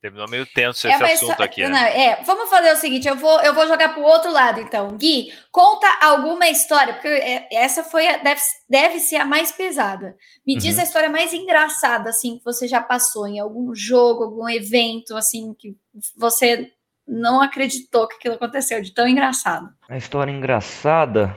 Terminou 0.00 0.26
meio 0.28 0.46
tenso 0.46 0.86
É, 0.88 0.92
esse 0.92 1.00
mas 1.02 1.12
assunto 1.22 1.36
só- 1.36 1.42
aqui, 1.42 1.62
não, 1.62 1.70
né? 1.70 2.00
é, 2.06 2.22
vamos 2.24 2.48
fazer 2.48 2.72
o 2.72 2.76
seguinte, 2.76 3.06
eu 3.06 3.16
vou, 3.16 3.38
eu 3.42 3.52
vou 3.52 3.66
jogar 3.68 3.90
pro 3.92 4.02
outro 4.02 4.30
lado, 4.32 4.58
então. 4.58 4.96
Gui, 4.96 5.30
conta 5.52 5.86
alguma 6.00 6.48
história, 6.48 6.94
porque 6.94 7.08
é, 7.08 7.46
essa 7.52 7.84
foi 7.84 8.08
a- 8.08 8.16
deve, 8.16 8.40
deve 8.68 8.98
ser 8.98 9.16
a 9.16 9.26
mais 9.26 9.52
pesada. 9.52 10.16
Me 10.46 10.56
diz 10.56 10.76
Uhum. 10.76 10.80
a 10.80 10.84
história 10.84 11.10
mais 11.10 11.34
engraçada, 11.34 12.08
assim, 12.08 12.38
que 12.38 12.44
você 12.44 12.66
já 12.66 12.80
passou 12.80 13.28
em 13.28 13.38
algum 13.38 13.74
jogo, 13.74 14.24
algum 14.24 14.48
evento, 14.48 15.14
assim, 15.16 15.52
que 15.58 15.76
você 16.16 16.72
não 17.06 17.42
acreditou 17.42 18.08
que 18.08 18.14
aquilo 18.14 18.36
aconteceu, 18.36 18.80
de 18.80 18.94
tão 18.94 19.06
engraçado. 19.06 19.68
A 19.86 19.98
história 19.98 20.32
engraçada. 20.32 21.36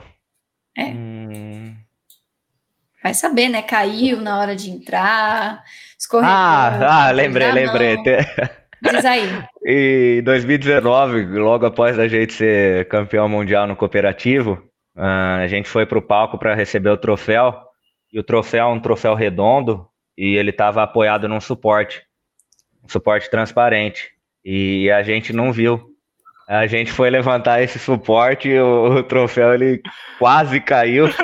É. 0.78 0.86
Hum, 0.86 1.76
Vai 3.03 3.14
saber, 3.14 3.49
né? 3.49 3.61
Caiu 3.61 4.22
na 4.22 4.39
hora 4.39 4.55
de 4.55 4.70
entrar, 4.72 5.61
escorregou. 6.03 6.33
Ah, 6.33 7.07
ah, 7.07 7.11
lembrei, 7.11 7.47
Ah, 7.47 7.53
lembrei. 7.53 7.97
Diz 8.81 9.05
aí. 9.05 9.29
Em 9.65 10.21
2019, 10.23 11.25
logo 11.39 11.65
após 11.65 11.97
a 11.97 12.07
gente 12.07 12.33
ser 12.33 12.87
campeão 12.87 13.27
mundial 13.29 13.65
no 13.65 13.75
cooperativo, 13.75 14.61
ah, 14.95 15.37
a 15.37 15.47
gente 15.47 15.69
foi 15.69 15.85
para 15.85 15.97
o 15.97 16.01
palco 16.01 16.37
para 16.37 16.53
receber 16.53 16.89
o 16.89 16.97
troféu. 16.97 17.55
E 18.11 18.19
o 18.19 18.23
troféu 18.23 18.67
é 18.67 18.71
um 18.71 18.79
troféu 18.79 19.15
redondo 19.15 19.87
e 20.15 20.35
ele 20.35 20.51
estava 20.51 20.83
apoiado 20.83 21.27
num 21.27 21.41
suporte, 21.41 22.03
um 22.83 22.87
suporte 22.87 23.29
transparente. 23.29 24.11
E 24.45 24.91
a 24.91 25.01
gente 25.01 25.33
não 25.33 25.51
viu. 25.51 25.81
A 26.47 26.67
gente 26.67 26.91
foi 26.91 27.09
levantar 27.09 27.63
esse 27.63 27.79
suporte 27.79 28.49
e 28.49 28.59
o, 28.59 28.97
o 28.97 29.03
troféu 29.03 29.53
ele 29.53 29.81
quase 30.19 30.59
caiu. 30.59 31.07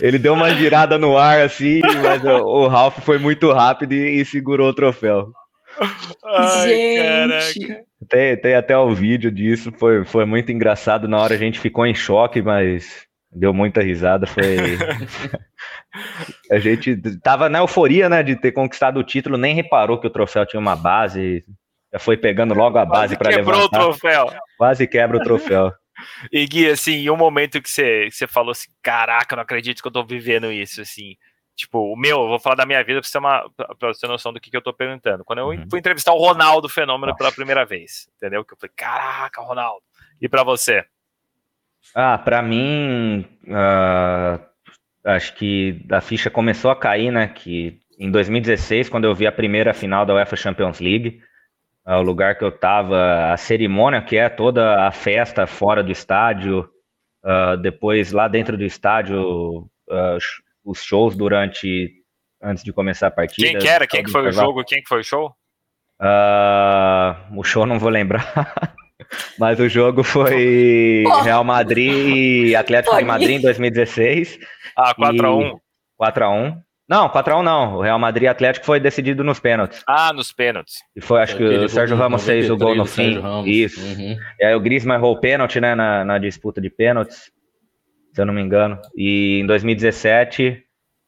ele 0.00 0.18
deu 0.18 0.34
uma 0.34 0.50
girada 0.54 0.98
no 0.98 1.16
ar 1.16 1.40
assim, 1.42 1.80
mas 2.02 2.24
o, 2.24 2.66
Ralph 2.66 2.98
foi 3.00 3.18
muito 3.18 3.52
rápido 3.52 3.92
e- 3.92 4.20
e 4.20 4.24
segurou 4.24 4.68
o 4.68 4.74
troféu. 4.74 5.28
Ai, 6.24 6.68
Gente. 6.68 7.66
caraca. 7.68 7.84
Tem, 8.08 8.36
tem 8.36 8.54
até 8.54 8.76
o 8.76 8.94
vídeo 8.94 9.30
disso, 9.30 9.72
foi, 9.78 10.04
foi 10.04 10.24
muito 10.24 10.52
engraçado. 10.52 11.08
Na 11.08 11.18
hora 11.20 11.34
a 11.34 11.38
gente 11.38 11.58
ficou 11.58 11.86
em 11.86 11.94
choque, 11.94 12.42
mas 12.42 13.06
deu 13.32 13.52
muita 13.52 13.82
risada. 13.82 14.26
Foi. 14.26 14.44
a 16.50 16.58
gente 16.58 16.96
tava 17.20 17.48
na 17.48 17.58
euforia, 17.58 18.08
né, 18.08 18.22
de 18.22 18.36
ter 18.36 18.52
conquistado 18.52 18.98
o 19.00 19.04
título, 19.04 19.36
nem 19.36 19.54
reparou 19.54 19.98
que 19.98 20.06
o 20.06 20.10
troféu 20.10 20.46
tinha 20.46 20.60
uma 20.60 20.76
base. 20.76 21.44
Já 21.92 21.98
foi 21.98 22.16
pegando 22.16 22.54
logo 22.54 22.76
a 22.76 22.84
base 22.84 23.16
para 23.16 23.30
quebrou 23.30 23.56
levantar. 23.56 23.80
o 23.80 23.84
troféu. 23.84 24.26
Quase 24.58 24.86
quebra 24.86 25.16
o 25.16 25.20
troféu. 25.22 25.72
E 26.32 26.46
Gui, 26.46 26.68
assim, 26.70 26.92
em 26.94 27.10
um 27.10 27.16
momento 27.16 27.60
que 27.62 27.70
você, 27.70 28.04
que 28.06 28.12
você 28.12 28.26
falou 28.26 28.50
assim, 28.52 28.68
caraca, 28.82 29.34
não 29.36 29.42
acredito 29.42 29.80
que 29.82 29.88
eu 29.88 29.92
tô 29.92 30.04
vivendo 30.04 30.50
isso, 30.52 30.80
assim. 30.80 31.16
Tipo, 31.56 31.92
o 31.92 31.96
meu, 31.96 32.22
eu 32.22 32.28
vou 32.28 32.40
falar 32.40 32.56
da 32.56 32.66
minha 32.66 32.82
vida 32.82 33.00
pra 33.00 33.06
você 33.06 33.12
ter, 33.12 33.18
uma, 33.18 33.48
pra 33.78 33.88
você 33.92 34.00
ter 34.00 34.08
noção 34.08 34.32
do 34.32 34.40
que, 34.40 34.50
que 34.50 34.56
eu 34.56 34.62
tô 34.62 34.72
perguntando. 34.72 35.24
Quando 35.24 35.38
eu 35.38 35.46
Uhum. 35.46 35.66
fui 35.70 35.78
entrevistar 35.78 36.12
o 36.12 36.18
Ronaldo 36.18 36.68
Fenômeno 36.68 37.12
Nossa. 37.12 37.18
pela 37.18 37.30
primeira 37.32 37.64
vez, 37.64 38.08
entendeu? 38.16 38.44
Que 38.44 38.54
eu 38.54 38.58
falei, 38.58 38.72
caraca, 38.76 39.40
Ronaldo. 39.40 39.80
E 40.20 40.28
pra 40.28 40.42
você? 40.42 40.84
Ah, 41.94 42.18
pra 42.18 42.42
mim, 42.42 43.24
ah, 43.52 44.40
acho 45.04 45.34
que 45.34 45.80
a 45.90 46.00
ficha 46.00 46.30
começou 46.30 46.70
a 46.70 46.76
cair, 46.76 47.12
né? 47.12 47.28
Que 47.28 47.78
em 47.98 48.10
2016, 48.10 48.88
quando 48.88 49.04
eu 49.04 49.14
vi 49.14 49.26
a 49.26 49.32
primeira 49.32 49.72
final 49.72 50.04
da 50.04 50.14
UEFA 50.14 50.34
Champions 50.36 50.80
League, 50.80 51.22
o 51.86 52.02
lugar 52.02 52.36
que 52.36 52.44
eu 52.44 52.50
tava, 52.50 53.32
a 53.32 53.36
cerimônia 53.36 54.02
que 54.02 54.16
é 54.16 54.28
toda 54.28 54.86
a 54.86 54.90
festa 54.90 55.46
fora 55.46 55.82
do 55.82 55.92
estádio, 55.92 56.68
uh, 57.24 57.56
depois 57.58 58.12
lá 58.12 58.26
dentro 58.26 58.56
do 58.56 58.64
estádio, 58.64 59.68
uh, 59.90 60.18
os 60.64 60.82
shows 60.82 61.14
durante 61.14 61.92
antes 62.42 62.64
de 62.64 62.72
começar 62.72 63.08
a 63.08 63.10
partida. 63.10 63.48
Quem 63.48 63.58
que 63.58 63.68
era? 63.68 63.86
Quem 63.86 64.02
que 64.02 64.10
foi 64.10 64.28
o 64.28 64.32
jogo? 64.32 64.64
Quem 64.64 64.82
que 64.82 64.88
foi 64.88 65.00
o 65.00 65.04
show? 65.04 65.34
Uh, 66.00 67.38
o 67.38 67.44
show 67.44 67.66
não 67.66 67.78
vou 67.78 67.90
lembrar. 67.90 68.32
Mas 69.38 69.60
o 69.60 69.68
jogo 69.68 70.02
foi 70.02 71.04
Real 71.22 71.44
Madrid 71.44 72.46
e 72.46 72.56
Atlético 72.56 72.96
de 72.96 73.04
Madrid 73.04 73.30
em 73.30 73.40
2016. 73.40 74.38
Ah, 74.76 74.94
4x1. 74.94 75.58
4x1. 76.00 76.62
Não, 76.88 77.08
4x1 77.08 77.42
não. 77.42 77.76
O 77.76 77.82
Real 77.82 77.98
Madrid 77.98 78.28
Atlético 78.28 78.66
foi 78.66 78.78
decidido 78.78 79.24
nos 79.24 79.40
pênaltis. 79.40 79.82
Ah, 79.86 80.12
nos 80.12 80.32
pênaltis. 80.32 80.76
E 80.94 81.00
foi, 81.00 81.22
acho 81.22 81.36
que 81.36 81.42
o 81.42 81.68
Sérgio 81.68 81.96
Ramos 81.96 82.24
fez 82.24 82.50
o 82.50 82.56
gol 82.56 82.74
no 82.74 82.84
fim. 82.84 83.20
Isso. 83.46 83.80
Uhum. 83.80 84.16
E 84.38 84.44
aí 84.44 84.54
o 84.54 84.60
Griezmann 84.60 84.98
errou 84.98 85.14
o 85.14 85.20
pênalti, 85.20 85.60
né, 85.60 85.74
na, 85.74 86.04
na, 86.04 86.18
disputa 86.18 86.60
de 86.60 86.68
pênaltis, 86.68 87.30
se 88.12 88.20
eu 88.20 88.26
não 88.26 88.34
me 88.34 88.42
engano. 88.42 88.78
E 88.94 89.40
em 89.40 89.46
2017 89.46 90.50
uh, 90.50 90.62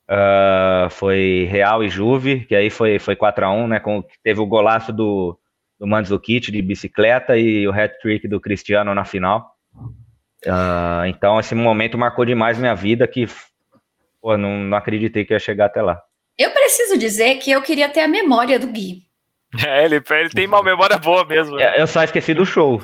ah, 0.09 0.89
foi 0.91 1.47
Real 1.51 1.85
e 1.85 1.91
Juve, 1.91 2.47
que 2.47 2.55
aí 2.55 2.71
foi, 2.71 2.99
foi 2.99 3.15
4x1, 3.15 3.69
né, 3.69 3.79
com, 3.79 4.03
teve 4.25 4.41
o 4.41 4.47
golaço 4.47 4.95
do, 4.95 5.39
do 5.79 5.87
Mandzukic 5.87 6.51
de 6.51 6.63
bicicleta 6.63 7.37
e 7.37 7.69
o 7.69 7.73
hat-trick 7.73 8.27
do 8.27 8.41
Cristiano 8.41 8.95
na 8.95 9.05
final. 9.05 9.55
Uh, 10.47 11.05
então 11.09 11.39
esse 11.39 11.55
momento 11.55 11.99
marcou 11.99 12.25
demais 12.25 12.59
minha 12.59 12.75
vida, 12.75 13.07
que 13.07 13.27
pô, 14.21 14.37
não, 14.37 14.59
não 14.59 14.77
acreditei 14.77 15.25
que 15.25 15.33
ia 15.33 15.39
chegar 15.39 15.67
até 15.67 15.83
lá. 15.83 16.01
Eu 16.39 16.51
preciso 16.51 16.99
dizer 16.99 17.37
que 17.37 17.51
eu 17.51 17.63
queria 17.63 17.89
ter 17.89 18.01
a 18.01 18.09
memória 18.09 18.59
do 18.59 18.67
Gui. 18.67 19.03
É, 19.67 19.85
ele, 19.85 19.97
ele 20.11 20.31
tem 20.31 20.47
uma 20.47 20.63
memória 20.63 20.99
boa 20.99 21.25
mesmo. 21.25 21.59
É, 21.59 21.81
eu 21.81 21.87
só 21.87 22.03
esqueci 22.03 22.35
do 22.35 22.45
show. 22.45 22.81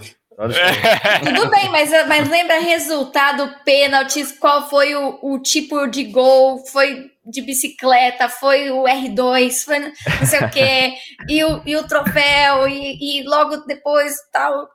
Tudo 1.25 1.51
bem, 1.51 1.69
mas, 1.69 1.91
mas 2.09 2.29
lembra 2.29 2.59
resultado, 2.59 3.55
pênaltis, 3.65 4.33
qual 4.33 4.69
foi 4.69 4.95
o, 4.95 5.19
o 5.23 5.39
tipo 5.39 5.87
de 5.87 6.05
gol, 6.05 6.65
foi 6.67 7.11
de 7.25 7.43
bicicleta, 7.43 8.29
foi 8.29 8.71
o 8.71 8.85
R2, 8.85 9.65
foi 9.65 9.79
não 9.79 9.93
sei 10.27 10.41
o 10.41 10.51
quê, 10.51 10.95
e 11.29 11.45
o, 11.45 11.63
e 11.67 11.77
o 11.77 11.87
troféu, 11.87 12.67
e, 12.67 13.21
e 13.21 13.23
logo 13.25 13.59
depois 13.67 14.15
tal 14.33 14.69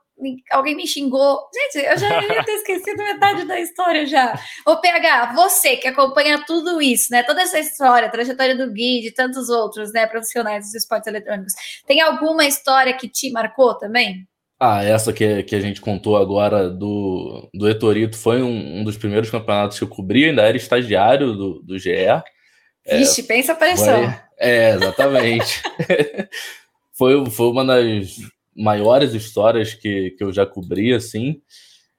alguém 0.50 0.74
me 0.74 0.86
xingou. 0.86 1.40
Gente, 1.54 1.84
eu 1.84 1.98
já 1.98 2.22
ia 2.22 2.44
ter 2.44 2.52
esquecido 2.52 3.02
metade 3.02 3.44
da 3.44 3.58
história 3.60 4.06
já. 4.06 4.38
Ô, 4.66 4.76
PH, 4.76 5.32
você 5.34 5.76
que 5.76 5.88
acompanha 5.88 6.44
tudo 6.46 6.80
isso, 6.80 7.08
né? 7.10 7.22
Toda 7.22 7.42
essa 7.42 7.58
história, 7.58 8.08
a 8.08 8.10
trajetória 8.10 8.56
do 8.56 8.72
Gui, 8.72 9.00
de 9.00 9.12
tantos 9.12 9.48
outros, 9.48 9.92
né, 9.92 10.06
profissionais 10.06 10.64
dos 10.64 10.74
esportes 10.74 11.06
eletrônicos. 11.06 11.52
Tem 11.86 12.00
alguma 12.00 12.44
história 12.44 12.92
que 12.94 13.08
te 13.08 13.30
marcou 13.30 13.76
também? 13.76 14.26
Ah, 14.60 14.82
essa 14.82 15.12
que, 15.12 15.44
que 15.44 15.54
a 15.54 15.60
gente 15.60 15.80
contou 15.80 16.16
agora 16.16 16.68
do, 16.68 17.48
do 17.54 17.68
Etorito 17.68 18.16
foi 18.16 18.42
um, 18.42 18.80
um 18.80 18.84
dos 18.84 18.96
primeiros 18.96 19.30
campeonatos 19.30 19.78
que 19.78 19.84
eu 19.84 19.88
cobri, 19.88 20.24
ainda 20.24 20.42
era 20.42 20.56
estagiário 20.56 21.32
do, 21.32 21.62
do 21.62 21.78
GE. 21.78 21.90
Vixe, 22.84 23.20
é, 23.20 23.24
pensa 23.24 23.52
a 23.52 23.54
pressão. 23.56 24.04
Foi, 24.04 24.14
é, 24.38 24.70
exatamente. 24.70 25.62
foi, 26.92 27.30
foi 27.30 27.46
uma 27.46 27.64
das 27.64 28.18
maiores 28.58 29.14
histórias 29.14 29.72
que, 29.72 30.10
que 30.10 30.24
eu 30.24 30.32
já 30.32 30.44
cobri, 30.44 30.92
assim. 30.92 31.40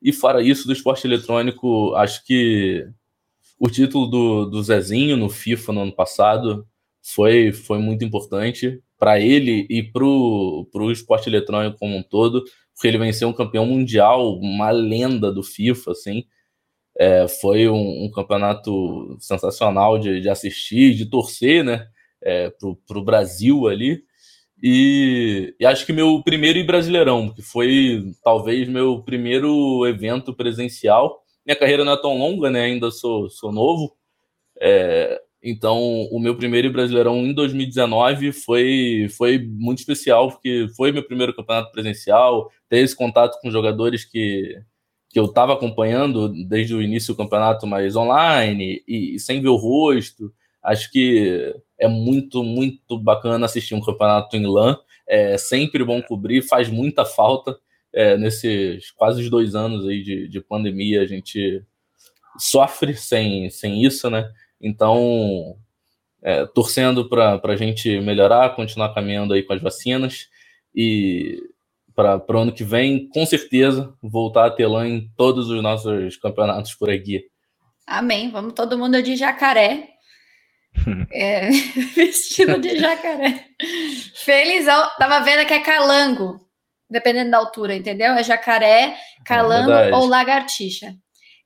E 0.01 0.11
fora 0.11 0.43
isso, 0.43 0.67
do 0.67 0.73
esporte 0.73 1.07
eletrônico, 1.07 1.93
acho 1.95 2.23
que 2.25 2.85
o 3.59 3.69
título 3.69 4.07
do, 4.07 4.45
do 4.45 4.63
Zezinho 4.63 5.17
no 5.17 5.29
FIFA 5.29 5.73
no 5.73 5.81
ano 5.81 5.95
passado 5.95 6.65
foi, 7.01 7.51
foi 7.51 7.79
muito 7.79 8.05
importante 8.05 8.81
para 8.97 9.19
ele 9.19 9.65
e 9.69 9.81
para 9.81 10.03
o 10.03 10.91
esporte 10.91 11.29
eletrônico 11.29 11.77
como 11.79 11.97
um 11.97 12.03
todo, 12.03 12.43
porque 12.73 12.87
ele 12.87 12.97
venceu 12.97 13.27
um 13.27 13.33
campeão 13.33 13.65
mundial, 13.65 14.37
uma 14.39 14.71
lenda 14.71 15.31
do 15.31 15.43
FIFA, 15.43 15.91
assim. 15.91 16.25
É, 16.97 17.27
foi 17.27 17.69
um, 17.69 18.05
um, 18.05 18.11
campeonato 18.11 19.17
sensacional 19.21 19.97
de, 19.97 20.19
de 20.19 20.29
assistir, 20.29 20.93
de 20.95 21.05
torcer, 21.05 21.63
né, 21.63 21.87
é, 22.21 22.49
para 22.49 22.97
o 22.97 23.03
Brasil 23.03 23.67
ali. 23.67 24.03
E, 24.61 25.55
e, 25.59 25.65
acho 25.65 25.85
que 25.85 25.93
meu 25.93 26.21
primeiro 26.23 26.63
Brasileirão, 26.65 27.29
que 27.29 27.41
foi 27.41 28.13
talvez 28.23 28.67
meu 28.67 29.01
primeiro 29.01 29.85
evento 29.87 30.33
presencial. 30.33 31.23
Minha 31.45 31.55
carreira 31.55 31.85
não 31.85 31.93
é 31.93 32.01
tão 32.01 32.17
longa, 32.17 32.49
né? 32.49 32.63
Ainda 32.63 32.91
sou, 32.91 33.29
sou 33.29 33.51
novo. 33.51 33.95
É, 34.61 35.21
então, 35.41 35.79
o 36.11 36.19
meu 36.19 36.35
primeiro 36.35 36.71
Brasileirão 36.71 37.17
em 37.25 37.33
2019 37.33 38.33
foi, 38.33 39.07
foi 39.17 39.39
muito 39.39 39.79
especial, 39.79 40.29
porque 40.31 40.67
foi 40.75 40.91
meu 40.91 41.03
primeiro 41.03 41.33
campeonato 41.33 41.71
presencial, 41.71 42.51
ter 42.67 42.79
esse 42.79 42.95
contato 42.95 43.39
com 43.41 43.49
jogadores 43.49 44.03
que, 44.03 44.61
que 45.09 45.17
eu 45.19 45.25
estava 45.25 45.53
acompanhando 45.53 46.29
desde 46.47 46.75
o 46.75 46.81
início 46.81 47.13
do 47.13 47.17
campeonato, 47.17 47.65
mas 47.65 47.95
online 47.95 48.83
e, 48.87 49.15
e 49.15 49.19
sem 49.19 49.41
ver 49.41 49.47
o 49.47 49.55
rosto. 49.55 50.33
Acho 50.63 50.91
que 50.91 51.55
é 51.77 51.87
muito, 51.87 52.43
muito 52.43 52.97
bacana 52.99 53.45
assistir 53.45 53.73
um 53.73 53.81
campeonato 53.81 54.35
em 54.35 54.45
LAN. 54.45 54.77
É 55.07 55.37
sempre 55.37 55.83
bom 55.83 56.01
cobrir, 56.01 56.41
faz 56.41 56.69
muita 56.69 57.05
falta. 57.05 57.57
É, 57.91 58.15
nesses 58.17 58.91
quase 58.91 59.27
dois 59.29 59.55
anos 59.55 59.87
aí 59.87 60.03
de, 60.03 60.27
de 60.27 60.41
pandemia, 60.41 61.01
a 61.01 61.07
gente 61.07 61.63
sofre 62.37 62.93
sem, 62.93 63.49
sem 63.49 63.83
isso, 63.83 64.09
né? 64.09 64.31
Então, 64.61 65.57
é, 66.21 66.45
torcendo 66.45 67.07
para 67.07 67.41
a 67.41 67.55
gente 67.55 67.99
melhorar, 68.01 68.55
continuar 68.55 68.93
caminhando 68.93 69.33
aí 69.33 69.41
com 69.41 69.53
as 69.53 69.61
vacinas 69.61 70.27
e 70.75 71.41
para 71.95 72.23
o 72.29 72.37
ano 72.37 72.53
que 72.53 72.63
vem, 72.63 73.09
com 73.09 73.25
certeza, 73.25 73.93
voltar 74.01 74.45
a 74.45 74.51
ter 74.51 74.67
LAN 74.67 74.87
em 74.87 75.11
todos 75.17 75.49
os 75.49 75.61
nossos 75.61 76.15
campeonatos 76.15 76.73
por 76.73 76.89
aqui. 76.89 77.25
Amém. 77.85 78.29
Vamos 78.29 78.53
todo 78.53 78.77
mundo 78.77 79.01
de 79.01 79.15
jacaré 79.15 79.98
é, 81.11 81.49
vestido 81.95 82.59
de 82.59 82.77
jacaré. 82.77 83.45
Felizão. 84.15 84.89
Tava 84.97 85.19
vendo 85.21 85.45
que 85.45 85.53
é 85.53 85.59
calango, 85.61 86.39
dependendo 86.89 87.31
da 87.31 87.37
altura, 87.37 87.75
entendeu? 87.75 88.13
É 88.13 88.23
jacaré, 88.23 88.95
calango 89.25 89.71
é 89.71 89.93
ou 89.93 90.05
lagartixa. 90.05 90.93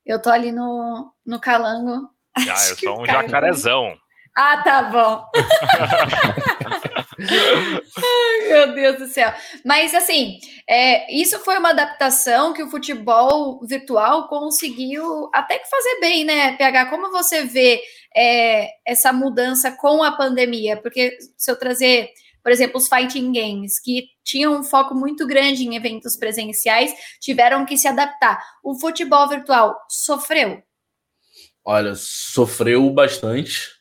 Eu 0.04 0.20
tô 0.20 0.30
ali 0.30 0.52
no, 0.52 1.12
no 1.24 1.40
calango. 1.40 2.08
Ah, 2.36 2.42
eu 2.68 2.76
sou 2.76 3.02
um 3.02 3.06
jacarezão. 3.06 3.96
Ah, 4.36 4.62
tá 4.62 4.82
bom. 4.82 5.24
Ai, 7.16 8.48
meu 8.48 8.74
Deus 8.74 8.98
do 8.98 9.06
céu. 9.06 9.32
Mas, 9.64 9.94
assim, 9.94 10.40
é, 10.68 11.12
isso 11.14 11.38
foi 11.40 11.56
uma 11.58 11.70
adaptação 11.70 12.52
que 12.52 12.62
o 12.62 12.68
futebol 12.68 13.64
virtual 13.64 14.26
conseguiu 14.26 15.30
até 15.32 15.58
que 15.58 15.70
fazer 15.70 16.00
bem, 16.00 16.24
né, 16.24 16.56
PH? 16.56 16.86
Como 16.86 17.12
você 17.12 17.44
vê 17.44 17.80
é, 18.16 18.70
essa 18.86 19.12
mudança 19.12 19.72
com 19.72 20.02
a 20.02 20.12
pandemia? 20.12 20.76
Porque 20.76 21.16
se 21.36 21.50
eu 21.50 21.56
trazer, 21.56 22.10
por 22.42 22.52
exemplo, 22.52 22.78
os 22.78 22.88
fighting 22.88 23.32
games, 23.32 23.80
que 23.80 24.08
tinham 24.22 24.58
um 24.58 24.64
foco 24.64 24.94
muito 24.94 25.26
grande 25.26 25.64
em 25.64 25.76
eventos 25.76 26.16
presenciais, 26.16 26.92
tiveram 27.20 27.64
que 27.64 27.76
se 27.76 27.88
adaptar. 27.88 28.42
O 28.62 28.78
futebol 28.78 29.28
virtual 29.28 29.76
sofreu? 29.88 30.62
Olha, 31.64 31.94
sofreu 31.94 32.88
bastante 32.90 33.74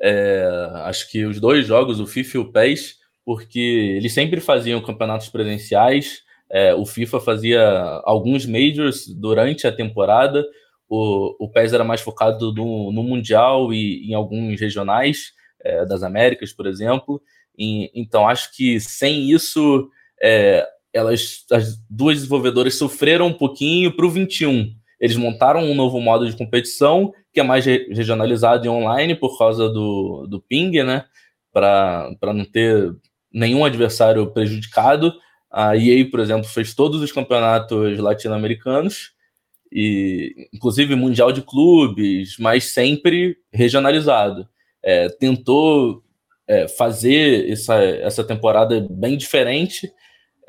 é, 0.00 0.48
acho 0.84 1.10
que 1.10 1.26
os 1.26 1.38
dois 1.38 1.66
jogos, 1.66 2.00
o 2.00 2.06
FIFA 2.06 2.36
e 2.36 2.40
o 2.40 2.50
PES, 2.50 2.96
porque 3.24 3.60
eles 3.98 4.14
sempre 4.14 4.40
faziam 4.40 4.80
campeonatos 4.80 5.28
presenciais. 5.28 6.22
É, 6.50 6.74
o 6.74 6.86
FIFA 6.86 7.20
fazia 7.20 7.62
alguns 8.04 8.46
majors 8.46 9.06
durante 9.06 9.66
a 9.66 9.72
temporada. 9.72 10.44
O, 10.90 11.36
o 11.38 11.48
PES 11.48 11.72
era 11.72 11.84
mais 11.84 12.00
focado 12.00 12.52
no, 12.52 12.90
no 12.90 13.04
Mundial 13.04 13.72
e 13.72 14.10
em 14.10 14.12
alguns 14.12 14.60
regionais 14.60 15.32
é, 15.62 15.86
das 15.86 16.02
Américas, 16.02 16.52
por 16.52 16.66
exemplo. 16.66 17.22
E, 17.56 17.92
então, 17.94 18.28
acho 18.28 18.54
que 18.56 18.80
sem 18.80 19.30
isso, 19.30 19.88
é, 20.20 20.66
elas, 20.92 21.44
as 21.52 21.76
duas 21.88 22.16
desenvolvedoras 22.16 22.74
sofreram 22.74 23.28
um 23.28 23.32
pouquinho 23.32 23.94
para 23.94 24.04
o 24.04 24.10
21. 24.10 24.74
Eles 24.98 25.16
montaram 25.16 25.62
um 25.62 25.74
novo 25.76 26.00
modo 26.00 26.28
de 26.28 26.36
competição 26.36 27.14
que 27.32 27.38
é 27.38 27.42
mais 27.44 27.64
regionalizado 27.64 28.66
e 28.66 28.68
online 28.68 29.14
por 29.14 29.38
causa 29.38 29.68
do, 29.68 30.26
do 30.28 30.40
ping, 30.40 30.82
né? 30.82 31.04
Para 31.52 32.10
não 32.34 32.44
ter 32.44 32.92
nenhum 33.32 33.64
adversário 33.64 34.26
prejudicado. 34.32 35.14
A 35.50 35.76
EA, 35.76 36.08
por 36.10 36.18
exemplo, 36.18 36.44
fez 36.44 36.74
todos 36.74 37.00
os 37.00 37.12
campeonatos 37.12 37.98
latino-americanos, 37.98 39.12
e 39.72 40.48
inclusive 40.52 40.94
Mundial 40.94 41.32
de 41.32 41.42
Clubes, 41.42 42.36
mas 42.38 42.64
sempre 42.64 43.36
regionalizado. 43.52 44.48
É, 44.82 45.08
tentou 45.08 46.02
é, 46.46 46.66
fazer 46.68 47.50
essa, 47.50 47.74
essa 47.76 48.24
temporada 48.24 48.86
bem 48.90 49.16
diferente 49.16 49.92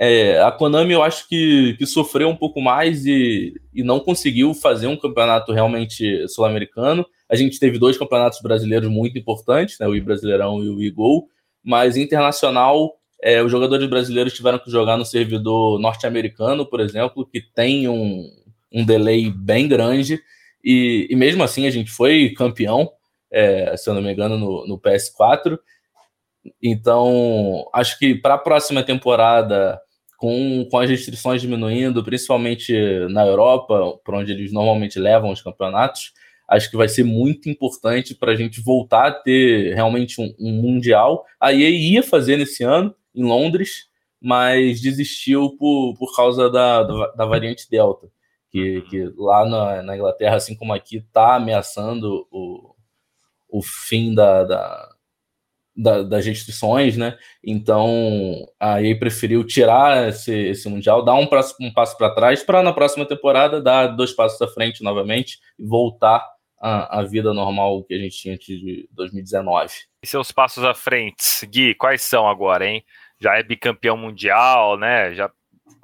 é, 0.04 0.42
a 0.42 0.52
Konami 0.52 0.94
eu 0.94 1.04
acho 1.04 1.30
que, 1.30 1.76
que 1.78 1.86
sofreu 1.86 2.28
um 2.28 2.36
pouco 2.36 2.60
mais 2.60 3.06
e, 3.06 3.54
e 3.72 3.84
não 3.84 4.00
conseguiu 4.00 4.52
fazer 4.52 4.88
um 4.88 4.98
campeonato 4.98 5.54
realmente 5.54 6.28
sul-americano. 6.28 7.06
A 7.30 7.36
gente 7.36 7.60
teve 7.60 7.78
dois 7.78 8.00
campeonatos 8.00 8.42
brasileiros 8.42 8.90
muito 8.90 9.20
importantes, 9.20 9.78
né, 9.80 9.86
o 9.88 9.96
I 9.96 10.02
Brasileirão 10.02 10.64
e 10.64 10.70
o 10.70 10.82
I 10.82 10.90
Gol, 10.90 11.28
mas 11.64 11.98
internacional 11.98 12.98
É, 13.24 13.44
os 13.44 13.52
jogadores 13.52 13.88
brasileiros 13.88 14.34
tiveram 14.34 14.58
que 14.58 14.72
jogar 14.72 14.98
no 14.98 15.06
servidor 15.06 15.80
norte-americano, 15.80 16.66
por 16.66 16.80
exemplo, 16.80 17.24
que 17.24 17.40
tem 17.40 17.88
um, 17.88 18.28
um 18.72 18.86
delay 18.86 19.30
bem 19.30 19.68
grande, 19.68 20.22
e, 20.64 21.08
e 21.10 21.16
mesmo 21.16 21.44
assim 21.44 21.66
a 21.68 21.72
gente 21.72 21.92
foi 21.92 22.34
campeão, 22.36 22.92
é, 23.32 23.76
se 23.78 23.90
eu 23.90 23.94
não 23.94 24.02
me 24.02 24.12
engano, 24.12 24.38
no, 24.38 24.68
no 24.68 24.80
PS4. 24.80 25.58
Então, 26.62 27.68
acho 27.74 27.98
que 28.00 28.16
para 28.16 28.36
a 28.36 28.40
próxima 28.40 28.84
temporada, 28.84 29.80
com, 30.18 30.68
com 30.70 30.78
as 30.78 30.90
restrições 30.90 31.42
diminuindo, 31.42 32.04
principalmente 32.04 32.74
na 33.10 33.26
Europa, 33.26 34.00
por 34.06 34.16
onde 34.16 34.32
eles 34.32 34.52
normalmente 34.52 35.00
levam 35.00 35.32
os 35.32 35.42
campeonatos, 35.42 36.14
acho 36.48 36.70
que 36.70 36.78
vai 36.78 36.88
ser 36.88 37.04
muito 37.04 37.50
importante 37.50 38.14
para 38.14 38.34
a 38.34 38.36
gente 38.36 38.62
voltar 38.62 39.08
a 39.08 39.12
ter 39.12 39.74
realmente 39.74 40.22
um, 40.22 40.34
um, 40.40 40.52
Mundial. 40.62 41.26
A 41.40 41.54
EA 41.54 41.70
ia 41.70 42.04
fazer 42.04 42.38
nesse 42.38 42.64
ano, 42.64 42.94
em 43.16 43.24
Londres, 43.24 43.88
mas 44.22 44.82
desistiu 44.82 45.56
por, 45.58 45.96
por 45.98 46.16
causa 46.16 46.50
da, 46.50 46.84
da, 46.84 47.08
da 47.14 47.26
variante 47.26 47.70
Delta, 47.70 48.08
que, 48.52 48.82
que 48.90 49.14
lá 49.18 49.46
na, 49.46 49.82
na, 49.82 49.96
Inglaterra, 49.96 50.36
assim 50.36 50.56
como 50.56 50.74
aqui, 50.74 50.98
está 50.98 51.36
ameaçando 51.36 52.28
o, 52.32 52.76
o 53.50 53.62
fim 53.62 54.14
da, 54.14 54.44
da 54.44 54.90
da, 55.76 56.04
das 56.04 56.26
restrições, 56.26 56.98
né? 56.98 57.18
Então 57.44 58.46
a 58.60 58.82
EA 58.82 58.98
preferiu 58.98 59.44
tirar 59.46 60.10
esse, 60.10 60.34
esse 60.34 60.70
Mundial, 60.70 61.04
dar 61.04 61.16
um, 61.16 61.26
prazo, 61.26 61.56
um 61.60 61.74
passo 61.74 61.98
para 61.98 62.14
trás, 62.14 62.44
para 62.44 62.62
na 62.62 62.74
próxima 62.74 63.06
temporada 63.06 63.62
dar 63.62 63.88
dois 63.88 64.12
passos 64.12 64.42
à 64.42 64.48
frente 64.48 64.84
novamente 64.84 65.40
e 65.58 65.66
voltar 65.66 66.26
à, 66.60 67.00
à 67.00 67.04
vida 67.04 67.34
normal 67.34 67.84
que 67.84 67.94
a 67.94 67.98
gente 67.98 68.18
tinha 68.18 68.34
antes 68.36 68.60
de 68.60 68.88
2019. 68.92 69.74
E 70.04 70.08
seus 70.08 70.32
passos 70.32 70.64
à 70.64 70.74
frente, 70.74 71.46
Gui, 71.48 71.74
quais 71.76 72.02
são 72.02 72.28
agora, 72.28 72.66
hein? 72.66 72.84
Já 73.20 73.38
é 73.38 73.44
bicampeão 73.44 73.96
mundial, 73.96 74.78
né? 74.78 75.14
Já 75.14 75.32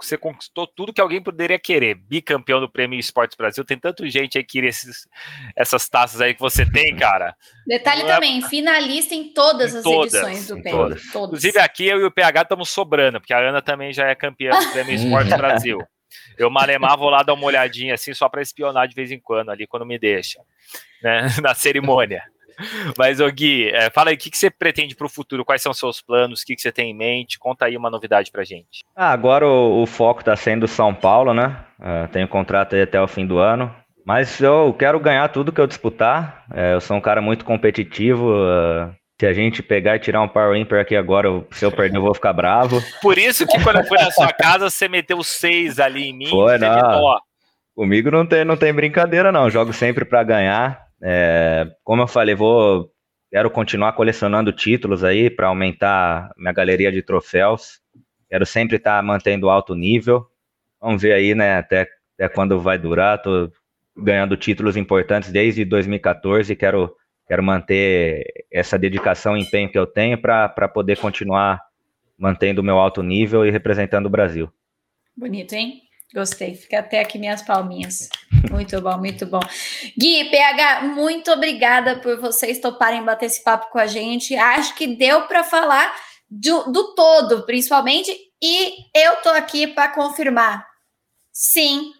você 0.05 0.17
conquistou 0.17 0.67
tudo 0.67 0.93
que 0.93 1.01
alguém 1.01 1.21
poderia 1.21 1.59
querer. 1.59 1.95
Bicampeão 1.95 2.59
do 2.59 2.69
Prêmio 2.69 2.99
Esportes 2.99 3.37
Brasil. 3.37 3.63
Tem 3.63 3.77
tanta 3.77 4.07
gente 4.09 4.37
aí 4.37 4.43
que 4.43 4.51
queria 4.51 4.69
esses, 4.69 5.07
essas 5.55 5.87
taças 5.89 6.21
aí 6.21 6.33
que 6.33 6.39
você 6.39 6.65
tem, 6.69 6.95
cara. 6.95 7.35
Detalhe 7.65 8.03
é... 8.03 8.05
também, 8.05 8.41
finalista 8.41 9.15
em 9.15 9.33
todas 9.33 9.73
em 9.73 9.77
as 9.77 9.83
todas, 9.83 10.13
edições 10.13 10.47
do 10.47 10.61
Prêmio. 10.61 10.79
Todas. 10.79 11.05
Inclusive 11.07 11.59
aqui 11.59 11.87
eu 11.87 11.99
e 11.99 12.03
o 12.03 12.11
PH 12.11 12.41
estamos 12.43 12.69
sobrando, 12.69 13.19
porque 13.19 13.33
a 13.33 13.39
Ana 13.39 13.61
também 13.61 13.93
já 13.93 14.07
é 14.07 14.15
campeã 14.15 14.51
do 14.51 14.71
Prêmio 14.71 14.93
Esportes 14.93 15.33
Brasil. 15.37 15.79
Eu 16.37 16.49
malemar 16.49 16.97
vou 16.97 17.09
lá 17.09 17.23
dar 17.23 17.33
uma 17.33 17.45
olhadinha 17.45 17.93
assim 17.93 18.13
só 18.13 18.29
para 18.29 18.41
espionar 18.41 18.87
de 18.87 18.95
vez 18.95 19.11
em 19.11 19.19
quando 19.19 19.49
ali 19.49 19.67
quando 19.67 19.85
me 19.85 19.97
deixa, 19.97 20.39
né, 21.01 21.27
na 21.41 21.53
cerimônia. 21.53 22.23
Mas, 22.97 23.19
ô 23.19 23.29
Gui, 23.29 23.69
é, 23.69 23.89
fala 23.89 24.09
aí, 24.09 24.15
o 24.15 24.17
que, 24.17 24.29
que 24.29 24.37
você 24.37 24.49
pretende 24.49 24.95
para 24.95 25.05
o 25.05 25.09
futuro? 25.09 25.45
Quais 25.45 25.61
são 25.61 25.71
os 25.71 25.79
seus 25.79 26.01
planos? 26.01 26.41
O 26.41 26.45
que, 26.45 26.55
que 26.55 26.61
você 26.61 26.71
tem 26.71 26.91
em 26.91 26.95
mente? 26.95 27.39
Conta 27.39 27.65
aí 27.65 27.77
uma 27.77 27.89
novidade 27.89 28.31
para 28.31 28.43
gente. 28.43 28.83
Ah, 28.95 29.11
agora 29.11 29.47
o, 29.47 29.83
o 29.83 29.85
foco 29.85 30.21
está 30.21 30.35
sendo 30.35 30.67
São 30.67 30.93
Paulo, 30.93 31.33
né? 31.33 31.63
Uh, 31.79 32.07
tenho 32.11 32.27
contrato 32.27 32.75
aí 32.75 32.81
até 32.81 32.99
o 33.01 33.07
fim 33.07 33.25
do 33.25 33.37
ano. 33.37 33.73
Mas 34.05 34.39
eu 34.39 34.73
quero 34.73 34.99
ganhar 34.99 35.27
tudo 35.29 35.51
que 35.51 35.59
eu 35.59 35.67
disputar. 35.67 36.45
É, 36.53 36.73
eu 36.73 36.81
sou 36.81 36.95
um 36.95 37.01
cara 37.01 37.21
muito 37.21 37.43
competitivo. 37.43 38.31
Uh, 38.31 38.95
se 39.19 39.25
a 39.25 39.33
gente 39.33 39.61
pegar 39.63 39.95
e 39.95 39.99
tirar 39.99 40.21
um 40.21 40.27
Power 40.27 40.55
Imper 40.55 40.79
aqui 40.79 40.95
agora, 40.95 41.27
se 41.51 41.65
eu 41.65 41.71
perder, 41.71 41.97
eu 41.97 42.03
vou 42.03 42.13
ficar 42.13 42.31
bravo. 42.31 42.81
Por 43.01 43.17
isso 43.17 43.45
que 43.45 43.61
quando 43.61 43.79
eu 43.79 43.85
fui 43.85 43.97
na 43.97 44.11
sua 44.11 44.31
casa, 44.31 44.69
você 44.69 44.87
meteu 44.87 45.21
seis 45.23 45.79
ali 45.79 46.09
em 46.09 46.13
mim. 46.13 46.29
Foi, 46.29 46.57
não. 46.57 47.19
Comigo 47.75 48.09
não 48.09 48.25
tem, 48.25 48.45
não 48.45 48.55
tem 48.55 48.73
brincadeira, 48.73 49.31
não. 49.31 49.49
Jogo 49.49 49.73
sempre 49.73 50.05
para 50.05 50.23
ganhar. 50.23 50.86
É, 51.01 51.67
como 51.83 52.01
eu 52.01 52.07
falei, 52.07 52.35
vou 52.35 52.91
quero 53.31 53.49
continuar 53.51 53.93
colecionando 53.93 54.51
títulos 54.51 55.03
aí 55.03 55.29
para 55.29 55.47
aumentar 55.47 56.31
minha 56.37 56.53
galeria 56.53 56.91
de 56.91 57.01
troféus. 57.01 57.81
Quero 58.29 58.45
sempre 58.45 58.77
estar 58.77 58.97
tá 58.97 59.03
mantendo 59.03 59.49
alto 59.49 59.75
nível. 59.75 60.25
Vamos 60.81 61.01
ver 61.01 61.13
aí, 61.13 61.35
né, 61.35 61.57
até, 61.57 61.87
até 62.17 62.29
quando 62.29 62.59
vai 62.59 62.77
durar. 62.77 63.21
Tô 63.21 63.51
ganhando 63.95 64.37
títulos 64.37 64.77
importantes 64.77 65.31
desde 65.31 65.65
2014 65.65 66.53
e 66.53 66.55
quero, 66.55 66.95
quero 67.27 67.43
manter 67.43 68.23
essa 68.51 68.77
dedicação 68.77 69.35
e 69.35 69.41
empenho 69.41 69.71
que 69.71 69.79
eu 69.79 69.87
tenho 69.87 70.19
para 70.21 70.67
poder 70.67 70.97
continuar 70.97 71.61
mantendo 72.17 72.61
o 72.61 72.63
meu 72.63 72.77
alto 72.77 73.03
nível 73.03 73.45
e 73.45 73.51
representando 73.51 74.07
o 74.07 74.09
Brasil. 74.09 74.51
Bonito, 75.15 75.53
hein? 75.53 75.81
Gostei, 76.13 76.55
fica 76.55 76.79
até 76.79 77.01
aqui 77.01 77.19
minhas 77.19 77.41
palminhas. 77.41 78.09
Muito 78.49 78.79
bom, 78.81 78.97
muito 78.97 79.25
bom. 79.25 79.41
Gui, 79.97 80.29
PH, 80.29 80.83
muito 80.83 81.29
obrigada 81.31 81.99
por 81.99 82.19
vocês 82.19 82.59
toparem 82.59 83.03
bater 83.03 83.25
esse 83.25 83.43
papo 83.43 83.69
com 83.71 83.77
a 83.77 83.87
gente. 83.87 84.35
Acho 84.35 84.73
que 84.75 84.87
deu 84.87 85.23
para 85.23 85.43
falar 85.43 85.93
do, 86.29 86.71
do, 86.71 86.95
todo, 86.95 87.43
principalmente, 87.43 88.11
e 88.41 88.85
eu 88.95 89.17
tô 89.17 89.29
aqui 89.29 89.67
para 89.67 89.89
confirmar. 89.89 90.65
Sim, 91.31 91.91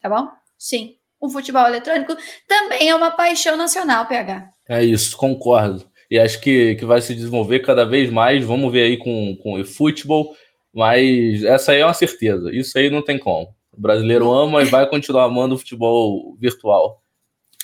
tá 0.00 0.08
bom? 0.08 0.28
Sim. 0.58 0.96
O 1.18 1.30
futebol 1.30 1.66
eletrônico 1.66 2.14
também 2.46 2.90
é 2.90 2.94
uma 2.94 3.10
paixão 3.10 3.56
nacional, 3.56 4.06
PH. 4.06 4.50
É 4.68 4.84
isso, 4.84 5.16
concordo. 5.16 5.90
E 6.10 6.18
acho 6.18 6.40
que, 6.40 6.76
que 6.76 6.84
vai 6.84 7.00
se 7.00 7.14
desenvolver 7.14 7.60
cada 7.60 7.84
vez 7.84 8.10
mais. 8.10 8.44
Vamos 8.44 8.70
ver 8.70 8.82
aí 8.82 8.96
com, 8.96 9.36
com 9.42 9.60
o 9.60 9.64
futebol 9.64 10.36
mas 10.76 11.42
essa 11.42 11.72
aí 11.72 11.80
é 11.80 11.86
uma 11.86 11.94
certeza. 11.94 12.54
Isso 12.54 12.76
aí 12.76 12.90
não 12.90 13.00
tem 13.00 13.18
como. 13.18 13.48
O 13.72 13.80
brasileiro 13.80 14.30
ama 14.30 14.60
e 14.62 14.66
vai 14.66 14.86
continuar 14.86 15.24
amando 15.24 15.54
o 15.54 15.58
futebol 15.58 16.36
virtual. 16.38 17.00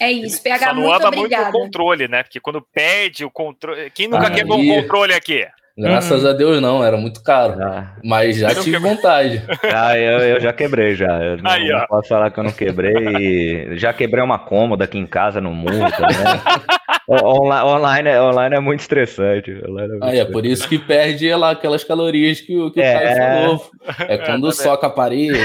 É 0.01 0.11
isso, 0.11 0.43
PH, 0.43 0.67
Só 0.67 0.75
não 0.75 0.83
muito 0.83 0.95
ama 0.95 1.09
obrigada. 1.09 1.45
muito 1.45 1.57
o 1.57 1.61
controle, 1.61 2.09
né? 2.09 2.23
Porque 2.23 2.41
quando 2.41 2.63
perde 2.73 3.23
o 3.25 3.31
controle. 3.31 3.91
Quem 3.91 4.09
nunca 4.09 4.29
aí... 4.29 4.35
quebrou 4.35 4.59
um 4.59 4.67
controle 4.67 5.13
aqui? 5.13 5.47
Graças 5.77 6.25
hum. 6.25 6.29
a 6.29 6.33
Deus 6.33 6.61
não, 6.61 6.83
era 6.83 6.97
muito 6.97 7.23
caro. 7.23 7.63
Ah. 7.63 7.97
Mas 8.03 8.37
já 8.39 8.55
tive 8.55 8.73
quebrou. 8.73 8.95
vontade. 8.95 9.43
Ah, 9.75 9.99
eu, 9.99 10.19
eu, 10.19 10.41
já 10.41 10.53
quebrei 10.53 10.95
já. 10.95 11.23
Eu 11.23 11.37
não, 11.37 11.51
Aí, 11.51 11.69
não 11.69 11.87
posso 11.87 12.09
falar 12.09 12.31
que 12.31 12.41
eu 12.41 12.45
não 12.45 12.53
quebrei. 12.53 13.77
já 13.77 13.93
quebrei 13.93 14.23
uma 14.23 14.39
cômoda 14.39 14.85
aqui 14.85 14.99
em 14.99 15.07
casa 15.07 15.41
no 15.41 15.53
mundo 15.53 15.91
também. 15.93 16.17
online, 17.09 18.09
é, 18.09 18.23
online 18.23 18.57
é 18.57 18.61
muito 18.61 18.81
estressante. 18.81 19.51
É 19.51 19.69
muito 19.69 19.81
ah, 19.81 19.95
estressante. 19.95 20.19
é 20.19 20.25
por 20.25 20.47
isso 20.47 20.69
que 20.69 20.79
perde 20.79 21.35
lá 21.35 21.51
aquelas 21.51 21.85
calorias 21.85 22.41
que, 22.41 22.71
que 22.71 22.81
é... 22.81 22.97
o 22.97 23.03
Caio 23.03 23.17
falou. 23.17 23.71
É 24.09 24.19
quando 24.19 24.49
é, 24.49 24.53
soca 24.53 24.87
a 24.87 24.91
parede. 24.91 25.39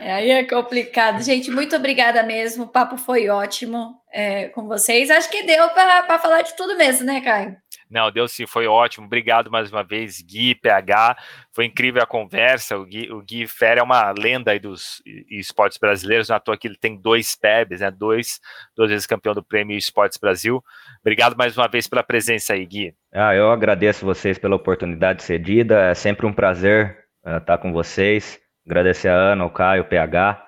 É, 0.00 0.12
aí 0.12 0.30
é 0.30 0.44
complicado. 0.44 1.22
Gente, 1.22 1.50
muito 1.50 1.74
obrigada 1.74 2.22
mesmo. 2.22 2.64
O 2.64 2.68
papo 2.68 2.98
foi 2.98 3.30
ótimo 3.30 3.94
é, 4.12 4.48
com 4.50 4.68
vocês. 4.68 5.10
Acho 5.10 5.30
que 5.30 5.44
deu 5.44 5.66
para 5.70 6.18
falar 6.18 6.42
de 6.42 6.54
tudo 6.54 6.76
mesmo, 6.76 7.06
né, 7.06 7.22
Caio? 7.22 7.56
Não, 7.94 8.10
deu 8.10 8.26
sim, 8.26 8.44
foi 8.44 8.66
ótimo. 8.66 9.06
Obrigado 9.06 9.52
mais 9.52 9.70
uma 9.70 9.84
vez, 9.84 10.20
Gui, 10.20 10.52
PH. 10.56 11.16
Foi 11.52 11.64
incrível 11.64 12.02
a 12.02 12.06
conversa. 12.06 12.76
O 12.76 12.84
Gui, 12.84 13.08
o 13.12 13.22
Gui 13.22 13.46
Fer 13.46 13.78
é 13.78 13.82
uma 13.84 14.10
lenda 14.10 14.50
aí 14.50 14.58
dos 14.58 15.00
esportes 15.30 15.78
brasileiros. 15.78 16.28
À 16.28 16.40
toa 16.40 16.58
que 16.58 16.66
ele 16.66 16.76
tem 16.76 17.00
dois 17.00 17.36
PEBs, 17.36 17.78
né? 17.78 17.92
Dois, 17.92 18.40
duas 18.76 18.90
vezes 18.90 19.06
campeão 19.06 19.32
do 19.32 19.44
Prêmio 19.44 19.78
Esportes 19.78 20.18
Brasil. 20.18 20.60
Obrigado 21.02 21.36
mais 21.36 21.56
uma 21.56 21.68
vez 21.68 21.86
pela 21.86 22.02
presença 22.02 22.54
aí, 22.54 22.66
Gui. 22.66 22.92
Ah, 23.12 23.32
eu 23.32 23.52
agradeço 23.52 24.04
vocês 24.04 24.38
pela 24.38 24.56
oportunidade 24.56 25.22
cedida. 25.22 25.82
É 25.82 25.94
sempre 25.94 26.26
um 26.26 26.32
prazer 26.32 26.98
uh, 27.24 27.36
estar 27.36 27.58
com 27.58 27.72
vocês. 27.72 28.40
Agradecer 28.66 29.06
a 29.06 29.14
Ana, 29.14 29.44
o 29.44 29.50
Caio, 29.50 29.82
o 29.82 29.86
PH. 29.86 30.44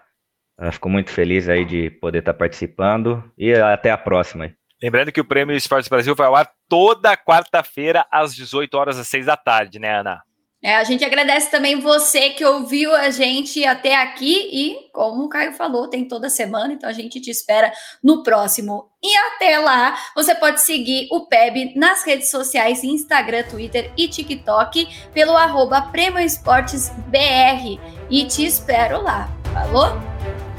Uh, 0.59 0.73
fico 0.73 0.89
muito 0.89 1.13
feliz 1.13 1.49
aí 1.49 1.65
de 1.65 1.91
poder 1.91 2.19
estar 2.19 2.35
participando 2.35 3.23
e 3.39 3.55
até 3.55 3.93
a 3.93 3.97
próxima. 3.97 4.53
Lembrando 4.83 5.13
que 5.13 5.21
o 5.21 5.25
Prêmio 5.25 5.57
Esportes 5.57 5.89
Brasil 5.89 6.15
vai 6.15 6.27
ao 6.27 6.37
ar 6.37 6.51
toda 6.69 7.17
quarta-feira, 7.17 8.07
às 8.11 8.35
18 8.35 8.75
horas 8.75 8.99
às 8.99 9.09
6 9.09 9.27
da 9.27 9.37
tarde, 9.37 9.79
né, 9.79 10.01
Ana? 10.01 10.23
É, 10.63 10.75
a 10.75 10.85
gente 10.85 11.05
agradece 11.05 11.51
também 11.51 11.79
você 11.79 12.31
que 12.31 12.45
ouviu 12.45 12.95
a 12.95 13.11
gente 13.11 13.65
até 13.65 13.95
aqui 13.95 14.49
e, 14.53 14.91
como 14.93 15.25
o 15.25 15.29
Caio 15.29 15.53
falou, 15.53 15.89
tem 15.89 16.09
toda 16.09 16.29
semana, 16.29 16.73
então 16.73 16.89
a 16.89 16.93
gente 16.93 17.21
te 17.21 17.31
espera 17.31 17.73
no 18.03 18.23
próximo. 18.23 18.91
E 19.01 19.17
até 19.17 19.59
lá, 19.59 19.97
você 20.15 20.35
pode 20.35 20.63
seguir 20.63 21.07
o 21.13 21.29
PEB 21.29 21.75
nas 21.77 22.05
redes 22.05 22.31
sociais, 22.31 22.83
Instagram, 22.83 23.45
Twitter 23.45 23.93
e 23.97 24.09
TikTok 24.09 24.89
pelo 25.13 25.37
arroba 25.37 25.83
Prêmio 25.83 26.19
Esportes 26.19 26.91
BR. 27.07 27.79
E 28.11 28.25
te 28.25 28.45
espero 28.45 29.03
lá. 29.03 29.29
Falou? 29.53 29.91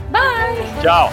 Bye! 0.10 0.82
Tchau! 0.82 1.10